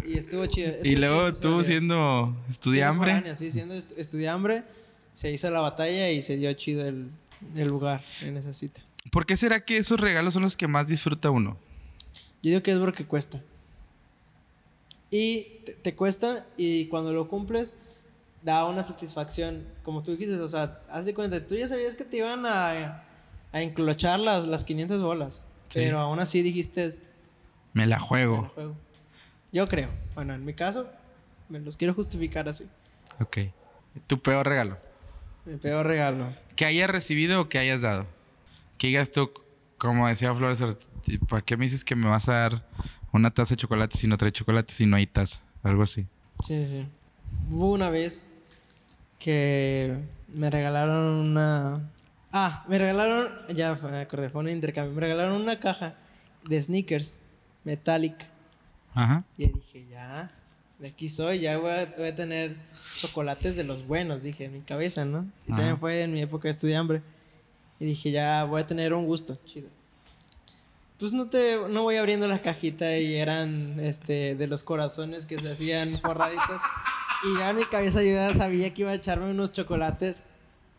Y 0.06 0.16
estuvo 0.16 0.46
chido. 0.46 0.68
estuvo 0.70 0.88
Y 0.88 0.96
luego 0.96 1.30
chido 1.30 1.59
tú 1.59 1.64
siendo 1.64 2.36
estudiambre. 2.48 3.36
Sí, 3.36 3.52
siendo 3.52 3.74
estu- 3.74 3.94
estudiambre, 3.98 4.64
se 5.12 5.30
hizo 5.30 5.50
la 5.50 5.61
batalla 5.61 6.11
y 6.11 6.22
se 6.22 6.36
dio 6.38 6.50
chido 6.54 6.86
el, 6.86 7.11
el 7.56 7.68
lugar 7.68 8.00
en 8.22 8.36
esa 8.38 8.54
cita. 8.54 8.80
¿Por 9.11 9.26
qué 9.26 9.36
será 9.36 9.64
que 9.64 9.76
esos 9.76 10.00
regalos 10.00 10.32
son 10.34 10.44
los 10.44 10.56
que 10.56 10.66
más 10.68 10.88
disfruta 10.88 11.30
uno? 11.30 11.59
Yo 12.42 12.50
digo 12.50 12.62
que 12.62 12.72
es 12.72 12.78
porque 12.78 13.04
cuesta. 13.04 13.42
Y 15.11 15.61
te, 15.64 15.74
te 15.74 15.94
cuesta 15.94 16.46
y 16.56 16.86
cuando 16.86 17.12
lo 17.12 17.28
cumples 17.28 17.74
da 18.43 18.64
una 18.66 18.84
satisfacción, 18.84 19.64
como 19.82 20.03
tú 20.03 20.12
dijiste, 20.12 20.39
o 20.41 20.49
sea, 20.49 20.80
haz 20.89 21.07
de 21.07 21.14
cuenta, 21.14 21.45
tú 21.47 21.55
ya 21.57 21.66
sabías 21.68 21.95
que 21.97 22.05
te 22.05 22.18
iban 22.18 22.45
a, 22.47 23.03
a 23.53 23.62
enclochar 23.62 24.20
las, 24.20 24.47
las 24.47 24.64
500 24.64 25.03
bolas, 25.03 25.43
Sí. 25.68 25.80
pero 25.80 25.99
aún 25.99 26.18
así 26.20 26.43
dijiste, 26.43 26.86
Me 27.74 27.82
la 27.82 27.84
"Me 27.84 27.86
la 27.86 28.01
juego. 28.01 28.51
juego". 28.55 28.76
Yo 29.53 29.66
creo, 29.66 29.89
bueno, 30.14 30.34
en 30.34 30.45
mi 30.45 30.55
caso, 30.55 30.86
me 31.49 31.59
los 31.61 31.76
quiero 31.76 31.95
justificar 31.95 32.49
así. 32.49 32.66
Ok. 33.20 33.39
Tu 34.07 34.20
peor 34.22 34.47
regalo. 34.47 34.78
Mi 35.45 35.57
peor 35.57 35.86
regalo. 35.86 36.34
Que 36.57 36.64
hayas 36.66 36.91
recibido 36.91 37.41
o 37.41 37.49
que 37.49 37.59
hayas 37.59 37.82
dado. 37.82 38.07
Que 38.76 38.89
digas 38.89 39.11
tú, 39.11 39.30
como 39.78 40.07
decía 40.07 40.34
Flores, 40.34 40.62
¿para 41.28 41.43
qué 41.43 41.57
me 41.57 41.64
dices 41.64 41.84
que 41.84 41.97
me 41.97 42.09
vas 42.09 42.28
a 42.28 42.34
dar 42.34 42.66
una 43.12 43.32
taza 43.32 43.55
de 43.55 43.57
chocolate 43.57 43.97
si 43.97 44.07
no 44.07 44.16
trae 44.18 44.30
chocolate, 44.30 44.72
si 44.72 44.84
no 44.86 44.97
hay 44.97 45.07
taza? 45.07 45.41
Algo 45.62 45.82
así. 45.82 46.07
Sí, 46.47 46.66
sí. 46.66 46.86
Hubo 47.50 47.72
una 47.72 47.90
vez 47.90 48.26
que 49.18 49.98
me 50.28 50.50
regalaron 50.50 51.14
una, 51.14 51.90
Ah, 52.32 52.64
me 52.68 52.78
regalaron, 52.78 53.26
ya 53.54 53.74
me 53.74 54.00
acordé, 54.00 54.28
fue 54.28 54.42
un 54.42 54.50
intercambio. 54.50 54.94
Me 54.94 55.00
regalaron 55.00 55.40
una 55.40 55.58
caja 55.58 55.96
de 56.46 56.60
sneakers 56.60 57.18
metallic. 57.64 58.28
Ajá. 58.94 59.24
Y 59.36 59.46
dije, 59.46 59.86
ya, 59.90 60.30
de 60.78 60.88
aquí 60.88 61.08
soy, 61.08 61.40
ya 61.40 61.58
voy 61.58 61.70
a, 61.70 61.86
voy 61.96 62.08
a 62.08 62.14
tener 62.14 62.56
chocolates 62.96 63.56
de 63.56 63.64
los 63.64 63.86
buenos, 63.86 64.22
dije, 64.22 64.44
en 64.44 64.52
mi 64.52 64.60
cabeza, 64.60 65.04
¿no? 65.04 65.26
Y 65.46 65.52
Ajá. 65.52 65.56
también 65.56 65.78
fue 65.78 66.02
en 66.02 66.12
mi 66.12 66.20
época 66.20 66.48
de 66.48 66.52
estudiambre. 66.52 67.02
Y 67.80 67.86
dije, 67.86 68.10
ya 68.10 68.44
voy 68.44 68.60
a 68.60 68.66
tener 68.66 68.92
un 68.92 69.06
gusto, 69.06 69.38
chido. 69.46 69.68
Pues 70.98 71.12
no 71.12 71.28
te, 71.28 71.58
no 71.70 71.84
voy 71.84 71.96
abriendo 71.96 72.26
la 72.26 72.42
cajita 72.42 72.98
y 72.98 73.14
eran, 73.14 73.78
este, 73.80 74.34
de 74.34 74.46
los 74.48 74.64
corazones 74.64 75.26
que 75.26 75.38
se 75.40 75.52
hacían 75.52 75.88
forraditos. 75.98 76.60
Y 77.24 77.36
ya 77.38 77.50
en 77.50 77.56
mi 77.56 77.64
cabeza 77.64 78.02
yo 78.02 78.10
ya 78.12 78.34
sabía 78.34 78.72
que 78.72 78.82
iba 78.82 78.90
a 78.90 78.94
echarme 78.94 79.30
unos 79.30 79.52
chocolates. 79.52 80.24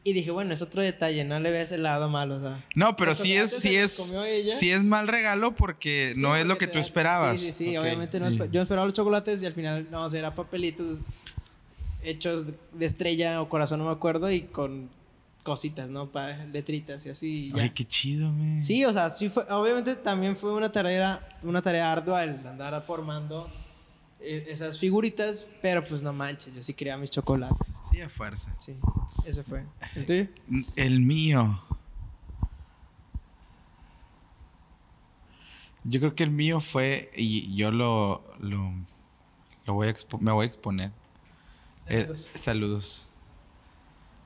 Y 0.01 0.13
dije, 0.13 0.31
bueno, 0.31 0.53
es 0.53 0.61
otro 0.61 0.81
detalle, 0.81 1.25
no 1.25 1.39
le 1.41 1.51
veas 1.51 1.73
el 1.73 1.83
lado 1.83 2.07
malo, 2.09 2.37
o 2.37 2.39
sea. 2.39 2.65
No, 2.73 2.95
pero 2.95 3.13
sí 3.15 3.33
es, 3.35 3.51
sí 3.51 3.75
es, 3.75 4.13
sí 4.57 4.71
es 4.71 4.81
mal 4.83 5.09
regalo 5.09 5.53
porque 5.55 6.13
Sí, 6.15 6.21
no 6.21 6.37
es 6.37 6.45
lo 6.45 6.57
que 6.57 6.67
tú 6.67 6.79
esperabas. 6.79 7.37
Sí, 7.39 7.51
sí, 7.51 7.65
sí, 7.71 7.77
Ok, 7.77 7.83
obviamente 7.83 8.17
no 8.21 8.31
sí. 8.31 8.37
espe- 8.37 8.49
yo 8.49 8.61
esperaba 8.61 8.85
los 8.85 8.93
chocolates 8.95 9.41
y 9.41 9.45
al 9.45 9.51
final, 9.53 9.87
no, 9.91 10.03
o 10.05 10.09
sea, 10.09 10.19
era 10.19 10.33
papelitos 10.33 10.99
hechos 12.01 12.53
de 12.71 12.85
estrella 12.85 13.41
o 13.41 13.49
corazón, 13.49 13.79
no 13.79 13.85
me 13.87 13.91
acuerdo, 13.91 14.31
y 14.31 14.43
con 14.43 14.89
cositas, 15.43 15.89
¿no? 15.89 16.09
Pa 16.09 16.29
letritas 16.53 17.05
y 17.05 17.09
así. 17.09 17.47
y 17.47 17.53
ya. 17.53 17.63
Ay, 17.63 17.69
qué 17.71 17.83
chido, 17.83 18.33
güey. 18.33 18.61
Sí, 18.61 18.85
o 18.85 18.93
sea, 18.93 19.09
sí 19.09 19.27
fue, 19.27 19.43
obviamente 19.49 19.97
también 19.97 20.37
fue 20.37 20.53
una 20.53 20.71
tarea, 20.71 21.19
una 21.43 21.61
tarea 21.61 21.91
ardua 21.91 22.23
el 22.23 22.45
andar 22.47 22.81
formando 22.85 23.49
esas 24.21 24.77
figuritas, 24.79 25.45
pero 25.61 25.83
pues 25.83 26.01
no 26.03 26.11
manches, 26.13 26.53
yo 26.53 26.61
sí 26.61 26.73
quería 26.73 26.97
mis 26.97 27.09
chocolates. 27.11 27.79
Sí, 27.89 28.01
a 28.01 28.09
fuerza. 28.09 28.53
Sí, 28.57 28.75
ese 29.25 29.43
fue. 29.43 29.65
¿El 29.95 30.05
tuyo? 30.05 30.27
El 30.75 31.01
mío. 31.01 31.61
Yo 35.85 35.99
creo 35.99 36.13
que 36.13 36.23
el 36.23 36.31
mío 36.31 36.59
fue, 36.59 37.09
y 37.15 37.55
yo 37.55 37.71
lo, 37.71 38.23
lo, 38.39 38.71
lo 39.65 39.73
voy 39.73 39.87
a 39.87 39.91
expo- 39.93 40.19
me 40.19 40.31
voy 40.31 40.43
a 40.43 40.47
exponer. 40.47 40.91
El- 41.87 42.01
Saludos. 42.03 42.31
saludos. 42.35 43.13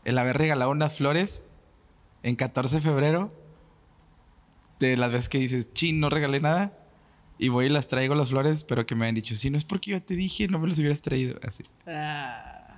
El 0.03 0.17
haber 0.17 0.37
regalado 0.37 0.71
unas 0.71 0.95
flores 0.97 1.45
en 2.23 2.35
14 2.35 2.75
de 2.77 2.81
febrero, 2.81 3.31
de 4.79 4.97
las 4.97 5.11
veces 5.11 5.29
que 5.29 5.37
dices, 5.37 5.71
chin, 5.73 5.99
no 5.99 6.09
regalé 6.09 6.41
nada, 6.41 6.73
y 7.37 7.49
voy 7.49 7.65
y 7.65 7.69
las 7.69 7.87
traigo 7.87 8.15
las 8.15 8.29
flores, 8.29 8.63
pero 8.63 8.85
que 8.85 8.95
me 8.95 9.07
han 9.07 9.15
dicho, 9.15 9.35
sí, 9.35 9.49
no 9.49 9.57
es 9.57 9.65
porque 9.65 9.91
yo 9.91 10.01
te 10.01 10.15
dije, 10.15 10.47
no 10.47 10.59
me 10.59 10.67
los 10.67 10.77
hubieras 10.79 11.01
traído. 11.01 11.39
Así. 11.47 11.63
Ah, 11.87 12.75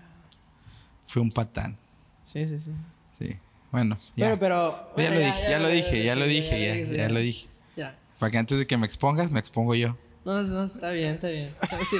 Fue 1.08 1.22
un 1.22 1.32
patán. 1.32 1.78
sí, 2.24 2.46
sí, 2.46 2.60
sí. 2.60 2.72
Sí. 3.20 3.36
Bueno, 3.72 3.96
ya. 4.16 4.26
Bueno, 4.26 4.40
pero... 4.40 4.72
ya, 4.72 4.94
bueno, 4.96 5.14
lo 5.16 5.20
dije, 5.20 5.50
ya, 5.50 5.60
lo 5.60 5.70
dije, 5.70 6.04
ya 6.06 6.16
lo 6.16 6.26
dije, 6.26 6.96
ya, 6.98 7.10
lo 7.10 7.20
dije. 7.20 7.48
Ya. 7.76 8.00
Para 8.20 8.32
que 8.32 8.38
antes 8.38 8.58
de 8.58 8.66
que 8.68 8.78
me 8.78 8.86
expongas, 8.86 9.32
me 9.32 9.40
expongo 9.40 9.76
yo. 9.76 9.98
No, 10.24 10.42
no, 10.44 10.64
está 10.64 10.92
bien, 10.92 11.16
está 11.16 11.30
bien. 11.30 11.50
Sí. 11.90 11.98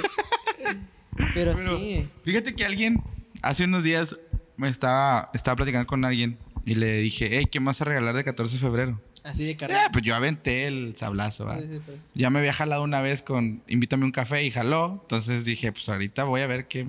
Pero, 1.34 1.54
Pero 1.54 1.78
sí. 1.78 2.08
fíjate 2.24 2.54
que 2.54 2.64
alguien 2.64 3.02
hace 3.42 3.64
unos 3.64 3.82
días 3.82 4.16
me 4.56 4.68
estaba, 4.68 5.30
estaba 5.34 5.56
platicando 5.56 5.86
con 5.86 6.04
alguien 6.04 6.38
y 6.64 6.74
le 6.74 6.98
dije, 6.98 7.28
hey, 7.30 7.46
¿qué 7.50 7.58
vas 7.60 7.80
a 7.80 7.84
regalar 7.84 8.14
de 8.14 8.24
14 8.24 8.54
de 8.54 8.60
febrero? 8.60 9.00
Así 9.26 9.44
de 9.44 9.56
carrera. 9.56 9.90
pues 9.92 10.04
yo 10.04 10.14
aventé 10.14 10.66
el 10.66 10.94
sablazo. 10.96 11.52
Sí, 11.54 11.66
sí, 11.68 11.80
pues. 11.84 11.98
Ya 12.14 12.30
me 12.30 12.38
había 12.38 12.52
jalado 12.52 12.82
una 12.82 13.00
vez 13.00 13.22
con 13.22 13.62
invítame 13.66 14.04
un 14.04 14.12
café 14.12 14.44
y 14.44 14.50
jaló. 14.50 15.00
Entonces 15.02 15.44
dije, 15.44 15.72
pues 15.72 15.88
ahorita 15.88 16.24
voy 16.24 16.42
a 16.42 16.46
ver 16.46 16.68
qué. 16.68 16.86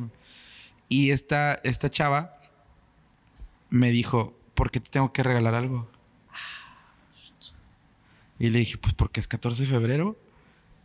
Y 0.88 1.12
esta, 1.12 1.60
esta 1.64 1.90
chava 1.90 2.40
me 3.70 3.90
dijo, 3.90 4.38
¿por 4.54 4.72
qué 4.72 4.80
te 4.80 4.90
tengo 4.90 5.12
que 5.12 5.24
regalar 5.24 5.56
algo? 5.56 5.90
Y 8.40 8.50
le 8.52 8.60
dije, 8.60 8.78
pues 8.78 8.94
porque 8.94 9.20
es 9.20 9.28
14 9.28 9.64
de 9.64 9.70
febrero. 9.70 10.16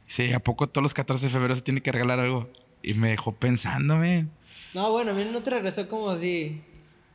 Dice, 0.07 0.35
¿a 0.35 0.41
poco 0.41 0.69
todos 0.69 0.83
los 0.83 0.95
14 0.95 1.27
de 1.27 1.31
febrero 1.31 1.55
se 1.55 1.63
tiene 1.63 1.83
que 1.83 1.93
regalar 1.93 2.19
algo? 2.19 2.51
Y 2.83 2.95
me 2.95 3.11
dejó 3.11 3.33
pensándome. 3.33 4.27
No, 4.75 4.91
bueno, 4.91 5.11
a 5.11 5.15
mí 5.15 5.27
no 5.31 5.43
te 5.43 5.51
regresó 5.51 5.87
como 5.87 6.11
así. 6.11 6.63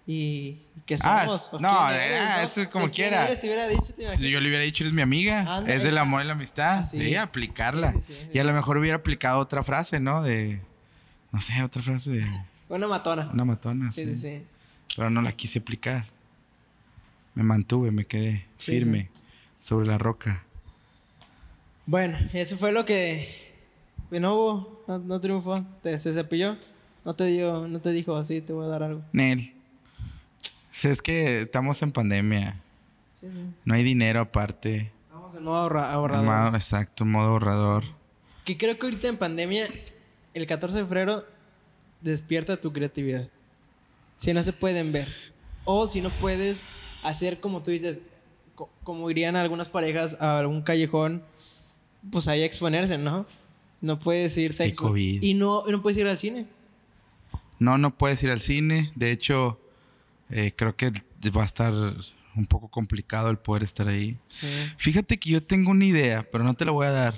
¿Y 0.10 0.62
qué 0.86 0.96
Ah, 1.04 1.26
somos? 1.26 1.50
¿O 1.52 1.60
no, 1.60 1.70
quién 1.90 2.00
eres, 2.02 2.20
ah, 2.22 2.36
no? 2.38 2.44
eso 2.46 2.70
como 2.70 2.86
¿De 2.86 2.92
quiera. 2.94 3.26
eres? 3.26 3.42
Te 3.42 3.48
hubiera 3.48 3.68
dicho, 3.68 3.94
te 3.94 4.04
imaginas. 4.04 4.22
Si 4.22 4.32
yo 4.32 4.40
le 4.40 4.48
hubiera 4.48 4.64
dicho, 4.64 4.84
eres 4.86 4.94
mi 4.94 5.02
amiga. 5.02 5.64
Es 5.68 5.84
del 5.84 5.98
amor 5.98 6.22
y 6.24 6.26
la 6.26 6.32
amistad. 6.34 6.80
Ah, 6.80 6.84
sí. 6.86 6.98
Sí, 6.98 7.16
aplicarla. 7.16 7.92
Sí, 7.92 8.00
sí, 8.08 8.14
sí. 8.14 8.30
Y 8.34 8.40
a 8.40 8.46
lo 8.46 8.54
mejor 8.54 8.78
hubiera 8.78 8.96
aplicado 8.98 9.40
otra 9.40 9.64
frase, 9.64 10.00
¿no? 10.00 10.24
De. 10.24 10.62
No 11.34 11.42
sé, 11.42 11.62
otra 11.62 11.82
frase 11.82 12.10
de. 12.12 12.26
Una 12.70 12.88
matona. 12.88 13.30
Una 13.34 13.44
matona. 13.44 13.92
Sí, 13.92 14.06
sí, 14.06 14.16
sí. 14.16 14.46
Pero 14.96 15.10
no 15.10 15.22
la 15.22 15.34
quise 15.34 15.60
aplicar. 15.60 16.06
Me 17.36 17.44
mantuve, 17.44 17.92
me 17.92 18.06
quedé 18.06 18.46
firme 18.58 19.10
sobre 19.60 19.88
la 19.88 19.98
roca. 19.98 20.42
Bueno, 21.86 22.18
eso 22.32 22.58
fue 22.58 22.72
lo 22.72 22.86
que. 22.86 23.28
No 24.10 24.36
hubo, 24.36 24.84
no, 24.88 25.00
no 25.00 25.20
triunfó. 25.20 25.66
Te, 25.84 25.98
se 25.98 26.14
cepilló. 26.14 26.58
No 27.04 27.14
te 27.14 27.26
dio, 27.26 27.68
no 27.68 27.80
te 27.82 27.92
dijo 27.92 28.16
así, 28.16 28.40
te 28.42 28.54
voy 28.54 28.66
a 28.66 28.70
dar 28.70 28.84
algo. 28.84 29.02
Nel. 29.12 29.54
Si 30.78 30.88
es 30.88 31.02
que 31.02 31.42
estamos 31.42 31.82
en 31.82 31.92
pandemia. 31.92 32.62
Sí, 33.16 33.26
sí. 33.34 33.50
No 33.66 33.74
hay 33.74 33.84
dinero 33.84 34.20
aparte. 34.22 34.92
Vamos 35.12 35.34
en 35.36 35.44
modo 35.44 35.56
ahorra- 35.56 35.92
ahorrador. 35.92 36.26
Modo- 36.26 36.56
exacto, 36.56 37.04
modo 37.04 37.30
ahorrador. 37.30 37.84
Que 38.46 38.58
creo 38.58 38.78
que 38.78 38.86
ahorita 38.86 39.08
en 39.08 39.18
pandemia, 39.18 39.66
el 40.36 40.46
14 40.46 40.78
de 40.78 40.84
febrero, 40.86 41.26
despierta 42.02 42.62
tu 42.62 42.72
creatividad. 42.74 43.28
Si 44.18 44.32
no 44.34 44.44
se 44.44 44.54
pueden 44.54 44.92
ver. 44.92 45.08
O 45.66 45.88
si 45.88 46.00
no 46.00 46.12
puedes 46.12 46.64
hacer 47.02 47.40
como 47.40 47.64
tú 47.64 47.72
dices, 47.72 48.04
co- 48.54 48.70
como 48.84 49.10
irían 49.10 49.36
algunas 49.36 49.70
parejas 49.70 50.16
a 50.20 50.38
algún 50.38 50.62
callejón, 50.62 51.24
pues 52.12 52.28
ahí 52.28 52.44
a 52.44 52.46
exponerse, 52.46 53.00
¿no? 53.00 53.26
No 53.82 53.98
puedes 53.98 54.38
irse 54.38 54.64
a 54.66 54.76
COVID. 54.76 55.24
Y 55.24 55.34
no, 55.34 55.64
y 55.68 55.72
no 55.72 55.82
puedes 55.82 55.98
ir 55.98 56.06
al 56.08 56.20
cine. 56.20 56.46
No, 57.58 57.80
no 57.80 57.98
puedes 57.98 58.22
ir 58.22 58.30
al 58.30 58.42
cine. 58.42 58.92
De 58.96 59.12
hecho, 59.12 59.60
eh, 60.30 60.54
creo 60.56 60.76
que 60.76 60.92
va 61.36 61.44
a 61.44 61.46
estar 61.46 61.74
un 61.74 62.46
poco 62.46 62.70
complicado 62.70 63.30
el 63.30 63.38
poder 63.38 63.64
estar 63.64 63.88
ahí. 63.88 64.18
Sí. 64.28 64.48
Fíjate 64.78 65.18
que 65.18 65.32
yo 65.32 65.44
tengo 65.44 65.72
una 65.72 65.86
idea, 65.86 66.28
pero 66.32 66.44
no 66.44 66.54
te 66.54 66.66
la 66.66 66.72
voy 66.72 66.88
a 66.88 66.92
dar. 66.92 67.16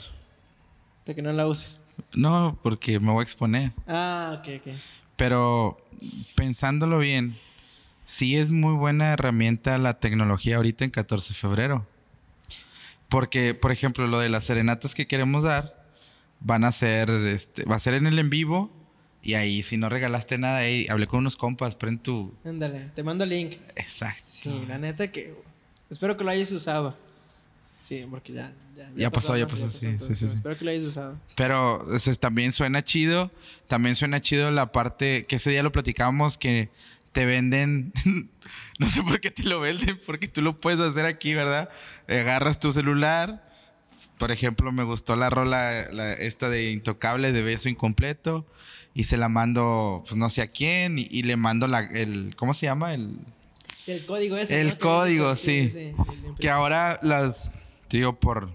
De 1.05 1.13
que 1.15 1.21
no 1.21 1.31
la 1.33 1.47
use. 1.47 1.71
No, 2.13 2.57
porque 2.63 2.99
me 2.99 3.11
voy 3.11 3.21
a 3.21 3.23
exponer. 3.23 3.73
Ah, 3.87 4.39
ok, 4.39 4.61
ok. 4.61 4.73
Pero 5.15 5.85
pensándolo 6.35 6.99
bien, 6.99 7.37
sí 8.05 8.37
es 8.37 8.51
muy 8.51 8.73
buena 8.73 9.11
herramienta 9.11 9.77
la 9.77 9.99
tecnología 9.99 10.55
ahorita 10.55 10.85
en 10.85 10.91
14 10.91 11.29
de 11.29 11.33
febrero. 11.33 11.87
Porque, 13.09 13.53
por 13.53 13.71
ejemplo, 13.71 14.07
lo 14.07 14.19
de 14.19 14.29
las 14.29 14.45
serenatas 14.45 14.95
que 14.95 15.07
queremos 15.07 15.43
dar 15.43 15.85
van 16.39 16.63
a 16.63 16.71
ser, 16.71 17.09
este, 17.09 17.65
va 17.65 17.75
a 17.75 17.79
ser 17.79 17.95
en 17.95 18.07
el 18.07 18.17
en 18.19 18.29
vivo. 18.29 18.71
Y 19.21 19.33
ahí, 19.33 19.63
si 19.63 19.77
no 19.77 19.89
regalaste 19.89 20.37
nada, 20.37 20.59
ahí 20.59 20.87
hablé 20.89 21.07
con 21.07 21.19
unos 21.19 21.35
compas, 21.35 21.75
prende 21.75 22.01
tu. 22.01 22.33
Ándale, 22.45 22.89
te 22.95 23.03
mando 23.03 23.25
el 23.25 23.31
link. 23.31 23.57
Exacto. 23.75 24.23
Sí, 24.23 24.65
la 24.67 24.77
neta 24.77 25.11
que. 25.11 25.33
Espero 25.89 26.15
que 26.15 26.23
lo 26.23 26.29
hayas 26.29 26.51
usado. 26.51 26.95
Sí, 27.81 28.05
porque 28.09 28.33
ya. 28.33 28.51
Ya, 28.75 28.89
Ya 28.95 29.11
pasó, 29.11 29.35
ya 29.35 29.45
pasó, 29.45 29.69
sí, 29.71 29.87
entonces, 29.87 30.17
sí, 30.17 30.25
sí, 30.25 30.31
sí. 30.31 30.37
Espero 30.37 30.57
que 30.57 30.63
lo 30.63 30.71
hayas 30.71 30.83
usado. 30.83 31.19
Pero 31.35 31.85
o 31.85 31.99
sea, 31.99 32.13
también 32.15 32.53
suena 32.53 32.81
chido. 32.83 33.29
También 33.67 33.95
suena 33.95 34.21
chido 34.21 34.51
la 34.51 34.71
parte 34.71 35.25
que 35.25 35.35
ese 35.35 35.49
día 35.49 35.63
lo 35.63 35.71
platicábamos 35.73 36.37
que 36.37 36.69
te 37.11 37.25
venden. 37.25 37.91
no 38.79 38.87
sé 38.87 39.03
por 39.03 39.19
qué 39.19 39.31
te 39.31 39.43
lo 39.43 39.59
venden, 39.59 39.99
porque 40.05 40.29
tú 40.29 40.41
lo 40.41 40.59
puedes 40.61 40.79
hacer 40.79 41.05
aquí, 41.05 41.33
¿verdad? 41.33 41.69
Agarras 42.07 42.59
tu 42.59 42.71
celular. 42.71 43.48
Por 44.19 44.31
ejemplo, 44.31 44.71
me 44.71 44.83
gustó 44.83 45.15
la 45.15 45.31
rola 45.31 45.91
la- 45.91 46.13
esta 46.13 46.49
de 46.49 46.69
Intocable 46.71 47.31
de 47.31 47.41
Beso 47.41 47.69
Incompleto. 47.69 48.45
Y 48.93 49.05
se 49.05 49.17
la 49.17 49.29
mando, 49.29 50.01
pues 50.03 50.15
no 50.17 50.29
sé 50.29 50.41
a 50.43 50.47
quién. 50.51 50.97
Y, 50.99 51.07
y 51.09 51.23
le 51.23 51.37
mando 51.37 51.67
la, 51.67 51.79
el. 51.79 52.35
¿Cómo 52.35 52.53
se 52.53 52.65
llama? 52.67 52.93
El, 52.93 53.17
El 53.87 54.05
código 54.05 54.35
ese. 54.37 54.59
El 54.61 54.77
código, 54.77 55.35
sí. 55.35 55.71
el 55.73 55.95
que 56.39 56.49
ahora 56.49 56.99
las. 57.01 57.49
Digo, 57.89 58.19
por. 58.19 58.51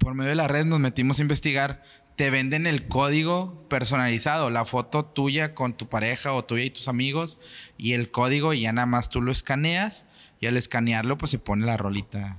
Por 0.00 0.14
medio 0.14 0.30
de 0.30 0.36
la 0.36 0.48
red 0.48 0.64
nos 0.66 0.80
metimos 0.80 1.18
a 1.18 1.22
investigar. 1.22 1.82
Te 2.16 2.30
venden 2.30 2.66
el 2.66 2.88
código 2.88 3.66
personalizado, 3.68 4.48
la 4.48 4.64
foto 4.64 5.04
tuya 5.04 5.54
con 5.54 5.74
tu 5.76 5.88
pareja 5.88 6.32
o 6.32 6.44
tuya 6.46 6.64
y 6.64 6.70
tus 6.70 6.88
amigos, 6.88 7.38
y 7.76 7.92
el 7.92 8.10
código, 8.10 8.54
y 8.54 8.62
ya 8.62 8.72
nada 8.72 8.86
más 8.86 9.10
tú 9.10 9.20
lo 9.20 9.30
escaneas, 9.30 10.06
y 10.40 10.46
al 10.46 10.56
escanearlo, 10.56 11.18
pues 11.18 11.30
se 11.30 11.38
pone 11.38 11.66
la 11.66 11.76
rolita 11.76 12.38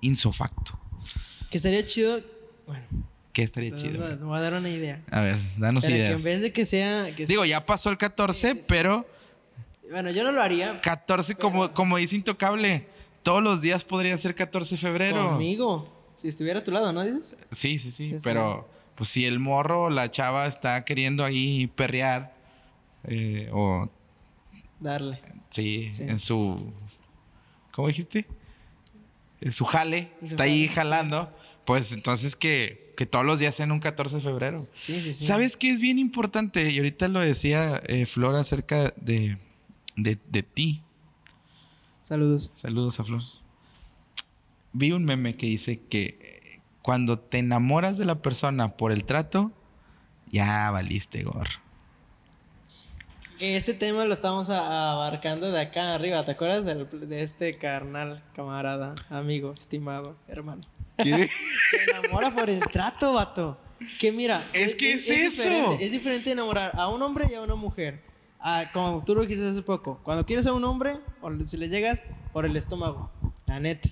insofacto. 0.00 0.80
Que 1.50 1.56
estaría 1.56 1.84
chido. 1.84 2.20
Bueno, 2.66 2.84
Que 3.32 3.42
estaría 3.42 3.70
te 3.70 3.80
chido. 3.80 4.06
te 4.18 4.22
voy 4.24 4.36
a 4.36 4.40
dar 4.40 4.54
una 4.54 4.68
idea. 4.68 5.02
A 5.10 5.20
ver, 5.20 5.38
danos 5.56 5.84
Pero 5.84 5.94
que 5.94 6.00
ideas. 6.00 6.16
en 6.18 6.24
vez 6.24 6.40
de 6.42 6.52
que 6.52 6.64
sea. 6.64 7.14
Que 7.14 7.26
Digo, 7.26 7.44
ya 7.44 7.64
pasó 7.64 7.90
el 7.90 7.96
14, 7.98 8.48
Sí, 8.50 8.54
sí, 8.56 8.60
sí. 8.62 8.66
pero 8.68 9.06
Bueno, 9.90 10.10
yo 10.10 10.22
no 10.24 10.32
lo 10.32 10.42
haría 10.42 10.80
14, 10.80 11.34
como, 11.36 11.72
como 11.72 11.96
dice 11.96 12.16
Intocable, 12.16 12.86
todos 13.22 13.42
los 13.42 13.60
días 13.62 13.84
podría 13.84 14.16
ser 14.18 14.34
14 14.34 14.74
de 14.74 14.80
febrero. 14.80 15.30
conmigo. 15.30 15.94
Si 16.14 16.28
estuviera 16.28 16.60
a 16.60 16.64
tu 16.64 16.70
lado, 16.72 16.92
¿no 16.92 17.02
dices? 17.04 17.36
Sí, 17.52 17.78
sí, 17.78 17.90
sí, 17.92 18.16
pero 18.24 18.68
pues 18.96 19.08
si 19.08 19.24
el 19.24 19.38
morro 19.38 19.84
o 19.84 19.90
la 19.90 20.10
chava 20.10 20.46
está 20.46 20.84
queriendo 20.84 21.24
ahí 21.24 21.68
perrear 21.68 22.34
eh, 23.04 23.48
o 23.52 23.88
Darle. 24.80 25.20
sí, 25.50 25.88
Sí. 25.92 26.02
en 26.02 26.18
su 26.18 26.72
¿cómo 27.72 27.86
dijiste? 27.88 28.26
Su 29.52 29.64
jale, 29.64 30.12
Su 30.20 30.26
está 30.26 30.44
ahí 30.44 30.68
jalando. 30.68 31.34
Pues 31.64 31.92
entonces 31.92 32.34
que, 32.34 32.94
que 32.96 33.06
todos 33.06 33.24
los 33.24 33.38
días 33.38 33.54
sean 33.54 33.72
un 33.72 33.80
14 33.80 34.16
de 34.16 34.22
febrero. 34.22 34.66
Sí, 34.76 35.00
sí, 35.00 35.12
sí. 35.12 35.24
¿Sabes 35.24 35.56
qué 35.56 35.70
es 35.70 35.80
bien 35.80 35.98
importante? 35.98 36.70
Y 36.70 36.78
ahorita 36.78 37.08
lo 37.08 37.20
decía 37.20 37.80
eh, 37.86 38.06
Flor 38.06 38.36
acerca 38.36 38.94
de, 38.96 39.38
de, 39.96 40.18
de 40.28 40.42
ti. 40.42 40.82
Saludos. 42.04 42.50
Saludos 42.54 42.98
a 43.00 43.04
Flor. 43.04 43.22
Vi 44.72 44.92
un 44.92 45.04
meme 45.04 45.36
que 45.36 45.46
dice 45.46 45.80
que 45.88 46.18
eh, 46.20 46.60
cuando 46.82 47.18
te 47.18 47.38
enamoras 47.38 47.98
de 47.98 48.06
la 48.06 48.22
persona 48.22 48.76
por 48.76 48.92
el 48.92 49.04
trato, 49.04 49.52
ya 50.30 50.70
valiste 50.70 51.22
gorro. 51.22 51.60
Que 53.38 53.56
ese 53.56 53.72
tema 53.74 54.04
lo 54.04 54.14
estamos 54.14 54.50
a- 54.50 54.92
abarcando 54.92 55.50
de 55.52 55.60
acá 55.60 55.94
arriba. 55.94 56.24
¿Te 56.24 56.32
acuerdas 56.32 56.64
del- 56.64 56.88
de 57.08 57.22
este 57.22 57.56
carnal, 57.56 58.22
camarada, 58.34 58.94
amigo, 59.10 59.54
estimado, 59.56 60.16
hermano? 60.26 60.62
¿Qué? 60.96 61.30
Te 61.70 61.90
enamora 61.90 62.34
por 62.34 62.50
el 62.50 62.58
trato, 62.60 63.12
vato. 63.12 63.56
Que 64.00 64.10
mira, 64.10 64.44
Es 64.52 64.74
que 64.74 64.92
es 64.94 65.08
eso. 65.08 65.30
Diferente, 65.42 65.84
es 65.84 65.92
diferente 65.92 66.32
enamorar 66.32 66.72
a 66.74 66.88
un 66.88 67.00
hombre 67.02 67.26
y 67.30 67.34
a 67.34 67.40
una 67.42 67.54
mujer. 67.54 68.02
Ah, 68.40 68.64
como 68.72 69.04
tú 69.04 69.14
lo 69.14 69.20
dijiste 69.22 69.48
hace 69.48 69.62
poco. 69.62 70.00
Cuando 70.02 70.26
quieres 70.26 70.46
a 70.48 70.52
un 70.52 70.64
hombre, 70.64 70.98
o 71.20 71.32
si 71.46 71.56
le 71.56 71.68
llegas 71.68 72.02
por 72.32 72.44
el 72.44 72.56
estómago. 72.56 73.10
La 73.46 73.60
neta. 73.60 73.88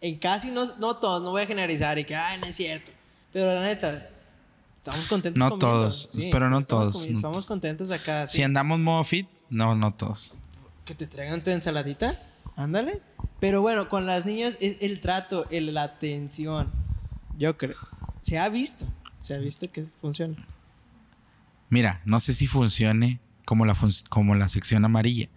En 0.00 0.18
casi 0.18 0.50
no, 0.50 0.64
no 0.76 0.96
todos, 0.96 1.22
no 1.22 1.30
voy 1.30 1.42
a 1.42 1.46
generalizar 1.46 1.96
y 1.98 2.04
que, 2.04 2.14
ay, 2.16 2.40
no 2.40 2.46
es 2.46 2.56
cierto. 2.56 2.90
Pero 3.32 3.54
la 3.54 3.62
neta, 3.62 4.10
estamos 4.88 5.06
contentos 5.08 5.38
No 5.38 5.50
comiendo. 5.50 5.66
todos, 5.78 6.16
pero 6.32 6.50
no 6.50 6.58
estamos 6.60 6.92
todos, 6.92 7.08
no 7.10 7.16
estamos 7.16 7.46
contentos 7.46 7.90
acá. 7.90 8.26
Si 8.26 8.42
andamos 8.42 8.78
modo 8.78 9.04
fit, 9.04 9.28
no, 9.50 9.74
no 9.74 9.92
todos. 9.94 10.36
Que 10.84 10.94
te 10.94 11.06
traigan 11.06 11.42
tu 11.42 11.50
ensaladita. 11.50 12.14
Ándale. 12.56 13.02
Pero 13.40 13.62
bueno, 13.62 13.88
con 13.88 14.06
las 14.06 14.26
niñas 14.26 14.56
es 14.60 14.78
el 14.80 15.00
trato, 15.00 15.46
el- 15.50 15.72
la 15.74 15.84
atención. 15.84 16.72
Yo 17.38 17.56
creo. 17.56 17.76
Se 18.20 18.38
ha 18.38 18.48
visto. 18.48 18.86
Se 19.20 19.34
ha 19.34 19.38
visto 19.38 19.70
que 19.70 19.82
funciona. 19.82 20.36
Mira, 21.70 22.00
no 22.04 22.18
sé 22.20 22.34
si 22.34 22.46
funcione 22.46 23.20
como 23.44 23.64
la, 23.66 23.74
fun- 23.74 23.92
como 24.08 24.34
la 24.34 24.48
sección 24.48 24.84
amarilla, 24.84 25.28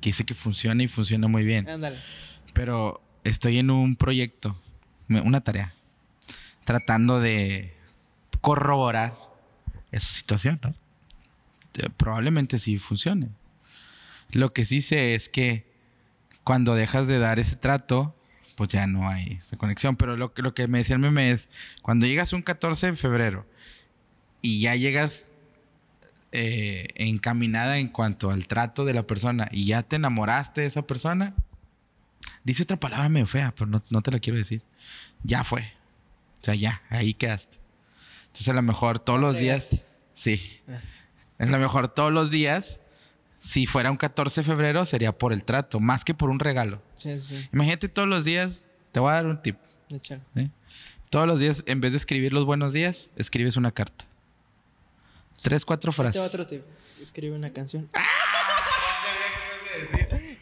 que 0.00 0.10
dice 0.10 0.24
que 0.24 0.34
funciona 0.34 0.82
y 0.82 0.88
funciona 0.88 1.28
muy 1.28 1.44
bien. 1.44 1.68
Ándale. 1.68 1.98
Pero 2.54 3.02
estoy 3.24 3.58
en 3.58 3.70
un 3.70 3.96
proyecto, 3.96 4.56
una 5.08 5.40
tarea, 5.42 5.74
tratando 6.64 7.20
de 7.20 7.74
corroborar 8.40 9.14
esa 9.92 10.10
situación. 10.12 10.60
Eh, 11.74 11.88
Probablemente 11.96 12.58
sí 12.58 12.78
funcione. 12.78 13.28
Lo 14.32 14.52
que 14.52 14.64
sí 14.64 14.80
sé 14.82 15.14
es 15.14 15.28
que 15.28 15.68
cuando 16.44 16.74
dejas 16.74 17.08
de 17.08 17.18
dar 17.18 17.38
ese 17.38 17.56
trato, 17.56 18.14
pues 18.56 18.70
ya 18.70 18.86
no 18.86 19.08
hay 19.08 19.38
esa 19.40 19.56
conexión. 19.56 19.96
Pero 19.96 20.16
lo, 20.16 20.32
que- 20.34 20.42
lo 20.42 20.54
que 20.54 20.68
me 20.68 20.78
decía 20.78 20.94
el 20.96 21.00
meme 21.02 21.30
es, 21.32 21.48
cuando 21.82 22.06
llegas 22.06 22.32
un 22.32 22.42
14 22.42 22.86
de 22.92 22.96
febrero 22.96 23.46
y 24.42 24.60
ya 24.60 24.74
llegas 24.76 25.30
eh, 26.32 26.88
encaminada 26.94 27.78
en 27.78 27.88
cuanto 27.88 28.30
al 28.30 28.46
trato 28.46 28.84
de 28.84 28.94
la 28.94 29.02
persona 29.06 29.48
y 29.50 29.66
ya 29.66 29.82
te 29.82 29.96
enamoraste 29.96 30.60
de 30.60 30.66
esa 30.68 30.86
persona, 30.86 31.34
dice 32.44 32.62
otra 32.62 32.78
palabra 32.78 33.08
medio 33.08 33.26
fea, 33.26 33.52
pero 33.54 33.66
no, 33.66 33.82
no 33.90 34.00
te 34.02 34.10
la 34.12 34.20
quiero 34.20 34.38
decir. 34.38 34.62
Ya 35.24 35.42
fue. 35.44 35.72
O 36.40 36.44
sea, 36.44 36.54
ya, 36.54 36.82
ahí 36.88 37.14
quedaste. 37.14 37.58
Entonces 38.40 38.52
a 38.52 38.56
lo 38.56 38.62
mejor 38.62 38.98
todos 38.98 39.20
los 39.20 39.36
días... 39.36 39.68
Sí. 40.14 40.62
Ah. 40.66 40.80
A 41.40 41.44
lo 41.44 41.58
mejor 41.58 41.88
todos 41.88 42.10
los 42.10 42.30
días, 42.30 42.80
si 43.36 43.66
fuera 43.66 43.90
un 43.90 43.98
14 43.98 44.40
de 44.40 44.46
febrero, 44.46 44.86
sería 44.86 45.12
por 45.12 45.34
el 45.34 45.44
trato, 45.44 45.78
más 45.78 46.06
que 46.06 46.14
por 46.14 46.30
un 46.30 46.38
regalo. 46.38 46.82
Sí, 46.94 47.18
sí, 47.18 47.36
sí. 47.36 47.48
Imagínate 47.52 47.90
todos 47.90 48.08
los 48.08 48.24
días, 48.24 48.64
te 48.92 49.00
voy 49.00 49.10
a 49.10 49.14
dar 49.16 49.26
un 49.26 49.42
tip. 49.42 49.58
¿eh? 50.36 50.48
Todos 51.10 51.26
los 51.26 51.38
días, 51.38 51.64
en 51.66 51.82
vez 51.82 51.92
de 51.92 51.98
escribir 51.98 52.32
los 52.32 52.46
buenos 52.46 52.72
días, 52.72 53.10
escribes 53.16 53.58
una 53.58 53.72
carta. 53.72 54.06
Tres, 55.42 55.66
cuatro 55.66 55.92
frases. 55.92 56.22
otro 56.22 56.46
tip. 56.46 56.62
Escribe 56.98 57.36
una 57.36 57.50
canción. 57.50 57.90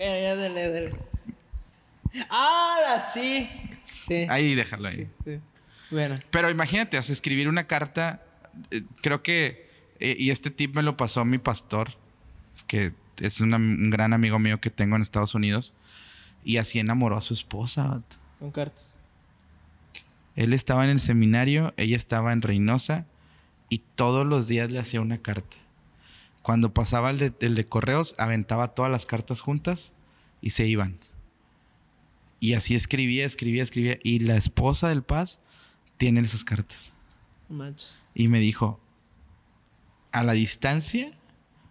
Eh, 0.00 0.22
ya, 0.22 0.36
dale, 0.36 0.70
dale. 0.72 0.92
¡Ah, 2.30 3.04
sí! 3.12 3.50
Sí. 4.00 4.26
Ahí 4.30 4.54
déjalo 4.54 4.86
ahí. 4.88 4.94
sí, 4.94 5.08
sí. 5.24 5.40
Bueno. 5.90 6.16
Pero 6.30 6.50
imagínate, 6.50 6.98
o 6.98 7.02
sea, 7.02 7.12
escribir 7.12 7.48
una 7.48 7.66
carta, 7.66 8.22
eh, 8.70 8.82
creo 9.02 9.22
que, 9.22 9.68
eh, 10.00 10.16
y 10.18 10.30
este 10.30 10.50
tip 10.50 10.74
me 10.74 10.82
lo 10.82 10.96
pasó 10.96 11.24
mi 11.24 11.38
pastor, 11.38 11.94
que 12.66 12.92
es 13.18 13.40
una- 13.40 13.56
un 13.56 13.90
gran 13.90 14.12
amigo 14.12 14.38
mío 14.38 14.60
que 14.60 14.70
tengo 14.70 14.96
en 14.96 15.02
Estados 15.02 15.34
Unidos, 15.34 15.74
y 16.44 16.58
así 16.58 16.78
enamoró 16.78 17.16
a 17.16 17.20
su 17.20 17.34
esposa. 17.34 18.02
Con 18.38 18.50
cartas. 18.52 19.00
Él 20.36 20.52
estaba 20.52 20.84
en 20.84 20.90
el 20.90 21.00
seminario, 21.00 21.74
ella 21.76 21.96
estaba 21.96 22.32
en 22.32 22.42
Reynosa, 22.42 23.06
y 23.68 23.82
todos 23.96 24.24
los 24.26 24.46
días 24.46 24.70
le 24.70 24.78
hacía 24.78 25.00
una 25.00 25.18
carta. 25.18 25.56
Cuando 26.42 26.72
pasaba 26.72 27.10
el 27.10 27.18
de, 27.18 27.32
el 27.40 27.54
de 27.54 27.66
correos, 27.66 28.14
aventaba 28.18 28.68
todas 28.68 28.90
las 28.90 29.04
cartas 29.04 29.40
juntas 29.40 29.92
y 30.40 30.50
se 30.50 30.66
iban. 30.66 30.98
Y 32.40 32.54
así 32.54 32.74
escribía, 32.76 33.26
escribía, 33.26 33.62
escribía. 33.62 33.98
Y 34.02 34.20
la 34.20 34.36
esposa 34.36 34.88
del 34.88 35.02
Paz 35.02 35.40
tiene 35.98 36.20
esas 36.20 36.44
cartas. 36.44 36.92
Manches. 37.48 37.98
Y 38.14 38.28
me 38.28 38.38
dijo, 38.38 38.80
a 40.12 40.22
la 40.22 40.32
distancia, 40.32 41.12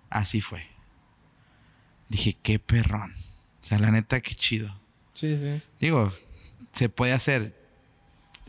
así 0.10 0.42
fue. 0.42 0.64
Dije, 2.10 2.38
qué 2.42 2.60
perrón. 2.60 3.14
O 3.62 3.66
sea, 3.66 3.80
la 3.80 3.92
neta, 3.92 4.22
qué 4.22 4.36
chido. 4.36 4.74
Sí, 5.14 5.36
sí. 5.36 5.62
Digo, 5.82 6.12
se 6.72 6.90
puede 6.90 7.12
hacer. 7.14 7.56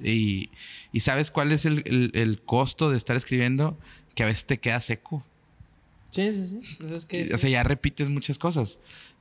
Y, 0.03 0.51
y 0.93 1.01
¿sabes 1.01 1.31
cuál 1.31 1.51
es 1.53 1.65
el, 1.65 1.83
el- 1.87 2.11
el 2.15 2.41
costo 2.43 2.91
de 2.91 2.97
estar 2.97 3.17
escribiendo? 3.17 3.77
Que 4.15 4.23
a 4.23 4.27
veces 4.27 4.45
te 4.47 4.59
queda 4.59 4.81
seco. 4.81 5.25
Sí, 6.11 6.33
sí, 6.33 6.47
sí. 6.47 7.07
¿qué? 7.09 7.35
O 7.35 7.39
sea, 7.39 7.51
ya 7.51 7.63
repites 7.65 8.09
muchas 8.09 8.39
cosas. 8.39 8.79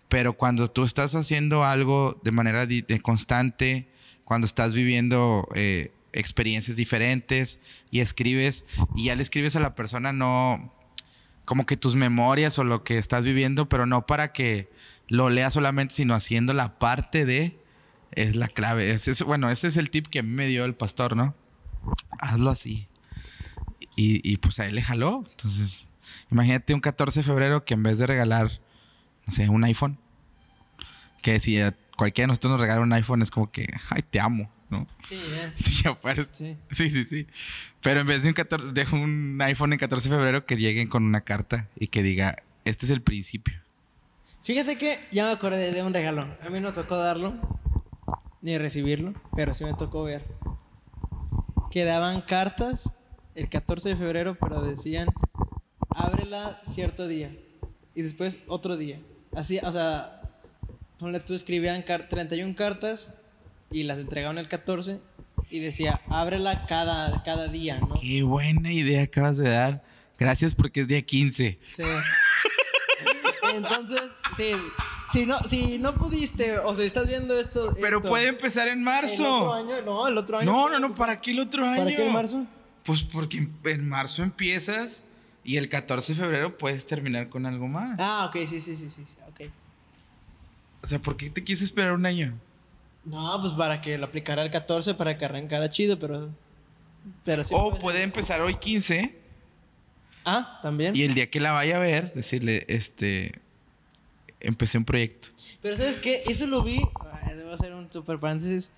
Pero 0.07 0.33
cuando 0.33 0.67
tú 0.67 0.83
estás 0.83 1.15
haciendo 1.15 1.65
algo 1.65 2.19
de 2.23 2.31
manera 2.31 2.65
de 2.65 2.99
constante, 3.01 3.87
cuando 4.23 4.45
estás 4.45 4.73
viviendo 4.73 5.47
eh, 5.55 5.91
experiencias 6.20 6.76
diferentes 6.78 7.59
y 7.91 7.99
escribes, 8.01 8.65
y 8.95 9.05
ya 9.05 9.15
le 9.15 9.24
escribes 9.24 9.55
a 9.55 9.59
la 9.59 9.76
persona 9.76 10.11
no 10.13 10.74
como 11.45 11.65
que 11.65 11.78
tus 11.78 11.95
memorias 11.95 12.59
o 12.59 12.63
lo 12.65 12.84
que 12.84 12.97
estás 12.97 13.24
viviendo, 13.24 13.70
pero 13.70 13.86
no 13.86 14.05
para 14.05 14.34
que 14.34 14.70
lo 15.07 15.30
lea 15.30 15.49
solamente, 15.51 15.93
sino 15.93 16.13
haciendo 16.13 16.53
la 16.53 16.78
parte 16.78 17.26
de, 17.26 17.57
es 18.11 18.36
la 18.36 18.49
clave. 18.49 18.91
Es, 18.91 19.07
es- 19.07 19.24
bueno, 19.24 19.49
ese 19.49 19.68
es 19.68 19.78
el 19.78 19.89
tip 19.89 20.07
que 20.07 20.24
me 20.24 20.47
dio 20.47 20.65
el 20.65 20.76
pastor, 20.76 21.15
¿no? 21.15 21.34
Hazlo 22.20 22.49
así. 22.49 22.88
Y, 23.95 24.20
y 24.30 24.38
pues 24.38 24.59
a 24.59 24.65
él 24.65 24.76
le 24.76 24.82
jaló. 24.82 25.24
Entonces, 25.32 25.86
imagínate 26.30 26.74
un 26.74 26.82
14 26.82 27.22
de 27.22 27.24
febrero 27.24 27.63
que 27.63 27.76
en 27.76 27.84
vez 27.84 27.97
de 27.97 28.07
regalar, 28.07 28.59
no 29.26 29.32
sé, 29.32 29.47
un 29.47 29.63
iPhone, 29.63 29.97
que 31.22 31.39
si 31.39 31.61
a 31.61 31.74
cualquiera 31.95 32.26
de 32.26 32.28
nosotros 32.28 32.51
nos 32.51 32.61
regala 32.61 32.82
un 32.82 32.91
iPhone 32.93 33.22
es 33.22 33.32
como 33.32 33.49
que, 33.51 33.68
ay, 33.89 34.01
te 34.03 34.20
amo, 34.20 34.51
¿no? 34.70 34.88
Sí, 35.07 35.20
ya. 35.36 35.53
Sí. 35.55 35.84
Sí. 36.32 36.57
Sí, 36.72 36.89
sí, 36.89 37.03
sí. 37.03 37.28
Pero 37.82 38.01
en 38.01 38.07
vez 38.07 38.24
de 38.24 38.30
un, 38.30 38.34
14 38.34 38.72
de 38.74 38.86
un 38.93 39.39
iPhone 39.41 39.74
en 39.74 39.80
14 39.80 40.09
de 40.09 40.15
febrero, 40.15 40.45
que 40.45 40.57
lleguen 40.57 40.88
con 40.89 41.03
una 41.03 41.22
carta 41.22 41.68
y 41.80 41.88
que 41.88 42.03
diga, 42.03 42.38
este 42.65 42.86
es 42.86 42.91
el 42.91 43.01
principio. 43.01 43.55
Fíjate 44.43 44.78
que 44.78 44.97
ya 45.11 45.26
me 45.26 45.32
acordé 45.32 45.72
de 45.72 45.82
un 45.84 45.93
regalo. 45.93 46.28
A 46.41 46.49
mí 46.49 46.59
no 46.59 46.72
tocó 46.74 46.97
darlo, 46.97 47.36
ni 48.41 48.57
recibirlo, 48.57 49.13
pero 49.36 49.53
sí 49.53 49.63
me 49.65 49.74
tocó 49.74 50.03
ver. 50.03 50.24
Que 51.72 51.84
daban 51.84 52.22
cartas 52.22 52.91
el 53.36 53.49
14 53.49 53.89
de 53.89 53.95
febrero, 53.95 54.38
pero 54.39 54.61
decían, 54.61 55.07
ábrela 55.89 56.61
cierto 56.74 57.07
día. 57.07 57.32
Y 57.93 58.01
después 58.03 58.38
otro 58.47 58.78
día. 58.78 58.99
Así, 59.36 59.59
o 59.63 59.72
sea, 59.72 60.22
ponle 60.97 61.20
tú, 61.20 61.34
escribían 61.34 61.82
car- 61.82 62.07
31 62.09 62.55
cartas 62.55 63.11
y 63.72 63.84
las 63.84 63.99
entregaban 63.99 64.38
el 64.38 64.47
14 64.47 64.99
y 65.49 65.59
decía, 65.59 66.01
ábrela 66.09 66.65
cada, 66.65 67.24
cada 67.24 67.47
día, 67.47 67.80
¿no? 67.80 67.99
Qué 67.99 68.24
buena 68.24 68.72
idea 68.72 69.03
acabas 69.03 69.38
de 69.38 69.49
dar. 69.49 69.84
Gracias 70.18 70.55
porque 70.55 70.82
es 70.82 70.88
día 70.88 71.01
15. 71.01 71.59
Sí. 71.63 71.84
Entonces, 73.53 74.01
sí, 74.36 74.51
si 75.07 75.26
no, 75.26 75.38
si 75.47 75.78
no 75.80 75.95
pudiste, 75.95 76.59
o 76.59 76.76
si 76.76 76.84
estás 76.84 77.07
viendo 77.07 77.38
esto. 77.38 77.74
Pero 77.82 77.97
esto, 77.97 78.09
puede 78.09 78.28
empezar 78.28 78.68
en 78.68 78.82
el 78.82 78.88
otro 78.88 79.01
marzo. 79.01 79.53
año, 79.53 79.82
no, 79.86 80.07
el 80.07 80.18
otro 80.18 80.38
año. 80.39 80.51
No, 80.51 80.70
no, 80.70 80.80
no, 80.80 80.95
¿para 80.95 81.22
qué 81.22 81.32
el 81.32 81.39
otro 81.39 81.65
año? 81.65 81.84
¿Para 81.84 81.95
qué 81.95 82.05
el 82.05 82.13
marzo? 82.13 82.45
Pues 82.84 83.03
porque 83.03 83.47
en 83.65 83.88
marzo 83.88 84.24
empiezas 84.24 85.03
y 85.43 85.57
el 85.57 85.70
14 85.70 86.13
de 86.13 86.20
febrero 86.20 86.57
puedes 86.57 86.86
terminar 86.86 87.30
con 87.30 87.45
algo 87.45 87.68
más. 87.68 87.99
Ah, 87.99 88.26
ok, 88.30 88.38
sí, 88.45 88.59
sí, 88.59 88.76
sí, 88.76 88.89
sí, 88.89 89.05
sí, 89.07 89.18
ok. 89.28 89.49
O 90.84 90.88
sea, 90.88 90.99
¿por 90.99 91.18
qué 91.18 91.30
te 91.30 91.43
quieres 91.43 91.63
esperar 91.63 91.93
un 91.93 92.05
año? 92.05 92.38
No, 93.09 93.39
pues 93.41 93.53
para 93.53 93.79
que 93.79 93.97
lo 93.97 94.05
aplicara 94.05 94.43
el 94.43 94.51
14, 94.51 94.93
para 94.95 95.17
que 95.17 95.25
arrancara 95.25 95.69
chido, 95.69 95.97
pero. 95.97 96.29
Pero 97.23 97.43
sí. 97.43 97.53
o 97.55 97.69
puede 97.69 97.81
puede 97.81 98.03
empezar 98.03 98.41
hoy 98.41 98.55
15 98.55 99.15
Ah, 100.25 100.59
también. 100.61 100.93
y 100.93 101.03
el 101.03 101.13
día 101.13 101.29
que 101.29 101.39
la 101.39 101.53
vaya 101.53 101.77
a 101.77 101.79
ver, 101.79 102.13
decirle, 102.13 102.65
este, 102.67 103.39
empecé 104.41 104.77
un 104.77 104.83
proyecto. 104.83 105.29
Pero 105.61 105.77
¿sabes 105.77 105.95
qué? 105.95 106.23
Eso 106.27 106.47
lo 106.47 106.61
vi. 106.63 106.81
debo 107.33 107.53
hacer 107.53 107.73
un 107.73 107.89
super 107.89 108.19
paréntesis. 108.19 108.71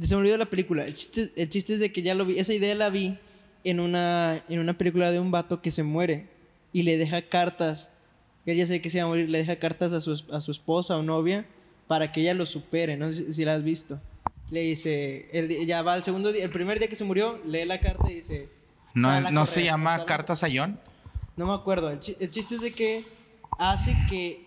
Se 0.00 0.14
me 0.16 0.22
olvidó 0.22 0.38
la 0.38 0.46
película. 0.46 0.84
El 0.84 0.94
chiste, 0.96 1.32
el 1.36 1.48
chiste 1.48 1.74
es 1.74 1.80
de 1.80 1.92
que 1.92 2.02
ya 2.02 2.16
lo 2.16 2.24
vi. 2.24 2.38
Esa 2.40 2.52
idea 2.52 2.74
la 2.74 2.90
vi 2.90 3.16
en 3.62 3.78
una, 3.78 4.42
en 4.48 4.58
una 4.58 4.76
película 4.76 5.12
de 5.12 5.20
un 5.20 5.30
vato 5.30 5.62
que 5.62 5.70
se 5.70 5.84
muere 5.84 6.28
y 6.72 6.82
le 6.82 6.96
deja 6.96 7.22
cartas. 7.22 7.90
Él 8.44 8.56
ya 8.56 8.66
sabe 8.66 8.80
que 8.80 8.90
se 8.90 8.98
va 8.98 9.04
a 9.04 9.08
morir, 9.08 9.30
le 9.30 9.38
deja 9.38 9.60
cartas 9.60 9.92
a 9.92 10.00
su, 10.00 10.20
a 10.32 10.40
su 10.40 10.50
esposa 10.50 10.96
o 10.96 11.02
novia 11.04 11.46
para 11.90 12.12
que 12.12 12.20
ella 12.20 12.34
lo 12.34 12.46
supere. 12.46 12.96
No 12.96 13.10
sé 13.10 13.24
si, 13.26 13.32
si 13.32 13.44
la 13.44 13.54
has 13.54 13.64
visto. 13.64 14.00
Le 14.52 14.60
dice, 14.60 15.26
el- 15.32 15.66
ya 15.66 15.82
va 15.82 15.96
el 15.96 16.04
segundo 16.04 16.30
día, 16.30 16.44
el 16.44 16.50
primer 16.50 16.78
día 16.78 16.86
que 16.88 16.94
se 16.94 17.02
murió, 17.02 17.40
lee 17.44 17.64
la 17.64 17.80
carta 17.80 18.08
y 18.08 18.14
dice. 18.14 18.48
¿No, 18.94 19.08
"Sal 19.08 19.26
a 19.26 19.30
¿no 19.32 19.44
se 19.44 19.54
correr", 19.54 19.64
llama 19.66 19.90
sal 19.94 20.00
a- 20.02 20.06
Carta 20.06 20.36
Sayón? 20.36 20.78
no 21.36 21.46
me 21.48 21.52
acuerdo. 21.52 21.90
El, 21.90 21.98
el 22.20 22.30
chiste 22.30 22.54
es 22.54 22.60
de 22.60 22.72
que 22.72 23.04
hace 23.58 23.96
que 24.08 24.46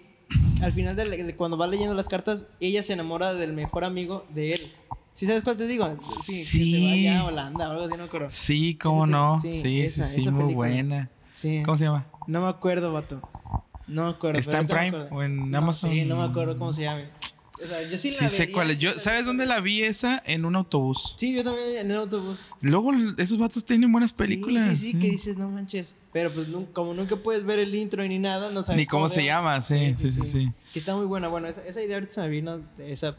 al 0.62 0.72
final 0.72 0.96
de, 0.96 1.04
la- 1.06 1.18
de 1.18 1.36
cuando 1.36 1.58
va 1.58 1.68
leyendo 1.68 1.94
las 1.96 2.08
cartas, 2.08 2.48
ella 2.62 2.82
se 2.82 2.94
enamora 2.94 3.34
del 3.34 3.52
mejor 3.52 3.84
amigo 3.84 4.26
de 4.34 4.54
él. 4.54 4.72
¿Sí 5.12 5.26
sabes 5.26 5.44
cuál 5.44 5.58
te 5.58 5.68
digo? 5.68 5.86
Sí. 6.02 6.32
Que 6.40 6.44
se 6.46 6.46
Sí. 6.46 6.86
vaya 6.90 7.20
a 7.20 7.26
Holanda 7.26 7.68
o 7.68 7.72
algo 7.74 7.84
así, 7.84 7.92
no 7.92 7.98
me 7.98 8.04
acuerdo. 8.06 8.30
Sí, 8.32 8.76
cómo 8.76 9.06
no. 9.06 9.38
sí, 9.42 9.52
Sí, 9.52 9.62
sí, 9.64 9.82
esa- 9.82 10.08
sí, 10.08 10.22
esa 10.22 10.32
muy 10.32 10.44
película. 10.44 10.70
buena. 10.70 11.10
Sí. 11.34 11.62
¿Cómo 11.66 11.78
se 11.78 11.84
llama? 11.84 12.06
No 12.26 12.40
me 12.42 12.48
acuerdo, 12.48 12.94
vato. 12.94 13.22
No 13.86 14.06
me 14.06 14.10
acuerdo. 14.12 14.40
¿Está 14.40 14.60
en 14.60 14.68
Prime 14.68 14.98
o 15.12 15.22
en 15.24 15.52
No 15.52 15.58
Amazon? 15.58 15.90
sé, 15.92 16.06
no 16.06 16.16
me 16.16 16.24
acuerdo 16.24 16.58
cómo 16.58 16.72
se 16.72 16.84
llama. 16.84 17.04
O 17.64 17.68
sea, 17.68 17.82
yo 17.84 17.98
sí 17.98 18.12
la 18.12 18.18
Sí 18.18 18.30
sé 18.30 18.40
vería, 18.40 18.54
cuál 18.54 18.72
es. 18.72 18.78
Yo, 18.78 19.00
¿Sabes 19.00 19.26
dónde 19.26 19.46
la 19.46 19.62
vi 19.62 19.84
esa? 19.84 20.22
En 20.26 20.46
un 20.46 20.56
autobús. 20.56 21.14
Sí, 21.18 21.34
yo 21.34 21.44
también 21.44 21.78
en 21.78 21.92
el 21.92 21.98
autobús. 21.98 22.50
Luego 22.62 22.92
esos 23.18 23.38
vatos 23.38 23.64
tienen 23.64 23.92
buenas 23.92 24.12
películas. 24.12 24.70
Sí, 24.70 24.76
sí, 24.76 24.92
sí, 24.92 25.00
que 25.00 25.10
dices, 25.10 25.38
no 25.38 25.50
manches. 25.50 25.96
Pero 26.12 26.34
pues 26.34 26.48
como 26.74 26.94
nunca 26.94 27.16
puedes 27.16 27.44
ver 27.46 27.60
el 27.60 27.74
intro 27.74 28.04
ni 28.04 28.20
nada, 28.20 28.52
no 28.52 28.64
sabes 28.64 28.78
Ni 28.78 28.86
cómo 28.86 29.08
se 29.10 29.24
llama, 29.24 29.62
sí, 29.62 29.94
sí, 29.94 30.10
sí, 30.10 30.22
sí. 30.24 30.52
Que 30.74 30.80
está 30.80 30.96
muy 30.96 31.06
buena. 31.06 31.28
Bueno, 31.28 31.48
esa, 31.48 31.66
esa 31.66 31.82
idea 31.82 31.96
ahorita 31.96 32.14
se 32.14 32.22
me 32.22 32.30
vino 32.30 32.60
de 32.78 32.92
esa 32.92 33.16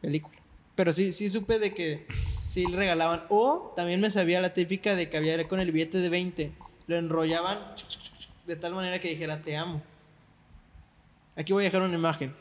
película. 0.00 0.36
Pero 0.74 0.92
sí, 0.92 1.12
sí 1.12 1.28
supe 1.28 1.58
de 1.58 1.74
que 1.74 2.06
sí 2.46 2.66
le 2.66 2.76
regalaban. 2.76 3.24
O 3.28 3.72
también 3.76 4.00
me 4.00 4.10
sabía 4.10 4.40
la 4.40 4.54
típica 4.54 4.94
de 4.94 5.10
que 5.10 5.16
había 5.16 5.46
con 5.48 5.60
el 5.60 5.72
billete 5.72 5.98
de 5.98 6.08
20. 6.08 6.52
Lo 6.86 6.96
enrollaban 6.96 7.58
de 8.46 8.56
tal 8.56 8.74
manera 8.74 8.98
que 9.00 9.08
dijera, 9.08 9.42
te 9.42 9.56
amo. 9.56 9.82
Aquí 11.36 11.52
voy 11.52 11.64
a 11.64 11.66
dejar 11.66 11.82
una 11.82 11.94
imagen. 11.94 12.34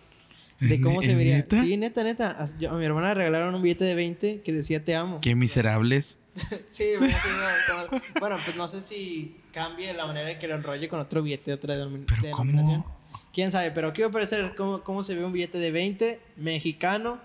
De 0.62 0.80
cómo 0.80 1.02
se 1.02 1.16
vería. 1.16 1.38
¿Neta? 1.38 1.62
Sí, 1.62 1.76
neta, 1.76 2.04
neta. 2.04 2.48
Yo- 2.60 2.72
a 2.72 2.78
mi 2.78 2.86
hermana 2.86 3.10
le 3.10 3.14
regalaron 3.16 3.54
un 3.56 3.62
billete 3.62 3.84
de 3.84 3.96
20 3.96 4.42
que 4.42 4.54
decía 4.54 4.84
te 4.86 4.96
amo. 4.96 5.20
Qué 5.22 5.36
miserables. 5.36 6.18
Sí, 6.70 6.86
bueno, 6.98 7.14
sí, 7.22 7.30
no, 7.68 7.88
como- 7.90 8.02
bueno, 8.22 8.38
pues 8.46 8.56
no 8.56 8.68
sé 8.70 8.80
si 8.82 9.36
cambie 9.52 9.94
la 9.94 10.06
manera 10.06 10.32
en 10.32 10.40
que 10.40 10.48
lo 10.48 10.56
enrolle 10.56 10.88
con 10.88 11.00
otro 11.02 11.22
billete 11.22 11.52
de 11.52 11.56
otra 11.56 11.76
denomi- 11.76 12.06
Pero 12.08 12.22
denominación. 12.22 12.84
¿cómo? 12.84 13.02
Quién 13.34 13.52
sabe, 13.52 13.72
pero 13.72 13.92
quiero 13.92 14.12
parecer 14.12 14.54
cómo, 14.56 14.82
cómo 14.84 15.04
se 15.04 15.16
ve 15.16 15.26
un 15.26 15.34
billete 15.34 15.58
de 15.58 15.72
20 15.72 16.22
mexicano 16.38 17.20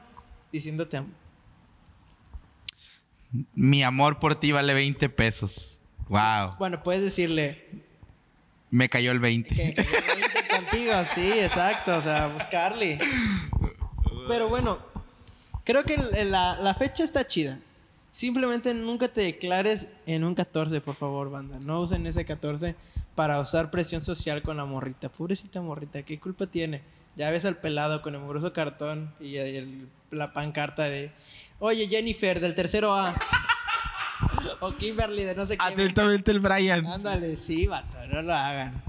diciendo 0.50 0.88
te 0.88 0.96
amo. 0.96 1.10
Mi 3.54 3.82
amor 3.82 4.18
por 4.18 4.34
ti 4.40 4.52
vale 4.52 4.72
20 4.74 5.08
pesos. 5.08 5.78
Wow. 6.08 6.56
Bueno, 6.58 6.82
puedes 6.82 7.02
decirle 7.02 7.64
Me 8.70 8.88
cayó 8.88 9.12
el 9.12 9.18
20. 9.20 9.54
que, 9.54 9.74
que 9.74 9.82
20 9.82 10.35
contigo, 10.48 10.92
sí, 11.04 11.32
exacto, 11.32 11.96
o 11.96 12.02
sea, 12.02 12.28
buscarle. 12.28 12.98
Pero 14.28 14.48
bueno, 14.48 14.78
creo 15.64 15.84
que 15.84 15.96
la, 16.24 16.56
la 16.60 16.74
fecha 16.74 17.04
está 17.04 17.26
chida. 17.26 17.58
Simplemente 18.10 18.72
nunca 18.72 19.08
te 19.08 19.20
declares 19.20 19.88
en 20.06 20.24
un 20.24 20.34
14, 20.34 20.80
por 20.80 20.94
favor, 20.96 21.30
banda. 21.30 21.58
No 21.60 21.80
usen 21.80 22.06
ese 22.06 22.24
14 22.24 22.74
para 23.14 23.38
usar 23.40 23.70
presión 23.70 24.00
social 24.00 24.42
con 24.42 24.56
la 24.56 24.64
morrita. 24.64 25.10
Pobrecita 25.10 25.60
morrita, 25.60 26.02
¿qué 26.02 26.18
culpa 26.18 26.46
tiene? 26.46 26.82
Ya 27.14 27.30
ves 27.30 27.44
al 27.44 27.58
pelado 27.58 28.00
con 28.02 28.14
el 28.14 28.20
mugroso 28.20 28.52
cartón 28.52 29.14
y 29.20 29.36
el- 29.36 29.88
la 30.10 30.32
pancarta 30.32 30.84
de, 30.84 31.12
oye 31.58 31.88
Jennifer, 31.88 32.40
del 32.40 32.54
tercero 32.54 32.94
A. 32.94 33.14
o 34.60 34.72
Kimberly, 34.76 35.24
de 35.24 35.34
no 35.34 35.44
sé 35.44 35.56
qué. 35.58 35.64
Atentamente 35.64 36.30
el 36.30 36.40
Brian. 36.40 36.86
Ándale, 36.86 37.36
sí, 37.36 37.66
vato, 37.66 37.96
no 38.10 38.22
lo 38.22 38.32
hagan. 38.34 38.82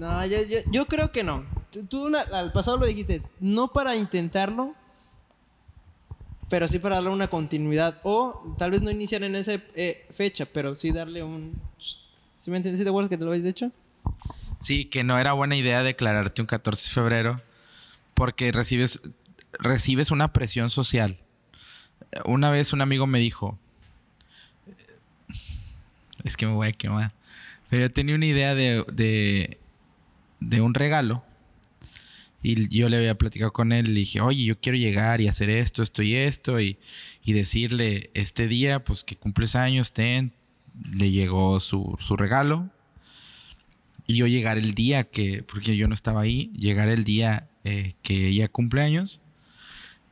¿Por 0.00 0.28
qué 0.28 0.36
no? 0.36 0.46
Yo, 0.46 0.58
yo, 0.70 0.86
creo 0.86 1.12
que 1.12 1.22
no. 1.22 1.44
Tú, 1.88 2.14
al 2.32 2.52
pasado 2.52 2.78
lo 2.78 2.86
dijiste, 2.86 3.22
no 3.38 3.72
para 3.72 3.96
intentarlo, 3.96 4.74
pero 6.48 6.68
sí 6.68 6.78
para 6.78 6.96
darle 6.96 7.10
una 7.10 7.28
continuidad. 7.28 8.00
O 8.02 8.54
tal 8.58 8.70
vez 8.70 8.82
no 8.82 8.90
iniciar 8.90 9.22
en 9.22 9.36
esa 9.36 9.54
eh, 9.74 10.06
fecha, 10.10 10.46
pero 10.46 10.74
sí 10.74 10.90
darle 10.90 11.22
un... 11.22 11.54
¿Sí 12.38 12.50
me 12.50 12.56
entiendes? 12.56 12.80
¿Sí 12.80 12.84
te 12.84 12.90
acuerdas 12.90 13.10
que 13.10 13.18
te 13.18 13.24
lo 13.24 13.30
habéis 13.30 13.44
dicho? 13.44 13.70
Sí, 14.58 14.86
que 14.86 15.04
no 15.04 15.18
era 15.18 15.32
buena 15.32 15.56
idea 15.56 15.82
declararte 15.82 16.40
un 16.40 16.46
14 16.46 16.88
de 16.88 16.94
febrero 16.94 17.40
porque 18.14 18.52
recibes, 18.52 19.00
recibes 19.52 20.10
una 20.10 20.32
presión 20.32 20.68
social. 20.68 21.18
Una 22.24 22.50
vez 22.50 22.72
un 22.72 22.82
amigo 22.82 23.06
me 23.06 23.18
dijo, 23.18 23.58
es 26.24 26.36
que 26.36 26.46
me 26.46 26.52
voy 26.52 26.68
a 26.68 26.72
quemar, 26.72 27.12
pero 27.70 27.82
yo 27.82 27.92
tenía 27.92 28.14
una 28.14 28.26
idea 28.26 28.54
de, 28.54 28.84
de, 28.92 29.58
de 30.40 30.60
un 30.60 30.74
regalo 30.74 31.24
y 32.42 32.68
yo 32.68 32.88
le 32.88 32.96
había 32.96 33.18
platicado 33.18 33.52
con 33.52 33.72
él 33.72 33.86
le 33.86 34.00
dije, 34.00 34.20
oye, 34.20 34.44
yo 34.44 34.58
quiero 34.58 34.78
llegar 34.78 35.20
y 35.20 35.28
hacer 35.28 35.50
esto, 35.50 35.82
esto 35.82 36.02
y 36.02 36.14
esto 36.14 36.60
y, 36.60 36.78
y 37.22 37.34
decirle, 37.34 38.10
este 38.14 38.48
día, 38.48 38.82
pues 38.82 39.04
que 39.04 39.16
cumples 39.16 39.54
años, 39.54 39.92
ten, 39.92 40.32
le 40.90 41.10
llegó 41.10 41.60
su, 41.60 41.96
su 42.00 42.16
regalo. 42.16 42.70
Y 44.06 44.14
yo 44.16 44.26
llegar 44.26 44.56
el 44.56 44.74
día 44.74 45.04
que, 45.04 45.42
porque 45.42 45.76
yo 45.76 45.86
no 45.86 45.94
estaba 45.94 46.22
ahí, 46.22 46.50
llegar 46.54 46.88
el 46.88 47.04
día 47.04 47.48
eh, 47.64 47.94
que 48.02 48.28
ella 48.28 48.48
cumple 48.48 48.82
años. 48.82 49.20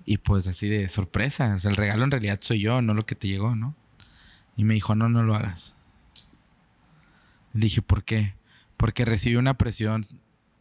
Y 0.04 0.18
pues 0.18 0.46
así 0.46 0.68
de 0.68 0.88
sorpresa. 0.90 1.56
El 1.64 1.76
regalo 1.76 2.04
en 2.04 2.10
realidad 2.10 2.38
soy 2.40 2.60
yo, 2.60 2.82
no 2.82 2.94
lo 2.94 3.06
que 3.06 3.14
te 3.14 3.28
llegó, 3.28 3.56
¿no? 3.56 3.74
Y 4.56 4.64
me 4.64 4.74
dijo, 4.74 4.94
no, 4.94 5.08
no 5.08 5.22
lo 5.22 5.34
hagas. 5.34 5.74
Le 7.54 7.60
dije, 7.60 7.82
¿por 7.82 8.04
qué? 8.04 8.34
Porque 8.78 9.04
recibí 9.04 9.36
una 9.36 9.58
presión, 9.58 10.06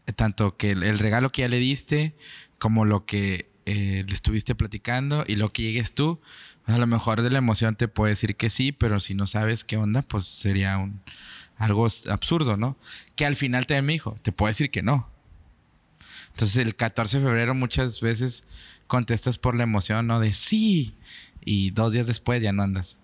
eh, 0.06 0.12
tanto 0.12 0.58
que 0.58 0.72
el, 0.72 1.00
regalo 1.00 1.32
que 1.32 1.44
ya 1.44 1.48
le 1.48 1.60
diste, 1.60 2.14
como 2.60 2.84
lo 2.84 3.06
que 3.06 3.50
eh, 3.66 4.04
le 4.06 4.14
estuviste 4.14 4.56
platicando 4.56 5.24
y 5.26 5.38
lo 5.38 5.54
que 5.54 5.64
llegues 5.64 5.94
tú. 5.94 6.20
A 6.66 6.78
lo 6.78 6.88
mejor 6.88 7.22
de 7.22 7.30
la 7.30 7.38
emoción 7.38 7.78
te 7.78 7.88
puede 7.88 8.12
decir 8.12 8.36
que 8.36 8.50
sí, 8.50 8.74
pero 8.74 9.00
si 9.00 9.14
no 9.14 9.26
sabes 9.26 9.64
qué 9.64 9.78
onda, 9.78 10.02
pues 10.02 10.26
sería 10.26 10.78
un, 10.78 11.00
algo 11.58 11.88
absurdo, 12.10 12.58
¿no? 12.58 12.78
Que 13.16 13.26
al 13.26 13.38
final 13.38 13.66
también 13.66 13.86
me 13.86 13.94
dijo, 13.94 14.18
te 14.22 14.34
puedo 14.34 14.50
decir 14.50 14.70
que 14.70 14.84
no. 14.84 15.10
Entonces 16.32 16.58
el 16.58 16.76
14 16.76 17.20
de 17.20 17.26
febrero 17.26 17.56
muchas 17.56 18.02
veces 18.02 18.46
contestas 18.86 19.38
por 19.38 19.56
la 19.56 19.64
emoción, 19.64 20.08
¿no? 20.08 20.20
De 20.20 20.34
sí. 20.34 20.94
Y 21.44 21.72
dos 21.72 21.94
días 21.94 22.08
después 22.08 22.42
ya 22.42 22.52
no 22.52 22.64
andas. 22.64 23.00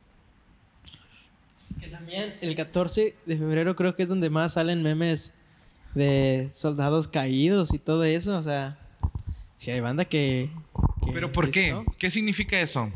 Que 1.79 1.87
también 1.87 2.35
el 2.41 2.55
14 2.55 3.15
de 3.25 3.37
febrero 3.37 3.75
creo 3.75 3.95
que 3.95 4.03
es 4.03 4.09
donde 4.09 4.29
más 4.29 4.53
salen 4.53 4.83
memes 4.83 5.33
de 5.95 6.49
soldados 6.53 7.07
caídos 7.07 7.73
y 7.73 7.79
todo 7.79 8.03
eso. 8.03 8.37
O 8.37 8.41
sea, 8.41 8.77
si 9.55 9.71
hay 9.71 9.79
banda 9.79 10.05
que... 10.05 10.49
que 11.05 11.11
¿Pero 11.11 11.31
por 11.31 11.49
qué? 11.49 11.71
¿no? 11.71 11.85
¿Qué 11.97 12.09
significa 12.11 12.59
eso? 12.59 12.91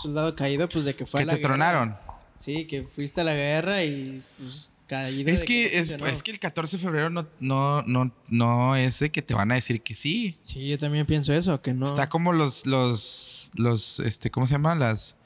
Soldado 0.00 0.34
caído, 0.34 0.68
pues 0.68 0.84
de 0.84 0.94
que 0.94 1.06
fue 1.06 1.20
Que 1.20 1.22
a 1.22 1.26
la 1.26 1.32
te 1.34 1.38
guerra. 1.38 1.48
tronaron. 1.54 1.96
Sí, 2.38 2.66
que 2.66 2.82
fuiste 2.82 3.20
a 3.20 3.24
la 3.24 3.34
guerra 3.34 3.84
y 3.84 4.22
pues 4.38 4.70
caído. 4.86 5.30
Es 5.30 5.44
que, 5.44 5.70
no 5.98 6.06
es, 6.06 6.12
es 6.14 6.22
que 6.22 6.32
el 6.32 6.38
14 6.38 6.76
de 6.76 6.82
febrero 6.82 7.10
no, 7.10 7.26
no, 7.40 7.82
no, 7.82 8.12
no 8.28 8.76
es 8.76 8.98
de 8.98 9.10
que 9.10 9.22
te 9.22 9.34
van 9.34 9.52
a 9.52 9.54
decir 9.54 9.80
que 9.82 9.94
sí. 9.94 10.36
Sí, 10.42 10.68
yo 10.68 10.76
también 10.78 11.06
pienso 11.06 11.32
eso, 11.32 11.62
que 11.62 11.72
no. 11.72 11.86
Está 11.86 12.08
como 12.08 12.32
los, 12.32 12.66
los, 12.66 13.50
los, 13.54 14.00
este, 14.00 14.30
¿cómo 14.30 14.46
se 14.46 14.54
llama? 14.54 14.74
Las, 14.74 15.16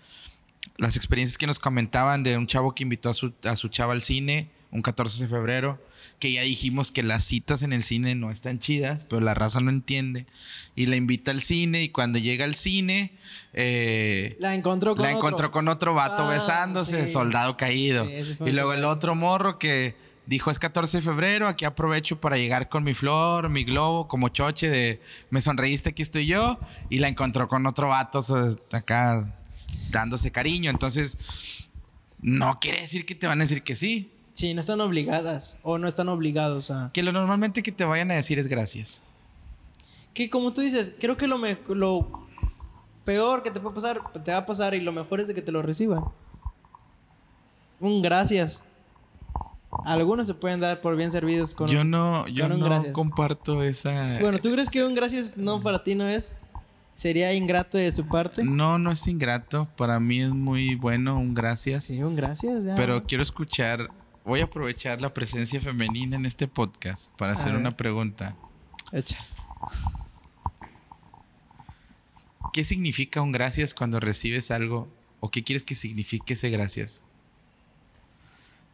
las 0.77 0.97
experiencias 0.97 1.39
que 1.39 1.47
nos 1.47 1.59
comentaban 1.59 2.23
de 2.23 2.37
un 2.37 2.47
chavo 2.47 2.75
que 2.75 2.83
invitó 2.83 3.11
a 3.11 3.15
su, 3.15 3.33
a 3.45 3.57
su 3.57 3.69
chava 3.69 3.93
al 3.93 4.03
cine 4.03 4.51
un 4.71 4.83
14 4.83 5.23
de 5.23 5.29
febrero, 5.31 5.83
que 6.19 6.31
ya 6.31 6.43
dijimos 6.43 6.93
que 6.93 7.03
las 7.03 7.25
citas 7.25 7.63
en 7.63 7.73
el 7.73 7.83
cine 7.83 8.15
no 8.15 8.31
están 8.31 8.59
chidas, 8.59 9.01
pero 9.09 9.19
la 9.23 9.33
raza 9.33 9.61
no 9.61 9.71
entiende. 9.71 10.27
Y 10.77 10.85
la 10.87 10.97
invita 10.97 11.31
al 11.31 11.41
cine 11.41 11.83
y 11.85 11.89
cuando 11.89 12.19
llega 12.19 12.45
al 12.45 12.55
cine, 12.55 13.13
eh, 13.55 14.37
La 14.41 14.55
encontró 14.55 14.95
con 14.95 15.05
la 15.07 15.09
otro. 15.17 15.19
encontró 15.27 15.51
con 15.51 15.69
otro 15.69 15.95
vato 15.95 16.25
Ah, 16.25 16.31
besándose, 16.31 17.07
sí. 17.07 17.13
soldado 17.13 17.57
caído. 17.57 18.05
Sí, 18.05 18.37
y 18.45 18.53
luego 18.53 18.75
el 18.75 18.85
otro 18.85 19.15
morro 19.15 19.59
que 19.59 19.97
dijo 20.27 20.51
es 20.51 20.59
14 20.59 20.99
de 20.99 21.03
febrero, 21.03 21.49
aquí 21.49 21.65
aprovecho 21.65 22.21
para 22.21 22.37
llegar 22.37 22.69
con 22.69 22.85
mi 22.85 22.93
flor, 22.93 23.49
mi 23.49 23.65
globo, 23.65 24.07
como 24.07 24.29
choche 24.29 24.69
de 24.69 25.01
me 25.31 25.41
sonreíste, 25.41 25.89
aquí 25.89 26.03
estoy 26.03 26.27
yo. 26.27 26.59
Y 26.91 26.99
la 26.99 27.09
encontró 27.09 27.49
con 27.49 27.65
otro 27.67 27.89
vato 27.89 28.21
acá 28.73 29.35
dándose 29.91 30.31
cariño. 30.33 30.71
Entonces, 30.71 31.19
no 32.21 32.59
quiere 32.61 32.81
decir 32.83 33.07
que 33.07 33.15
te 33.15 33.27
van 33.27 33.41
a 33.41 33.45
decir 33.45 33.63
que 33.63 33.77
sí. 33.77 34.11
Sí, 34.33 34.55
no 34.55 34.61
están 34.61 34.81
obligadas 34.81 35.59
o 35.63 35.79
no 35.79 35.89
están 35.89 36.09
obligados 36.09 36.71
a... 36.71 36.91
Que 36.93 37.03
lo 37.03 37.11
normalmente 37.13 37.63
que 37.63 37.73
te 37.73 37.85
vayan 37.85 38.11
a 38.11 38.15
decir 38.15 38.39
es 38.39 38.47
gracias. 38.47 39.03
Que 40.15 40.31
como 40.31 40.53
tú 40.53 40.61
dices, 40.61 40.95
creo 41.01 41.17
que 41.17 41.27
lo, 41.27 41.39
me- 41.39 41.59
lo 41.69 42.27
peor 43.05 43.43
que 43.43 43.51
te 43.51 43.59
puede 43.59 43.75
pasar, 43.75 44.01
te 44.25 44.31
va 44.33 44.39
a 44.39 44.47
pasar 44.47 44.75
y 44.75 44.81
lo 44.81 44.93
mejor 44.93 45.21
es 45.21 45.27
de 45.29 45.35
que 45.35 45.43
te 45.43 45.51
lo 45.53 45.63
reciban. 45.63 46.05
Un 47.81 48.01
gracias. 48.03 48.63
algunos 49.85 50.27
se 50.27 50.35
pueden 50.35 50.61
dar 50.61 50.81
por 50.81 50.97
bien 50.97 51.13
servidos 51.13 51.53
con 51.55 51.69
yo 51.69 51.85
no, 51.85 52.27
yo 52.29 52.45
con 52.45 52.53
un 52.53 52.61
no 52.61 52.67
gracias. 52.67 52.93
comparto 52.93 53.63
esa. 53.63 54.19
Bueno, 54.21 54.39
¿tú 54.39 54.51
crees 54.51 54.71
que 54.71 54.85
un 54.85 54.95
gracias 54.95 55.37
no 55.37 55.63
para 55.63 55.83
ti 55.85 55.95
no 55.95 56.07
es? 56.09 56.35
¿Sería 56.99 57.33
ingrato 57.33 57.79
de 57.79 57.93
su 57.93 58.09
parte? 58.09 58.43
No, 58.43 58.77
no 58.77 58.91
es 58.91 59.07
ingrato. 59.07 59.69
Para 59.77 60.01
mí 60.01 60.21
es 60.21 60.31
muy 60.31 60.75
bueno 60.75 61.17
un 61.17 61.33
gracias. 61.33 61.85
Sí, 61.85 62.03
un 62.03 62.17
gracias. 62.17 62.65
ya. 62.65 62.75
Pero 62.75 63.05
quiero 63.05 63.23
escuchar. 63.23 63.89
Voy 64.25 64.41
a 64.41 64.47
aprovechar 64.47 65.01
la 65.01 65.15
presencia 65.15 65.61
femenina 65.61 66.17
en 66.17 66.27
este 66.27 66.49
podcast 66.49 67.13
para 67.17 67.35
hacer 67.35 67.53
ver. 67.53 67.61
una 67.61 67.77
pregunta. 67.77 68.35
Echa. 68.91 69.17
¿Qué 72.53 72.65
significa 72.65 73.23
un 73.23 73.31
gracias 73.31 73.75
cuando 73.75 74.01
recibes 74.01 74.51
algo? 74.51 74.89
¿O 75.21 75.31
qué 75.31 75.45
quieres 75.45 75.63
que 75.63 75.77
signifique 75.77 76.33
ese 76.33 76.51
gracias? 76.51 77.05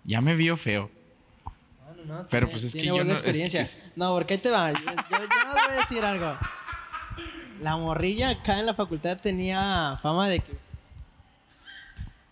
Ya 0.04 0.22
me 0.22 0.34
vio 0.34 0.56
feo. 0.56 0.90
No, 1.84 1.94
no, 1.94 2.04
no, 2.22 2.26
Pero, 2.30 2.46
tiene- 2.46 2.52
pues, 2.52 2.64
es 2.64 2.72
que 2.72 2.86
yo 2.86 2.94
no- 2.96 3.00
es 3.02 3.06
que 3.08 3.12
experiencia. 3.12 3.60
es- 3.60 3.92
No, 3.96 4.14
porque 4.14 4.32
ahí 4.32 4.40
te 4.40 4.50
va. 4.50 4.72
Yo, 4.72 4.78
yo- 4.78 4.86
yo 5.10 5.18
más 5.46 5.66
voy 5.66 5.76
a 5.76 5.80
decir 5.82 6.02
algo. 6.02 6.38
La 7.62 7.76
morrilla 7.76 8.30
acá 8.30 8.58
en 8.58 8.66
la 8.66 8.74
facultad 8.74 9.16
tenía 9.20 9.98
fama 10.02 10.28
de 10.28 10.40
que. 10.40 10.52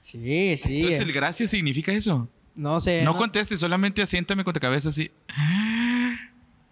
Sí, 0.01 0.57
sí. 0.57 0.77
Entonces, 0.79 1.01
¿el 1.01 1.13
gracias 1.13 1.51
significa 1.51 1.93
eso? 1.93 2.29
No 2.55 2.81
sé. 2.81 3.03
no 3.05 3.17
contestes, 3.17 3.61
solamente 3.61 4.03
asiéntame 4.03 4.45
con 4.45 4.53
tu 4.53 4.61
cabeza 4.61 4.89
así. 4.91 5.11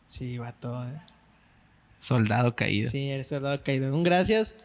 Sí, 0.06 0.36
vato. 0.38 0.84
eh. 0.88 1.00
Soldado 2.00 2.56
caído. 2.56 2.90
Sí, 2.90 3.08
eres 3.10 3.28
soldado 3.28 3.62
caído. 3.62 3.94
Un 3.94 4.02
gracias. 4.02 4.56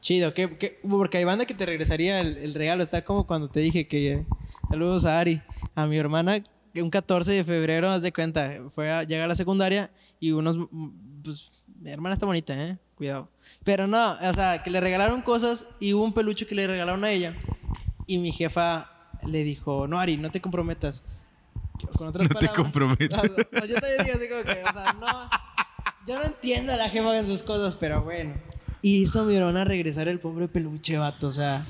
Chido. 0.00 0.34
¿Qué, 0.34 0.56
qué- 0.58 0.80
Porque 0.88 1.18
hay 1.18 1.24
banda 1.24 1.44
que 1.46 1.54
te 1.54 1.66
regresaría 1.66 2.20
el, 2.20 2.36
el 2.38 2.54
regalo. 2.54 2.82
Está 2.82 3.04
como 3.04 3.26
cuando 3.26 3.48
te 3.48 3.60
dije 3.60 3.86
que. 3.88 4.12
eh, 4.12 4.26
saludos 4.70 5.04
a 5.04 5.18
Ari. 5.18 5.42
A 5.74 5.86
mi 5.86 5.96
hermana, 5.96 6.42
que 6.72 6.82
un 6.82 6.90
14 6.90 7.32
de 7.32 7.44
febrero, 7.44 7.90
haz 7.90 8.02
de 8.02 8.12
cuenta. 8.12 8.60
Fue 8.70 8.90
a 8.90 9.02
llegar 9.02 9.24
a 9.24 9.28
la 9.28 9.34
secundaria 9.36 9.90
y 10.20 10.30
unos. 10.32 10.56
Pues, 11.24 11.50
mi 11.80 11.90
hermana 11.90 12.14
está 12.14 12.26
bonita, 12.26 12.54
¿eh? 12.68 12.78
Cuidado. 13.02 13.28
Pero 13.64 13.88
no, 13.88 14.12
o 14.12 14.32
sea, 14.32 14.62
que 14.62 14.70
le 14.70 14.80
regalaron 14.80 15.22
cosas 15.22 15.66
y 15.80 15.92
hubo 15.92 16.04
un 16.04 16.12
peluche 16.14 16.46
que 16.46 16.54
le 16.54 16.68
regalaron 16.68 17.02
a 17.02 17.10
ella. 17.10 17.34
Y 18.06 18.18
mi 18.18 18.30
jefa 18.30 18.92
le 19.26 19.42
dijo: 19.42 19.88
No, 19.88 19.98
Ari, 19.98 20.18
no 20.18 20.30
te 20.30 20.40
comprometas. 20.40 21.02
Con 21.96 22.06
otras 22.06 22.28
No 22.30 22.38
te 22.38 22.46
palabras- 22.46 22.54
comprometas. 22.62 23.22
No, 23.24 23.28
no, 23.58 23.66
yo 23.66 23.74
también 23.74 24.04
digo 24.04 24.14
así 24.14 24.28
como 24.28 24.44
que, 24.44 24.62
o 24.62 24.72
sea, 24.72 24.92
no. 25.00 25.30
Yo 26.06 26.16
no 26.16 26.22
entiendo 26.24 26.72
a 26.72 26.76
la 26.76 26.88
jefa 26.90 27.18
en 27.18 27.26
sus 27.26 27.42
cosas, 27.42 27.74
pero 27.74 28.02
bueno. 28.02 28.34
Y 28.82 29.02
hizo 29.02 29.24
mi 29.24 29.34
hermana 29.34 29.64
regresar 29.64 30.06
el 30.06 30.20
pobre 30.20 30.46
peluche, 30.46 30.96
vato, 30.96 31.26
o 31.26 31.32
sea. 31.32 31.66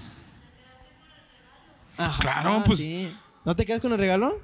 Ajá, 1.97 2.21
Claro, 2.21 2.63
pues- 2.67 2.79
sí. 2.79 3.11
¿No 3.47 3.57
te 3.57 3.65
quedas 3.65 3.81
con 3.81 3.93
el 3.93 3.99
regalo? 3.99 4.39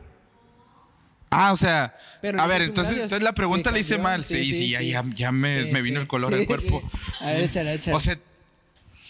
Ah, 1.30 1.52
o 1.52 1.56
sea, 1.56 1.94
Pero 2.22 2.40
a 2.40 2.46
ver, 2.46 2.62
entonces, 2.62 2.94
entonces 2.94 3.22
la 3.22 3.32
pregunta 3.34 3.70
la 3.70 3.78
hice 3.78 3.98
mal. 3.98 4.24
Sí, 4.24 4.36
Sí, 4.36 4.44
sí, 4.46 4.58
sí, 4.60 4.68
ya, 4.70 4.80
ya, 4.82 5.04
ya 5.14 5.30
me, 5.32 5.64
Sí, 5.64 5.72
me 5.72 5.82
vino 5.82 6.00
el 6.00 6.06
color 6.08 6.34
del 6.34 6.46
cuerpo. 6.46 6.82
A 7.20 7.26
ver, 7.32 7.44
échale, 7.44 7.74
échale. 7.74 7.96
O 7.96 8.00
sea, 8.00 8.18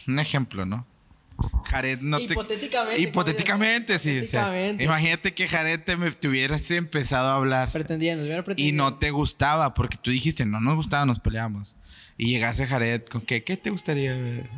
un 0.07 0.19
ejemplo, 0.19 0.66
¿no? 0.66 0.87
Jared 1.66 2.01
no 2.01 2.16
te... 2.19 2.25
Hipotéticamente, 2.33 3.01
Hipotéticamente, 3.01 3.99
sí. 4.01 4.19
o 4.19 4.23
sea, 4.23 4.41
Hipotéticamente. 4.49 4.85
imagínate 4.85 5.35
que 5.35 5.47
Jared 5.47 5.81
te, 5.85 5.97
me, 5.97 6.11
te 6.11 6.27
hubieras 6.27 6.69
empezado 6.73 7.29
a 7.29 7.37
hablar 7.37 7.71
Pretendiendo, 7.71 8.25
hubiera 8.25 8.41
y 8.41 8.43
pretendido. 8.43 8.77
no 8.77 8.97
te 8.99 9.11
gustaba 9.12 9.73
porque 9.75 9.97
tú 10.03 10.11
dijiste, 10.11 10.45
no 10.45 10.59
nos 10.59 10.75
gustaba, 10.75 11.07
nos 11.07 11.21
peleamos. 11.21 11.77
Y 12.16 12.31
llegaste 12.31 12.66
Jared 12.66 13.03
con 13.05 13.21
qué, 13.21 13.45
¿qué 13.45 13.57
te 13.57 13.71
gustaría 13.71 14.14
ver? 14.14 14.51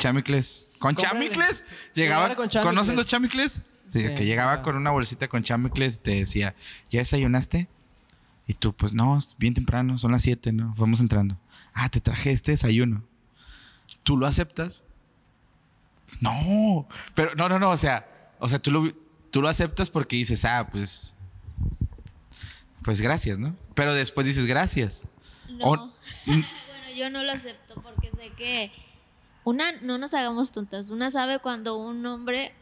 Chamicles. 0.00 0.64
¿Con 0.80 0.94
Cómprale. 0.96 1.20
chamicles? 1.30 1.64
Llegaba 1.94 2.34
con 2.34 2.48
con 2.48 2.62
¿Conoces 2.62 2.94
chamicles. 2.94 2.96
los 2.96 3.06
chamicles? 3.06 3.62
Sí, 3.88 4.00
Sí, 4.00 4.14
que 4.14 4.24
llegaba 4.26 4.54
ajá. 4.54 4.62
con 4.62 4.76
una 4.76 4.90
bolsita 4.90 5.28
con 5.28 5.42
chamicles 5.42 5.96
y 5.96 5.98
te 5.98 6.10
decía, 6.12 6.54
¿ya 6.90 7.00
desayunaste? 7.00 7.68
Y 8.48 8.54
tú, 8.54 8.72
pues 8.74 8.92
no, 8.92 9.16
es 9.16 9.34
bien 9.38 9.54
temprano, 9.54 9.98
son 9.98 10.12
las 10.12 10.22
7, 10.22 10.52
¿no? 10.52 10.74
Vamos 10.76 11.00
entrando. 11.00 11.36
Ah, 11.74 11.88
te 11.88 12.00
traje 12.00 12.30
este 12.32 12.52
desayuno. 12.52 13.04
¿Tú 14.02 14.16
lo 14.16 14.26
aceptas? 14.26 14.82
No, 16.20 16.86
pero 17.14 17.34
no, 17.34 17.48
no, 17.48 17.58
no, 17.58 17.70
o 17.70 17.76
sea, 17.76 18.06
o 18.38 18.48
sea, 18.48 18.58
tú 18.60 18.70
lo, 18.70 18.92
tú 19.30 19.42
lo 19.42 19.48
aceptas 19.48 19.90
porque 19.90 20.16
dices, 20.16 20.44
ah, 20.44 20.68
pues, 20.70 21.14
pues 22.82 23.00
gracias, 23.00 23.38
¿no? 23.38 23.56
Pero 23.74 23.94
después 23.94 24.26
dices 24.26 24.46
gracias. 24.46 25.06
No. 25.50 25.64
O- 25.70 25.76
bueno, 26.26 26.46
yo 26.96 27.10
no 27.10 27.22
lo 27.24 27.32
acepto 27.32 27.82
porque 27.82 28.10
sé 28.12 28.30
que 28.36 28.70
una, 29.44 29.64
no 29.82 29.98
nos 29.98 30.14
hagamos 30.14 30.52
tontas, 30.52 30.88
una 30.88 31.10
sabe 31.10 31.38
cuando 31.40 31.76
un 31.76 32.04
hombre 32.06 32.52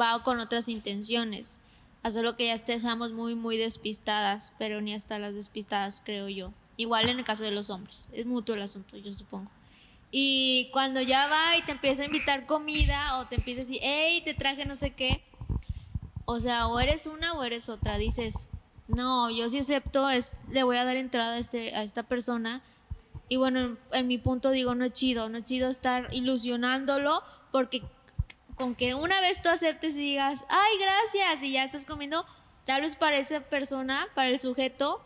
va 0.00 0.22
con 0.22 0.40
otras 0.40 0.68
intenciones. 0.68 1.60
A 2.02 2.10
solo 2.10 2.36
que 2.36 2.46
ya 2.46 2.54
estemos 2.54 3.12
muy, 3.12 3.34
muy 3.34 3.56
despistadas, 3.56 4.52
pero 4.58 4.80
ni 4.80 4.92
hasta 4.92 5.18
las 5.18 5.34
despistadas, 5.34 6.02
creo 6.04 6.28
yo. 6.28 6.52
Igual 6.76 7.08
en 7.08 7.18
el 7.18 7.24
caso 7.24 7.44
de 7.44 7.50
los 7.50 7.70
hombres. 7.70 8.10
Es 8.12 8.26
mutuo 8.26 8.54
el 8.54 8.62
asunto, 8.62 8.96
yo 8.98 9.12
supongo. 9.12 9.50
Y 10.10 10.68
cuando 10.72 11.00
ya 11.00 11.26
va 11.28 11.56
y 11.56 11.62
te 11.62 11.72
empieza 11.72 12.02
a 12.02 12.06
invitar 12.06 12.46
comida 12.46 13.18
o 13.18 13.26
te 13.26 13.36
empieza 13.36 13.60
a 13.60 13.64
decir, 13.64 13.80
hey, 13.82 14.22
te 14.24 14.34
traje 14.34 14.64
no 14.64 14.76
sé 14.76 14.90
qué. 14.90 15.22
O 16.24 16.40
sea, 16.40 16.68
o 16.68 16.78
eres 16.78 17.06
una 17.06 17.32
o 17.32 17.42
eres 17.42 17.68
otra. 17.68 17.96
Dices, 17.96 18.50
no, 18.86 19.30
yo 19.30 19.48
sí 19.48 19.58
acepto, 19.58 20.10
es, 20.10 20.36
le 20.50 20.62
voy 20.62 20.76
a 20.76 20.84
dar 20.84 20.96
entrada 20.96 21.34
a, 21.34 21.38
este, 21.38 21.74
a 21.74 21.82
esta 21.82 22.02
persona. 22.02 22.62
Y 23.28 23.36
bueno, 23.36 23.60
en, 23.60 23.78
en 23.92 24.06
mi 24.06 24.18
punto 24.18 24.50
digo, 24.50 24.74
no 24.74 24.84
es 24.84 24.92
chido, 24.92 25.28
no 25.28 25.38
es 25.38 25.44
chido 25.44 25.68
estar 25.68 26.08
ilusionándolo 26.12 27.22
porque 27.50 27.82
con 28.56 28.74
que 28.74 28.94
una 28.94 29.20
vez 29.20 29.40
tú 29.42 29.48
aceptes 29.48 29.94
y 29.94 29.98
digas, 29.98 30.44
ay, 30.48 30.72
gracias, 30.80 31.42
y 31.42 31.52
ya 31.52 31.64
estás 31.64 31.84
comiendo, 31.86 32.24
tal 32.64 32.82
vez 32.82 32.96
para 32.96 33.16
esa 33.18 33.40
persona, 33.40 34.06
para 34.14 34.28
el 34.28 34.38
sujeto 34.40 35.02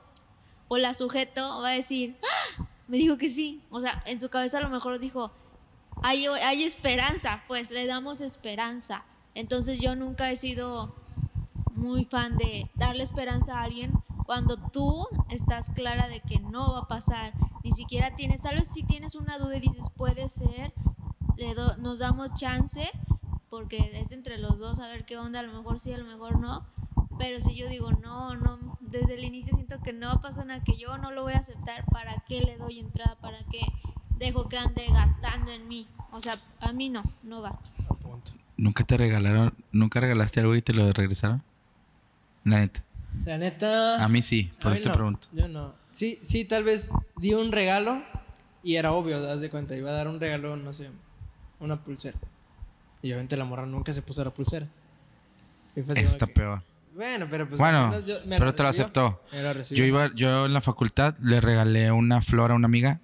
o 0.68 0.76
la 0.76 0.92
sujeto, 0.94 1.61
va 1.62 1.68
a 1.68 1.72
decir, 1.72 2.18
"Ah, 2.59 2.66
me 2.88 2.99
dijo 2.99 3.16
que 3.18 3.28
sí. 3.30 3.62
O 3.70 3.80
sea, 3.80 4.03
en 4.07 4.20
su 4.20 4.28
cabeza 4.28 4.59
a 4.59 4.61
lo 4.61 4.68
mejor 4.68 4.99
dijo, 4.99 5.30
hay, 6.03 6.26
hay 6.26 6.64
esperanza, 6.64 7.42
pues 7.49 7.70
le 7.70 7.86
damos 7.86 8.20
esperanza. 8.20 9.05
Entonces 9.34 9.80
yo 9.80 9.94
nunca 9.96 10.30
he 10.30 10.36
sido 10.36 10.94
muy 11.74 12.05
fan 12.05 12.36
de 12.36 12.70
darle 12.74 13.03
esperanza 13.03 13.59
a 13.61 13.62
alguien 13.64 13.92
cuando 14.26 14.57
tú 14.57 15.07
estás 15.30 15.70
clara 15.70 16.07
de 16.09 16.20
que 16.20 16.38
no 16.38 16.72
va 16.74 16.78
a 16.80 16.88
pasar, 16.88 17.32
ni 17.64 17.72
siquiera 17.72 18.14
tienes, 18.14 18.40
tal 18.42 18.57
vez 18.57 18.68
si 18.68 18.82
tienes 18.82 19.14
una 19.14 19.38
duda 19.38 19.57
y 19.57 19.61
dices 19.61 19.86
puede 19.96 20.28
ser, 20.28 20.72
le 21.36 21.55
do- 21.55 21.76
nos 21.78 22.01
damos 22.01 22.34
chance, 22.34 22.90
porque 23.51 23.90
es 23.94 24.12
entre 24.12 24.38
los 24.38 24.59
dos 24.59 24.78
a 24.78 24.88
ver 24.88 25.05
qué 25.05 25.16
onda, 25.16 25.40
a 25.40 25.42
lo 25.42 25.53
mejor 25.53 25.80
sí, 25.80 25.92
a 25.92 25.99
lo 25.99 26.05
mejor 26.05 26.38
no, 26.38 26.66
pero 27.18 27.40
si 27.40 27.55
yo 27.55 27.68
digo 27.68 27.92
no, 27.92 28.36
no, 28.36 28.78
desde 28.80 29.14
el 29.14 29.24
inicio 29.24 29.55
siento 29.55 29.80
que 29.82 29.92
no 29.92 30.09
va 30.09 30.14
a 30.14 30.20
pasar 30.20 30.46
nada, 30.46 30.62
que 30.62 30.76
yo 30.76 30.99
no 30.99 31.11
lo 31.12 31.22
voy 31.22 31.34
a 31.34 31.38
aceptar, 31.38 31.84
¿para 31.86 32.22
qué 32.28 32.40
le 32.40 32.57
doy 32.57 32.78
entrada? 32.78 33.16
¿Para 33.20 33.38
qué 33.51 33.61
dejo 34.18 34.49
que 34.49 34.59
ande 34.59 34.86
gastando 34.92 35.51
en 35.51 35.68
mí? 35.68 35.86
O 36.12 36.20
sea, 36.20 36.38
a 36.61 36.72
mí 36.72 36.88
no, 36.90 37.03
no 37.22 37.42
va. 37.42 37.59
¿Nunca 38.57 38.84
te 38.84 38.96
regalaron, 38.96 39.55
nunca 39.70 40.01
regalaste 40.01 40.40
algo 40.40 40.55
y 40.57 40.62
te 40.62 40.72
lo 40.72 40.92
regresaron? 40.92 41.42
La 42.44 42.59
neta. 42.59 42.82
La 43.24 43.38
neta. 43.38 44.03
A 44.03 44.09
mí 44.09 44.22
sí, 44.22 44.51
por 44.61 44.72
eso 44.72 44.82
te 44.82 44.88
no, 44.88 44.94
pregunto. 44.94 45.28
Yo 45.32 45.49
no. 45.49 45.74
Sí, 45.92 46.18
sí, 46.22 46.44
tal 46.44 46.64
vez 46.64 46.90
di 47.16 47.34
un 47.34 47.53
regalo 47.53 48.03
y 48.62 48.76
era 48.76 48.92
obvio, 48.92 49.18
haz 49.28 49.40
de 49.40 49.51
cuenta. 49.51 49.76
Iba 49.76 49.90
a 49.90 49.94
dar 49.94 50.09
un 50.09 50.18
regalo, 50.18 50.57
no 50.57 50.72
sé, 50.72 50.90
una 51.61 51.82
pulsera. 51.82 52.18
Y 53.03 53.09
obviamente 53.09 53.36
la 53.36 53.44
morra 53.44 53.66
nunca 53.66 53.92
se 53.92 54.03
puso 54.03 54.24
la 54.24 54.30
pulsera. 54.32 54.66
Y 55.76 55.82
fue 55.82 55.92
así 55.92 56.01
Eso 56.03 56.09
como 56.09 56.12
está 56.12 56.26
que- 56.26 56.32
peor. 56.32 56.62
Bueno, 56.94 57.26
pero 57.30 57.49
pues. 57.49 57.59
Bueno, 57.61 57.92
yo- 58.05 58.16
me 58.26 58.38
pero 58.38 58.55
te 58.55 58.62
lo 58.64 58.68
aceptó. 58.70 59.22
Me 59.32 59.40
lo 59.42 59.53
recibió. 59.53 59.84
Yo 59.84 59.86
iba, 59.88 60.11
yo 60.16 60.46
en 60.46 60.53
la 60.53 60.61
facultad 60.61 61.16
le 61.18 61.40
regalé 61.40 61.92
una 61.92 62.22
flor 62.22 62.51
a 62.51 62.55
una 62.55 62.66
amiga 62.66 63.01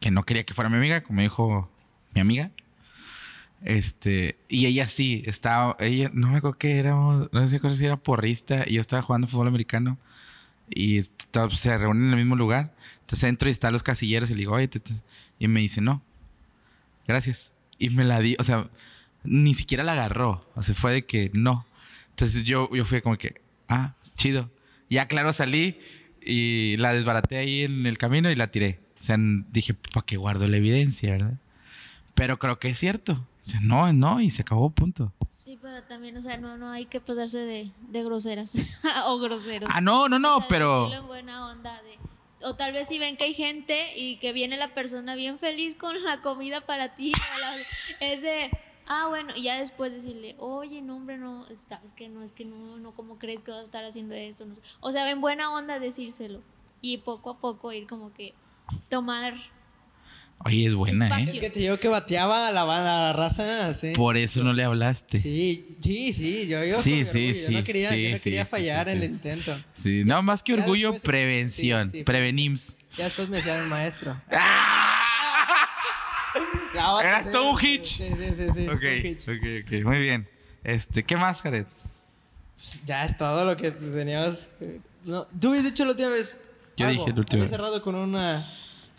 que 0.00 0.10
no 0.10 0.24
quería 0.24 0.44
que 0.44 0.52
fuera 0.52 0.68
mi 0.68 0.76
amiga, 0.76 1.02
como 1.02 1.22
dijo 1.22 1.70
mi 2.12 2.20
amiga. 2.20 2.50
Este, 3.64 4.36
y 4.48 4.66
ella 4.66 4.88
sí, 4.88 5.22
estaba, 5.26 5.76
ella, 5.78 6.10
no 6.12 6.28
me 6.28 6.38
acuerdo 6.38 6.58
que 6.58 6.78
éramos, 6.78 7.28
no 7.32 7.46
sé 7.46 7.60
si 7.76 7.84
era 7.86 7.96
porrista, 7.96 8.64
y 8.66 8.74
yo 8.74 8.80
estaba 8.80 9.02
jugando 9.02 9.28
fútbol 9.28 9.46
americano, 9.48 9.98
y 10.68 10.98
estaba- 10.98 11.48
se 11.50 11.78
reúnen 11.78 12.06
en 12.06 12.10
el 12.10 12.16
mismo 12.16 12.34
lugar. 12.34 12.74
Entonces 13.02 13.28
entro 13.28 13.48
y 13.48 13.52
están 13.52 13.72
los 13.72 13.84
casilleros 13.84 14.30
y 14.30 14.34
le 14.34 14.40
digo, 14.40 14.54
oye, 14.54 14.66
te- 14.68 14.80
te-". 14.80 14.92
y 15.38 15.46
me 15.48 15.60
dice, 15.60 15.80
no, 15.80 16.02
gracias. 17.06 17.51
Y 17.82 17.90
me 17.90 18.04
la 18.04 18.20
di, 18.20 18.36
o 18.38 18.44
sea, 18.44 18.68
ni 19.24 19.54
siquiera 19.54 19.82
la 19.82 19.92
agarró, 19.94 20.46
o 20.54 20.62
sea, 20.62 20.72
fue 20.74 20.92
de 20.92 21.04
que 21.04 21.30
no. 21.34 21.66
Entonces 22.10 22.44
yo, 22.44 22.70
yo 22.72 22.84
fui 22.84 23.00
como 23.02 23.18
que, 23.18 23.40
ah, 23.68 23.94
chido. 24.14 24.50
Ya 24.88 25.08
claro, 25.08 25.32
salí 25.32 25.80
y 26.24 26.76
la 26.76 26.92
desbaraté 26.92 27.38
ahí 27.38 27.62
en 27.64 27.86
el 27.86 27.98
camino 27.98 28.30
y 28.30 28.36
la 28.36 28.52
tiré. 28.52 28.78
O 29.00 29.02
sea, 29.02 29.16
dije, 29.18 29.74
¿para 29.74 30.06
qué 30.06 30.16
guardo 30.16 30.46
la 30.46 30.58
evidencia, 30.58 31.10
verdad? 31.10 31.34
Pero 32.14 32.38
creo 32.38 32.60
que 32.60 32.68
es 32.68 32.78
cierto. 32.78 33.26
O 33.44 33.50
sea, 33.50 33.58
no, 33.60 33.92
no, 33.92 34.20
y 34.20 34.30
se 34.30 34.42
acabó, 34.42 34.70
punto. 34.70 35.12
Sí, 35.28 35.58
pero 35.60 35.82
también, 35.82 36.16
o 36.16 36.22
sea, 36.22 36.38
no, 36.38 36.56
no 36.56 36.70
hay 36.70 36.86
que 36.86 37.00
pasarse 37.00 37.38
de, 37.38 37.72
de 37.88 38.04
groseras 38.04 38.54
o 39.06 39.18
groseros. 39.18 39.68
Ah, 39.72 39.80
no, 39.80 40.08
no, 40.08 40.20
no, 40.20 40.36
O 40.36 40.40
sea, 40.40 40.48
pero... 40.48 40.92
en 40.94 41.06
buena 41.08 41.48
onda 41.48 41.82
de- 41.82 41.98
o 42.44 42.54
tal 42.54 42.72
vez 42.72 42.88
si 42.88 42.98
ven 42.98 43.16
que 43.16 43.24
hay 43.24 43.34
gente 43.34 43.96
y 43.96 44.16
que 44.16 44.32
viene 44.32 44.56
la 44.56 44.74
persona 44.74 45.14
bien 45.14 45.38
feliz 45.38 45.74
con 45.74 46.02
la 46.02 46.20
comida 46.20 46.60
para 46.60 46.94
ti, 46.94 47.12
es 48.00 48.22
de, 48.22 48.50
ah, 48.86 49.06
bueno, 49.08 49.32
y 49.36 49.44
ya 49.44 49.58
después 49.58 49.92
decirle, 49.92 50.34
oye, 50.38 50.82
no, 50.82 50.96
hombre, 50.96 51.18
no, 51.18 51.46
sabes 51.54 51.92
que 51.92 52.08
no, 52.08 52.22
es 52.22 52.32
que 52.32 52.44
no, 52.44 52.78
no, 52.78 52.94
¿cómo 52.94 53.18
crees 53.18 53.42
que 53.42 53.50
vas 53.50 53.60
a 53.60 53.64
estar 53.64 53.84
haciendo 53.84 54.14
esto? 54.14 54.44
No. 54.46 54.56
O 54.80 54.92
sea, 54.92 55.10
en 55.10 55.20
buena 55.20 55.52
onda 55.52 55.78
decírselo. 55.78 56.42
Y 56.80 56.98
poco 56.98 57.30
a 57.30 57.38
poco 57.38 57.72
ir 57.72 57.86
como 57.86 58.12
que 58.12 58.34
tomar. 58.88 59.34
Oye, 60.44 60.66
es 60.66 60.74
buena, 60.74 61.06
Espacio. 61.06 61.28
Es 61.30 61.34
¿eh? 61.36 61.40
que 61.40 61.50
te 61.50 61.60
digo 61.60 61.78
que 61.78 61.86
bateaba 61.88 62.48
a 62.48 62.52
la, 62.52 62.64
banda, 62.64 62.98
a 62.98 63.02
la 63.08 63.12
raza, 63.12 63.74
sí. 63.74 63.92
Por 63.94 64.16
eso 64.16 64.42
no 64.42 64.52
le 64.52 64.64
hablaste. 64.64 65.18
Sí, 65.18 65.76
sí, 65.80 66.12
sí, 66.12 66.48
yo, 66.48 66.64
yo, 66.64 66.82
Sí, 66.82 67.04
con 67.04 67.12
sí, 67.12 67.34
sí, 67.34 67.52
yo 67.52 67.58
no 67.58 67.64
quería, 67.64 67.90
sí, 67.92 68.02
yo 68.04 68.10
no 68.10 68.16
sí, 68.16 68.22
quería 68.24 68.44
sí, 68.44 68.50
fallar 68.50 68.86
sí, 68.86 68.92
en 68.92 68.98
sí. 68.98 69.04
el 69.04 69.10
intento. 69.12 69.56
Sí, 69.82 70.02
no, 70.04 70.22
más 70.22 70.42
que 70.42 70.54
orgullo, 70.54 70.92
después- 70.92 71.02
prevención. 71.04 71.88
sí, 71.88 71.98
sí, 71.98 72.04
Prevenims. 72.04 72.76
Ya 72.96 73.04
después 73.04 73.28
me 73.28 73.36
decían 73.36 73.62
el 73.62 73.68
maestro. 73.68 74.20
¡Ah! 74.32 74.88
Otra, 76.94 77.08
Eras 77.08 77.30
todo 77.30 77.50
un 77.50 77.60
sí, 77.60 77.74
hitch. 77.74 77.84
Sí, 77.98 78.04
sí, 78.18 78.34
sí, 78.34 78.46
sí, 78.52 78.68
Ok, 78.68 78.82
un 78.82 79.06
hitch. 79.06 79.22
ok, 79.28 79.44
ok. 79.66 79.84
Muy 79.84 79.98
bien. 80.00 80.28
Este, 80.64 81.04
¿qué 81.04 81.16
más, 81.16 81.40
Jared? 81.42 81.66
Pues 82.54 82.80
ya 82.84 83.04
es 83.04 83.16
todo 83.16 83.44
lo 83.44 83.56
que 83.56 83.70
teníamos. 83.70 84.48
eh, 84.60 84.80
No, 85.04 85.24
Tú 85.40 85.50
habías 85.50 85.64
dicho 85.64 85.84
la 85.84 85.90
última 85.90 86.08
vez. 86.10 86.34
Yo 86.76 86.86
algo. 86.86 87.00
dije 87.04 87.12
la 87.14 87.20
última 87.20 87.42
vez. 87.42 87.50
cerrado 87.50 87.82
con 87.82 87.94
una. 87.94 88.44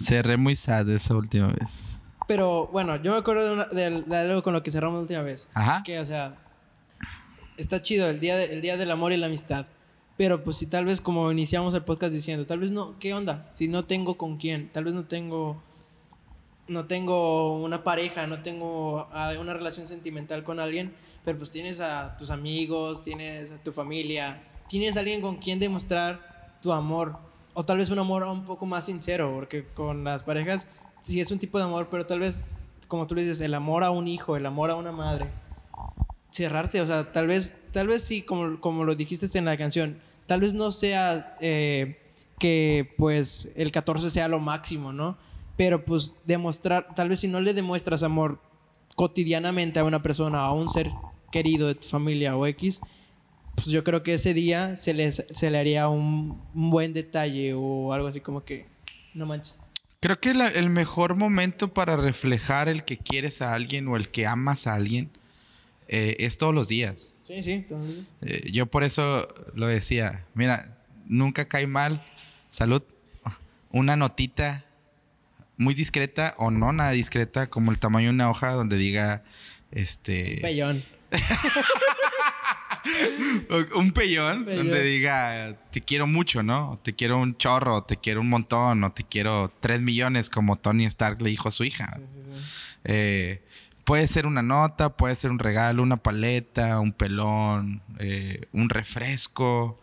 Cerré 0.04 0.38
muy 0.38 0.56
sad 0.56 0.90
esa 0.90 1.16
última 1.16 1.48
vez. 1.48 2.00
Pero 2.28 2.68
bueno, 2.68 2.96
yo 3.02 3.12
me 3.12 3.18
acuerdo 3.18 3.46
de, 3.46 3.54
una- 3.54 3.66
de- 3.66 4.02
de 4.04 4.18
algo 4.18 4.44
con 4.44 4.54
lo 4.54 4.64
que 4.64 4.72
cerramos 4.72 4.98
la 4.98 5.02
última 5.04 5.22
vez. 5.22 5.50
Ajá. 5.54 5.84
Que, 5.84 6.00
o 6.00 6.06
sea, 6.06 6.38
está 7.58 7.82
chido 7.82 8.10
el 8.10 8.20
día, 8.20 8.36
de- 8.38 8.54
el 8.54 8.62
día 8.62 8.78
del 8.78 8.92
amor 8.92 9.12
y 9.14 9.18
la 9.18 9.28
amistad. 9.28 9.68
Pero 10.18 10.44
pues 10.44 10.58
si 10.58 10.68
tal 10.68 10.86
vez 10.86 11.02
como 11.02 11.32
iniciamos 11.32 11.74
el 11.74 11.84
podcast 11.84 12.14
diciendo, 12.14 12.46
tal 12.46 12.60
vez 12.60 12.72
no, 12.72 12.98
¿qué 13.00 13.14
onda? 13.14 13.50
Si 13.54 13.68
no 13.68 13.86
tengo 13.86 14.16
con 14.18 14.38
quién, 14.38 14.70
tal 14.72 14.84
vez 14.84 14.94
no 14.94 15.06
tengo, 15.06 15.62
no 16.68 16.86
tengo 16.86 17.62
una 17.62 17.84
pareja, 17.84 18.28
no 18.28 18.42
tengo 18.42 19.08
una 19.40 19.54
relación 19.54 19.88
sentimental 19.88 20.44
con 20.44 20.60
alguien, 20.60 20.94
pero 21.26 21.38
pues 21.40 21.50
tienes 21.52 21.80
a 21.80 22.16
tus 22.16 22.30
amigos, 22.30 23.02
tienes 23.04 23.52
a 23.52 23.62
tu 23.64 23.72
familia, 23.72 24.44
tienes 24.70 24.96
a 24.98 25.00
alguien 25.00 25.20
con 25.20 25.38
quien 25.38 25.60
demostrar 25.60 26.58
tu 26.62 26.72
amor. 26.72 27.18
O 27.54 27.64
tal 27.64 27.78
vez 27.78 27.90
un 27.90 28.00
amor 28.00 28.24
un 28.24 28.46
poco 28.46 28.66
más 28.66 28.86
sincero, 28.86 29.32
porque 29.34 29.66
con 29.74 30.04
las 30.04 30.24
parejas 30.24 30.68
sí 31.02 31.20
es 31.22 31.32
un 31.32 31.40
tipo 31.40 31.58
de 31.58 31.66
amor, 31.66 31.88
pero 31.90 32.06
tal 32.06 32.20
vez, 32.20 32.42
como 32.88 33.06
tú 33.08 33.16
le 33.16 33.22
dices, 33.22 33.42
el 33.42 33.54
amor 33.54 33.84
a 33.84 33.92
un 33.92 34.08
hijo, 34.08 34.36
el 34.36 34.46
amor 34.46 34.72
a 34.72 34.76
una 34.76 34.92
madre 34.92 35.30
cerrarte, 36.34 36.82
o 36.82 36.86
sea, 36.86 37.12
tal 37.12 37.28
vez, 37.28 37.54
tal 37.72 37.88
vez 37.88 38.04
sí, 38.04 38.24
como, 38.24 38.60
como 38.60 38.84
lo 38.84 38.96
dijiste 38.96 39.38
en 39.38 39.46
la 39.46 39.56
canción, 39.56 40.00
tal 40.26 40.42
vez 40.42 40.56
no 40.56 40.72
sea 40.72 41.38
eh, 41.40 42.00
que 42.40 42.92
pues 42.98 43.50
el 43.56 43.72
14 43.72 44.10
sea 44.10 44.28
lo 44.28 44.40
máximo, 44.40 44.92
¿no? 44.92 45.16
Pero 45.56 45.86
pues 45.86 46.16
demostrar, 46.26 46.96
tal 46.96 47.10
vez 47.10 47.20
si 47.20 47.28
no 47.28 47.40
le 47.40 47.54
demuestras 47.54 48.02
amor 48.02 48.40
cotidianamente 48.96 49.80
a 49.80 49.84
una 49.84 50.02
persona, 50.02 50.40
a 50.40 50.54
un 50.54 50.70
ser 50.70 50.92
querido 51.32 51.68
de 51.68 51.76
tu 51.76 51.88
familia 51.88 52.36
o 52.36 52.48
X, 52.48 52.82
pues 53.56 53.68
yo 53.68 53.84
creo 53.84 54.04
que 54.04 54.16
ese 54.16 54.34
día 54.34 54.76
se, 54.76 54.94
les, 54.94 55.26
se 55.32 55.52
le 55.52 55.58
haría 55.58 55.88
un, 55.88 56.42
un 56.54 56.70
buen 56.70 56.94
detalle 56.94 57.54
o 57.56 57.94
algo 57.94 58.08
así 58.08 58.20
como 58.20 58.44
que, 58.44 58.66
no 59.14 59.26
manches. 59.26 59.60
Creo 60.00 60.20
que 60.20 60.34
la- 60.34 60.50
el 60.50 60.70
mejor 60.70 61.16
momento 61.16 61.74
para 61.74 61.96
reflejar 61.96 62.68
el 62.68 62.84
que 62.84 62.98
quieres 62.98 63.42
a 63.42 63.54
alguien 63.54 63.88
o 63.88 63.96
el 63.96 64.10
que 64.10 64.26
amas 64.28 64.68
a 64.68 64.74
alguien 64.76 65.10
eh, 65.88 66.16
es 66.20 66.38
todos 66.38 66.54
los 66.54 66.68
días. 66.68 67.14
Sí, 67.24 67.42
sí. 67.42 67.52
entonces- 67.52 68.04
Eh, 68.22 68.50
yo 68.52 68.66
por 68.66 68.84
eso 68.84 69.28
lo 69.54 69.68
decía. 69.68 70.26
Mira, 70.34 70.78
nunca 71.06 71.48
cae 71.48 71.68
mal. 71.68 72.02
Salud. 72.50 72.82
Una 73.72 73.96
notita 73.96 74.66
muy 75.58 75.74
discreta 75.74 76.36
o 76.38 76.52
no 76.52 76.74
nada 76.74 76.92
discreta, 76.92 77.48
como 77.50 77.72
el 77.72 77.80
tamaño 77.80 78.08
de 78.08 78.14
una 78.14 78.30
hoja 78.30 78.52
donde 78.52 78.76
diga 78.78 79.24
este 79.72 80.40
Pellón. 80.42 80.84
un 83.76 83.92
pellón, 83.92 84.46
Pellón. 84.46 84.68
donde 84.70 84.84
diga 84.84 85.58
te 85.72 85.82
quiero 85.82 86.08
mucho, 86.08 86.44
¿no? 86.44 86.80
Te 86.84 86.94
quiero 86.94 87.20
un 87.20 87.38
chorro, 87.38 87.84
te 87.84 87.98
quiero 87.98 88.22
un 88.22 88.30
montón, 88.30 88.84
o 88.84 88.92
te 88.92 89.04
quiero 89.04 89.52
tres 89.60 89.82
millones, 89.82 90.30
como 90.30 90.58
Tony 90.58 90.86
Stark 90.86 91.22
le 91.22 91.30
dijo 91.30 91.50
a 91.50 91.52
su 91.52 91.64
hija. 91.64 91.88
Sí, 91.96 92.02
sí, 92.14 92.20
sí. 92.24 92.40
Eh, 92.86 93.42
puede 93.84 94.08
ser 94.08 94.26
una 94.26 94.42
nota, 94.42 94.96
puede 94.96 95.16
ser 95.16 95.32
un 95.32 95.40
regalo, 95.40 95.84
una 95.84 95.98
paleta, 95.98 96.80
un 96.80 96.94
pelón, 96.94 97.82
eh, 98.00 98.48
un 98.52 98.70
refresco, 98.70 99.80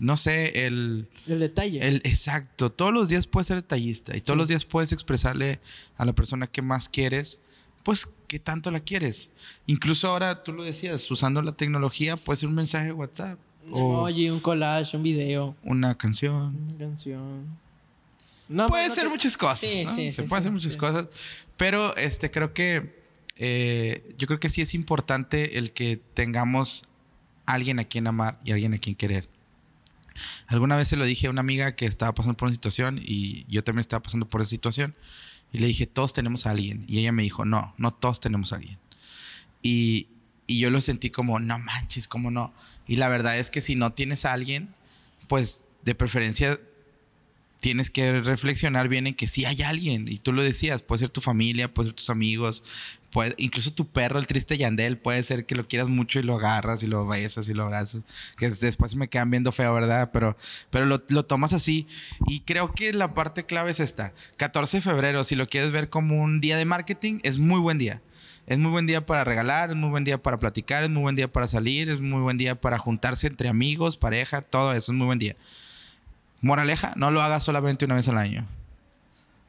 no 0.00 0.16
sé, 0.16 0.66
el, 0.66 1.08
El 1.26 1.40
detalle. 1.40 1.86
el 1.86 1.96
exacto. 2.04 2.70
Todos 2.70 2.92
los 2.92 3.08
días 3.08 3.26
puedes 3.26 3.48
ser 3.48 3.56
detallista 3.56 4.16
y 4.16 4.20
todos 4.20 4.36
los 4.36 4.48
días 4.48 4.64
puedes 4.64 4.92
expresarle 4.92 5.60
a 5.96 6.04
la 6.04 6.12
persona 6.12 6.46
que 6.46 6.62
más 6.62 6.88
quieres, 6.88 7.40
pues 7.84 8.08
qué 8.26 8.40
tanto 8.40 8.72
la 8.72 8.80
quieres. 8.80 9.30
Incluso 9.66 10.08
ahora 10.08 10.42
tú 10.42 10.52
lo 10.52 10.64
decías, 10.64 11.08
usando 11.10 11.40
la 11.42 11.52
tecnología, 11.52 12.16
puede 12.16 12.38
ser 12.38 12.48
un 12.48 12.56
mensaje 12.56 12.86
de 12.86 12.92
WhatsApp 12.92 13.38
un 13.66 13.72
o 13.72 14.08
emoji, 14.08 14.28
un 14.30 14.40
collage, 14.40 14.96
un 14.96 15.02
video. 15.04 15.54
una 15.62 15.96
canción. 15.96 16.56
Una 16.68 16.78
canción. 16.78 17.46
No, 18.48 18.68
puede 18.68 18.88
no 18.88 18.94
ser 18.94 19.04
te- 19.04 19.10
muchas 19.10 19.36
cosas. 19.36 19.60
Sí, 19.60 19.84
¿no? 19.84 19.94
sí, 19.94 20.10
Se 20.12 20.22
sí, 20.22 20.28
puede 20.28 20.40
hacer 20.40 20.52
muchas 20.52 20.76
cosas. 20.76 21.08
Pero 21.56 21.96
este, 21.96 22.30
creo 22.30 22.52
que 22.52 23.02
eh, 23.36 24.14
yo 24.18 24.26
creo 24.26 24.38
que 24.40 24.50
sí 24.50 24.60
es 24.60 24.74
importante 24.74 25.56
el 25.58 25.72
que 25.72 25.96
tengamos 26.14 26.82
alguien 27.46 27.78
a 27.78 27.84
quien 27.84 28.06
amar 28.06 28.38
y 28.44 28.52
alguien 28.52 28.74
a 28.74 28.78
quien 28.78 28.96
querer. 28.96 29.28
Alguna 30.46 30.76
vez 30.76 30.88
se 30.88 30.96
lo 30.96 31.04
dije 31.04 31.26
a 31.26 31.30
una 31.30 31.40
amiga 31.40 31.74
que 31.74 31.86
estaba 31.86 32.14
pasando 32.14 32.36
por 32.36 32.46
una 32.48 32.54
situación 32.54 33.00
y 33.02 33.44
yo 33.48 33.64
también 33.64 33.80
estaba 33.80 34.02
pasando 34.02 34.26
por 34.28 34.40
esa 34.42 34.50
situación. 34.50 34.94
Y 35.54 35.58
le 35.58 35.68
dije, 35.68 35.86
todos 35.86 36.12
tenemos 36.12 36.46
a 36.46 36.50
alguien. 36.50 36.84
Y 36.88 36.98
ella 36.98 37.12
me 37.12 37.22
dijo, 37.22 37.44
no, 37.44 37.74
no 37.78 37.94
todos 37.94 38.18
tenemos 38.18 38.52
a 38.52 38.56
alguien. 38.56 38.76
Y, 39.62 40.08
y 40.48 40.58
yo 40.58 40.68
lo 40.68 40.80
sentí 40.80 41.10
como, 41.10 41.38
no 41.38 41.60
manches, 41.60 42.08
¿cómo 42.08 42.32
no? 42.32 42.52
Y 42.88 42.96
la 42.96 43.08
verdad 43.08 43.38
es 43.38 43.50
que 43.50 43.60
si 43.60 43.76
no 43.76 43.92
tienes 43.92 44.24
a 44.24 44.32
alguien, 44.32 44.74
pues 45.28 45.62
de 45.84 45.94
preferencia 45.94 46.58
tienes 47.64 47.88
que 47.88 48.20
reflexionar 48.20 48.88
bien 48.88 49.06
en 49.06 49.14
que 49.14 49.26
sí 49.26 49.46
hay 49.46 49.62
alguien. 49.62 50.06
Y 50.06 50.18
tú 50.18 50.34
lo 50.34 50.42
decías, 50.42 50.82
puede 50.82 50.98
ser 50.98 51.08
tu 51.08 51.22
familia, 51.22 51.72
puede 51.72 51.88
ser 51.88 51.96
tus 51.96 52.10
amigos, 52.10 52.62
puede, 53.08 53.32
incluso 53.38 53.72
tu 53.72 53.88
perro, 53.88 54.18
el 54.18 54.26
triste 54.26 54.58
Yandel, 54.58 54.98
puede 54.98 55.22
ser 55.22 55.46
que 55.46 55.54
lo 55.54 55.66
quieras 55.66 55.88
mucho 55.88 56.18
y 56.18 56.24
lo 56.24 56.36
agarras 56.36 56.82
y 56.82 56.88
lo 56.88 57.06
besas 57.06 57.48
y 57.48 57.54
lo 57.54 57.62
abrazas. 57.62 58.04
Que 58.36 58.50
después 58.50 58.96
me 58.96 59.08
quedan 59.08 59.30
viendo 59.30 59.50
feo, 59.50 59.72
¿verdad? 59.72 60.10
Pero, 60.12 60.36
pero 60.68 60.84
lo, 60.84 61.02
lo 61.08 61.24
tomas 61.24 61.54
así. 61.54 61.86
Y 62.26 62.40
creo 62.40 62.70
que 62.74 62.92
la 62.92 63.14
parte 63.14 63.46
clave 63.46 63.70
es 63.70 63.80
esta. 63.80 64.12
14 64.36 64.76
de 64.76 64.80
febrero, 64.82 65.24
si 65.24 65.34
lo 65.34 65.48
quieres 65.48 65.72
ver 65.72 65.88
como 65.88 66.22
un 66.22 66.42
día 66.42 66.58
de 66.58 66.66
marketing, 66.66 67.20
es 67.22 67.38
muy 67.38 67.60
buen 67.60 67.78
día. 67.78 68.02
Es 68.46 68.58
muy 68.58 68.72
buen 68.72 68.86
día 68.86 69.06
para 69.06 69.24
regalar, 69.24 69.70
es 69.70 69.76
muy 69.76 69.88
buen 69.88 70.04
día 70.04 70.22
para 70.22 70.38
platicar, 70.38 70.84
es 70.84 70.90
muy 70.90 71.00
buen 71.00 71.16
día 71.16 71.32
para 71.32 71.46
salir, 71.46 71.88
es 71.88 71.98
muy 71.98 72.20
buen 72.20 72.36
día 72.36 72.60
para 72.60 72.76
juntarse 72.76 73.26
entre 73.26 73.48
amigos, 73.48 73.96
pareja, 73.96 74.42
todo 74.42 74.74
eso 74.74 74.92
es 74.92 74.98
muy 74.98 75.06
buen 75.06 75.18
día. 75.18 75.34
Moraleja, 76.44 76.92
no 76.96 77.10
lo 77.10 77.22
hagas 77.22 77.42
solamente 77.42 77.84
una 77.84 77.94
vez 77.94 78.08
al 78.08 78.18
año. 78.18 78.46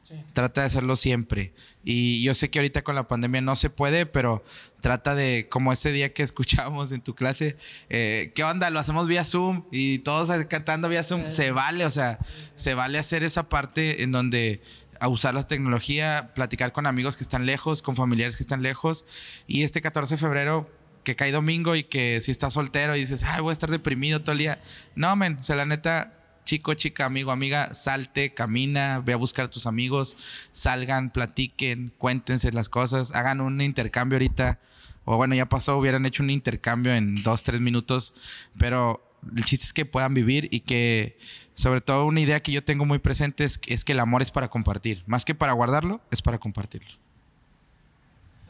Sí. 0.02 0.14
Trata 0.32 0.60
de 0.60 0.68
hacerlo 0.68 0.96
siempre. 0.96 1.52
Y 1.84 2.22
yo 2.22 2.34
sé 2.34 2.48
que 2.48 2.60
ahorita 2.60 2.82
con 2.82 2.94
la 2.94 3.08
pandemia 3.08 3.40
no 3.40 3.56
se 3.56 3.70
puede, 3.70 4.06
pero 4.06 4.44
trata 4.80 5.14
de, 5.14 5.48
como 5.50 5.72
ese 5.72 5.90
día 5.92 6.12
que 6.12 6.22
escuchábamos 6.22 6.92
en 6.92 7.00
tu 7.00 7.14
clase, 7.14 7.56
eh, 7.90 8.32
¿qué 8.34 8.44
onda? 8.44 8.70
Lo 8.70 8.78
hacemos 8.78 9.08
vía 9.08 9.24
Zoom 9.24 9.64
y 9.72 9.98
todos 9.98 10.30
cantando 10.46 10.88
vía 10.88 11.02
Zoom. 11.02 11.24
Sí. 11.26 11.36
Se 11.36 11.50
vale, 11.50 11.84
o 11.84 11.90
sea, 11.90 12.18
se 12.54 12.74
vale 12.74 12.98
hacer 12.98 13.24
esa 13.24 13.48
parte 13.48 14.02
en 14.02 14.12
donde 14.12 14.62
a 14.98 15.08
usar 15.08 15.34
la 15.34 15.46
tecnología, 15.46 16.32
platicar 16.34 16.72
con 16.72 16.86
amigos 16.86 17.16
que 17.16 17.22
están 17.22 17.44
lejos, 17.44 17.82
con 17.82 17.96
familiares 17.96 18.36
que 18.36 18.42
están 18.42 18.62
lejos. 18.62 19.04
Y 19.46 19.64
este 19.64 19.82
14 19.82 20.14
de 20.14 20.18
febrero, 20.18 20.70
que 21.04 21.14
cae 21.14 21.30
domingo 21.30 21.76
y 21.76 21.84
que 21.84 22.20
si 22.20 22.30
estás 22.30 22.54
soltero 22.54 22.96
y 22.96 23.00
dices, 23.00 23.22
ay, 23.22 23.40
voy 23.40 23.50
a 23.50 23.52
estar 23.52 23.70
deprimido 23.70 24.22
todo 24.22 24.32
el 24.32 24.38
día. 24.38 24.60
No, 24.94 25.14
men, 25.14 25.36
o 25.38 25.42
sea, 25.42 25.54
la 25.56 25.66
neta, 25.66 26.15
chico, 26.46 26.72
chica, 26.72 27.04
amigo, 27.04 27.30
amiga, 27.32 27.74
salte, 27.74 28.32
camina, 28.32 29.00
ve 29.04 29.12
a 29.12 29.16
buscar 29.16 29.46
a 29.46 29.50
tus 29.50 29.66
amigos, 29.66 30.16
salgan, 30.52 31.10
platiquen, 31.10 31.92
cuéntense 31.98 32.50
las 32.52 32.70
cosas, 32.70 33.12
hagan 33.14 33.42
un 33.42 33.60
intercambio 33.60 34.16
ahorita. 34.16 34.58
O 35.04 35.16
bueno, 35.16 35.34
ya 35.34 35.46
pasó, 35.46 35.76
hubieran 35.76 36.06
hecho 36.06 36.22
un 36.22 36.30
intercambio 36.30 36.94
en 36.94 37.22
dos, 37.22 37.42
tres 37.42 37.60
minutos, 37.60 38.14
pero 38.58 39.06
el 39.36 39.44
chiste 39.44 39.66
es 39.66 39.72
que 39.72 39.84
puedan 39.84 40.14
vivir 40.14 40.48
y 40.50 40.60
que, 40.60 41.18
sobre 41.54 41.80
todo, 41.80 42.06
una 42.06 42.20
idea 42.20 42.40
que 42.40 42.52
yo 42.52 42.64
tengo 42.64 42.86
muy 42.86 42.98
presente 42.98 43.44
es, 43.44 43.60
es 43.66 43.84
que 43.84 43.92
el 43.92 44.00
amor 44.00 44.22
es 44.22 44.30
para 44.30 44.48
compartir. 44.48 45.02
Más 45.06 45.24
que 45.24 45.34
para 45.34 45.52
guardarlo, 45.52 46.00
es 46.10 46.22
para 46.22 46.38
compartirlo. 46.38 46.90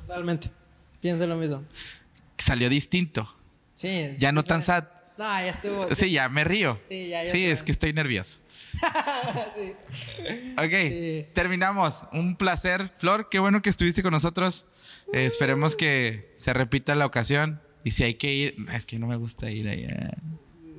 Totalmente. 0.06 0.50
Pienso 1.00 1.26
lo 1.26 1.36
mismo. 1.36 1.64
Salió 2.38 2.68
distinto. 2.68 3.34
Sí. 3.74 4.14
Ya 4.18 4.32
no 4.32 4.44
tan 4.44 4.62
sad. 4.62 4.84
No, 5.18 5.24
ya 5.24 5.50
estuvo. 5.50 5.94
Sí, 5.94 6.10
ya 6.10 6.28
me 6.28 6.44
río. 6.44 6.78
Sí, 6.88 7.08
ya, 7.08 7.24
ya 7.24 7.30
Sí, 7.30 7.46
es 7.46 7.62
que 7.62 7.72
estoy 7.72 7.92
nervioso. 7.92 8.38
sí. 9.56 9.72
Ok, 10.58 10.72
Sí. 10.88 11.26
terminamos. 11.32 12.06
Un 12.12 12.36
placer. 12.36 12.92
Flor, 12.98 13.28
qué 13.30 13.38
bueno 13.38 13.62
que 13.62 13.70
estuviste 13.70 14.02
con 14.02 14.12
nosotros. 14.12 14.66
Eh, 15.12 15.24
esperemos 15.26 15.76
que 15.76 16.32
se 16.36 16.52
repita 16.52 16.94
la 16.94 17.06
ocasión. 17.06 17.60
Y 17.84 17.92
si 17.92 18.02
hay 18.02 18.14
que 18.14 18.32
ir, 18.34 18.56
es 18.72 18.84
que 18.84 18.98
no 18.98 19.06
me 19.06 19.16
gusta 19.16 19.50
ir 19.50 19.68
allá. 19.68 20.12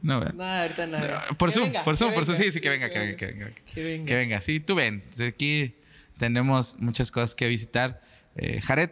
No. 0.04 0.20
No, 0.24 0.44
ahorita 0.44 0.86
nada. 0.88 1.26
por 1.38 1.52
Zoom, 1.52 1.66
venga, 1.68 1.84
por 1.84 1.98
Zoom, 1.98 2.14
por 2.14 2.26
Zoom. 2.26 2.38
Sí, 2.38 2.52
sí, 2.52 2.62
que 2.62 2.70
venga, 2.70 2.90
que 2.90 3.00
venga, 3.00 3.16
que 3.18 3.26
venga. 3.26 3.52
Que 3.66 3.84
venga. 3.84 4.06
Que 4.06 4.16
venga, 4.16 4.42
sí, 4.42 4.60
tú 4.60 4.76
ven. 4.76 5.04
Aquí 5.28 5.74
tenemos 6.18 6.76
muchas 6.80 7.10
cosas 7.12 7.34
que 7.34 7.48
visitar. 7.48 8.02
Eh, 8.36 8.62
Jared, 8.62 8.92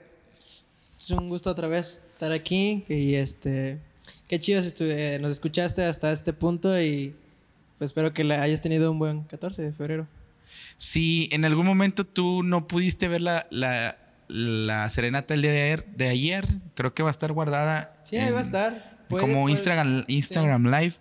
Es 0.97 1.11
un 1.11 1.29
gusto 1.29 1.51
otra 1.51 1.67
vez 1.67 2.01
estar 2.11 2.31
aquí 2.31 2.83
y 2.89 3.15
este... 3.15 3.79
Qué 4.27 4.39
chido 4.39 4.61
si 4.61 4.71
eh, 4.79 5.19
nos 5.21 5.31
escuchaste 5.31 5.83
hasta 5.83 6.11
este 6.11 6.33
punto 6.33 6.79
y 6.81 7.15
pues 7.77 7.89
espero 7.91 8.13
que 8.13 8.23
la- 8.23 8.41
hayas 8.41 8.61
tenido 8.61 8.91
un 8.91 8.99
buen 8.99 9.23
14 9.23 9.61
de 9.61 9.71
febrero. 9.73 10.07
Si 10.77 11.29
en 11.31 11.45
algún 11.45 11.65
momento 11.65 12.05
tú 12.05 12.43
no 12.43 12.67
pudiste 12.67 13.07
ver 13.07 13.21
la, 13.21 13.47
la, 13.51 13.97
la 14.27 14.89
serenata 14.89 15.33
el 15.33 15.41
día 15.41 15.51
de 15.51 15.61
ayer, 15.61 15.85
de 15.95 16.07
ayer, 16.09 16.47
creo 16.75 16.93
que 16.93 17.03
va 17.03 17.09
a 17.09 17.11
estar 17.11 17.31
guardada. 17.33 17.97
Sí, 18.03 18.17
ahí 18.17 18.31
va 18.31 18.39
a 18.39 18.41
estar. 18.41 19.05
Puede- 19.09 19.21
como 19.25 19.43
puede- 19.43 19.53
Instagram, 19.53 20.03
Instagram 20.07 20.65
Live. 20.65 20.95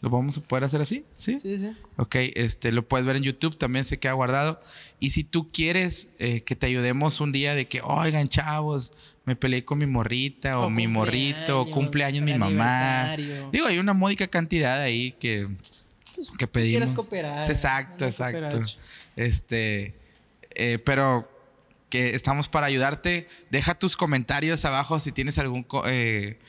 ¿Lo 0.00 0.08
vamos 0.08 0.38
a 0.38 0.40
poder 0.40 0.64
hacer 0.64 0.80
así? 0.80 1.04
Sí. 1.12 1.38
Sí, 1.38 1.58
sí. 1.58 1.72
Ok, 1.98 2.16
este, 2.34 2.72
lo 2.72 2.88
puedes 2.88 3.04
ver 3.06 3.16
en 3.16 3.22
YouTube, 3.22 3.58
también 3.58 3.84
se 3.84 3.98
queda 3.98 4.14
guardado. 4.14 4.62
Y 4.98 5.10
si 5.10 5.24
tú 5.24 5.50
quieres 5.52 6.08
eh, 6.18 6.40
que 6.42 6.56
te 6.56 6.64
ayudemos 6.66 7.20
un 7.20 7.32
día 7.32 7.54
de 7.54 7.68
que, 7.68 7.82
oigan, 7.82 8.30
chavos, 8.30 8.94
me 9.30 9.36
peleé 9.36 9.64
con 9.64 9.78
mi 9.78 9.86
morrita 9.86 10.58
o, 10.58 10.68
mi 10.68 10.88
morrito, 10.88 11.60
o 11.60 11.70
cumpleaños 11.70 12.24
mi 12.24 12.36
mamá. 12.36 13.14
Digo, 13.52 13.66
hay 13.66 13.78
una 13.78 13.94
módica 13.94 14.26
cantidad 14.26 14.80
ahí 14.80 15.12
que, 15.20 15.48
que 16.36 16.48
pedimos. 16.48 16.78
quieres 16.80 16.90
cooperar, 16.90 17.48
Exacto, 17.48 18.06
exacto. 18.06 18.40
cooperacha. 18.40 18.76
Este, 19.14 19.94
eh, 20.56 20.80
pero 20.84 21.30
que 21.90 22.16
estamos 22.16 22.48
para 22.48 22.66
ayudarte. 22.66 23.28
Deja 23.50 23.76
tus 23.78 23.96
comentarios 23.96 24.64
abajo 24.64 24.98
si 24.98 25.12
tienes 25.12 25.38
algún 25.38 25.64
eh, 25.86 26.40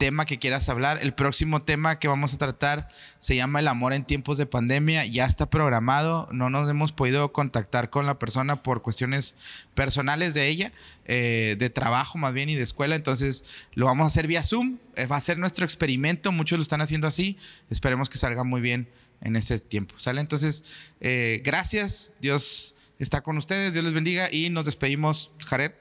tema 0.00 0.24
que 0.24 0.38
quieras 0.38 0.70
hablar. 0.70 0.98
El 1.02 1.12
próximo 1.12 1.60
tema 1.60 1.98
que 1.98 2.08
vamos 2.08 2.32
a 2.32 2.38
tratar 2.38 2.88
se 3.18 3.36
llama 3.36 3.60
el 3.60 3.68
amor 3.68 3.92
en 3.92 4.06
tiempos 4.06 4.38
de 4.38 4.46
pandemia. 4.46 5.04
Ya 5.04 5.26
está 5.26 5.50
programado. 5.50 6.26
No 6.32 6.48
nos 6.48 6.70
hemos 6.70 6.90
podido 6.92 7.34
contactar 7.34 7.90
con 7.90 8.06
la 8.06 8.18
persona 8.18 8.62
por 8.62 8.80
cuestiones 8.80 9.34
personales 9.74 10.32
de 10.32 10.48
ella, 10.48 10.72
eh, 11.04 11.54
de 11.58 11.68
trabajo 11.68 12.16
más 12.16 12.32
bien 12.32 12.48
y 12.48 12.54
de 12.54 12.62
escuela. 12.62 12.96
Entonces 12.96 13.44
lo 13.74 13.84
vamos 13.84 14.04
a 14.04 14.06
hacer 14.06 14.26
vía 14.26 14.42
Zoom. 14.42 14.78
Eh, 14.96 15.04
va 15.04 15.16
a 15.16 15.20
ser 15.20 15.36
nuestro 15.36 15.66
experimento. 15.66 16.32
Muchos 16.32 16.58
lo 16.58 16.62
están 16.62 16.80
haciendo 16.80 17.06
así. 17.06 17.36
Esperemos 17.68 18.08
que 18.08 18.16
salga 18.16 18.42
muy 18.42 18.62
bien 18.62 18.88
en 19.20 19.36
ese 19.36 19.58
tiempo. 19.58 19.96
¿Sale? 19.98 20.22
Entonces, 20.22 20.64
eh, 21.02 21.42
gracias. 21.44 22.14
Dios 22.22 22.74
está 22.98 23.20
con 23.20 23.36
ustedes. 23.36 23.74
Dios 23.74 23.84
les 23.84 23.92
bendiga. 23.92 24.32
Y 24.32 24.48
nos 24.48 24.64
despedimos, 24.64 25.30
Jared 25.44 25.72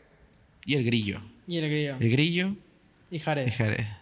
y 0.65 0.75
el 0.75 0.83
grillo. 0.83 1.21
Y 1.47 1.57
el 1.59 1.69
grillo. 1.69 1.95
El 2.01 2.11
grillo 2.11 2.55
Y 3.09 3.15
y 3.15 3.19
Jared. 3.19 3.49
Jared. 3.57 3.98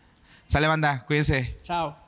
Sale, 0.47 0.67
banda. 0.67 1.03
Cuídense. 1.05 1.59
Chao. 1.61 2.06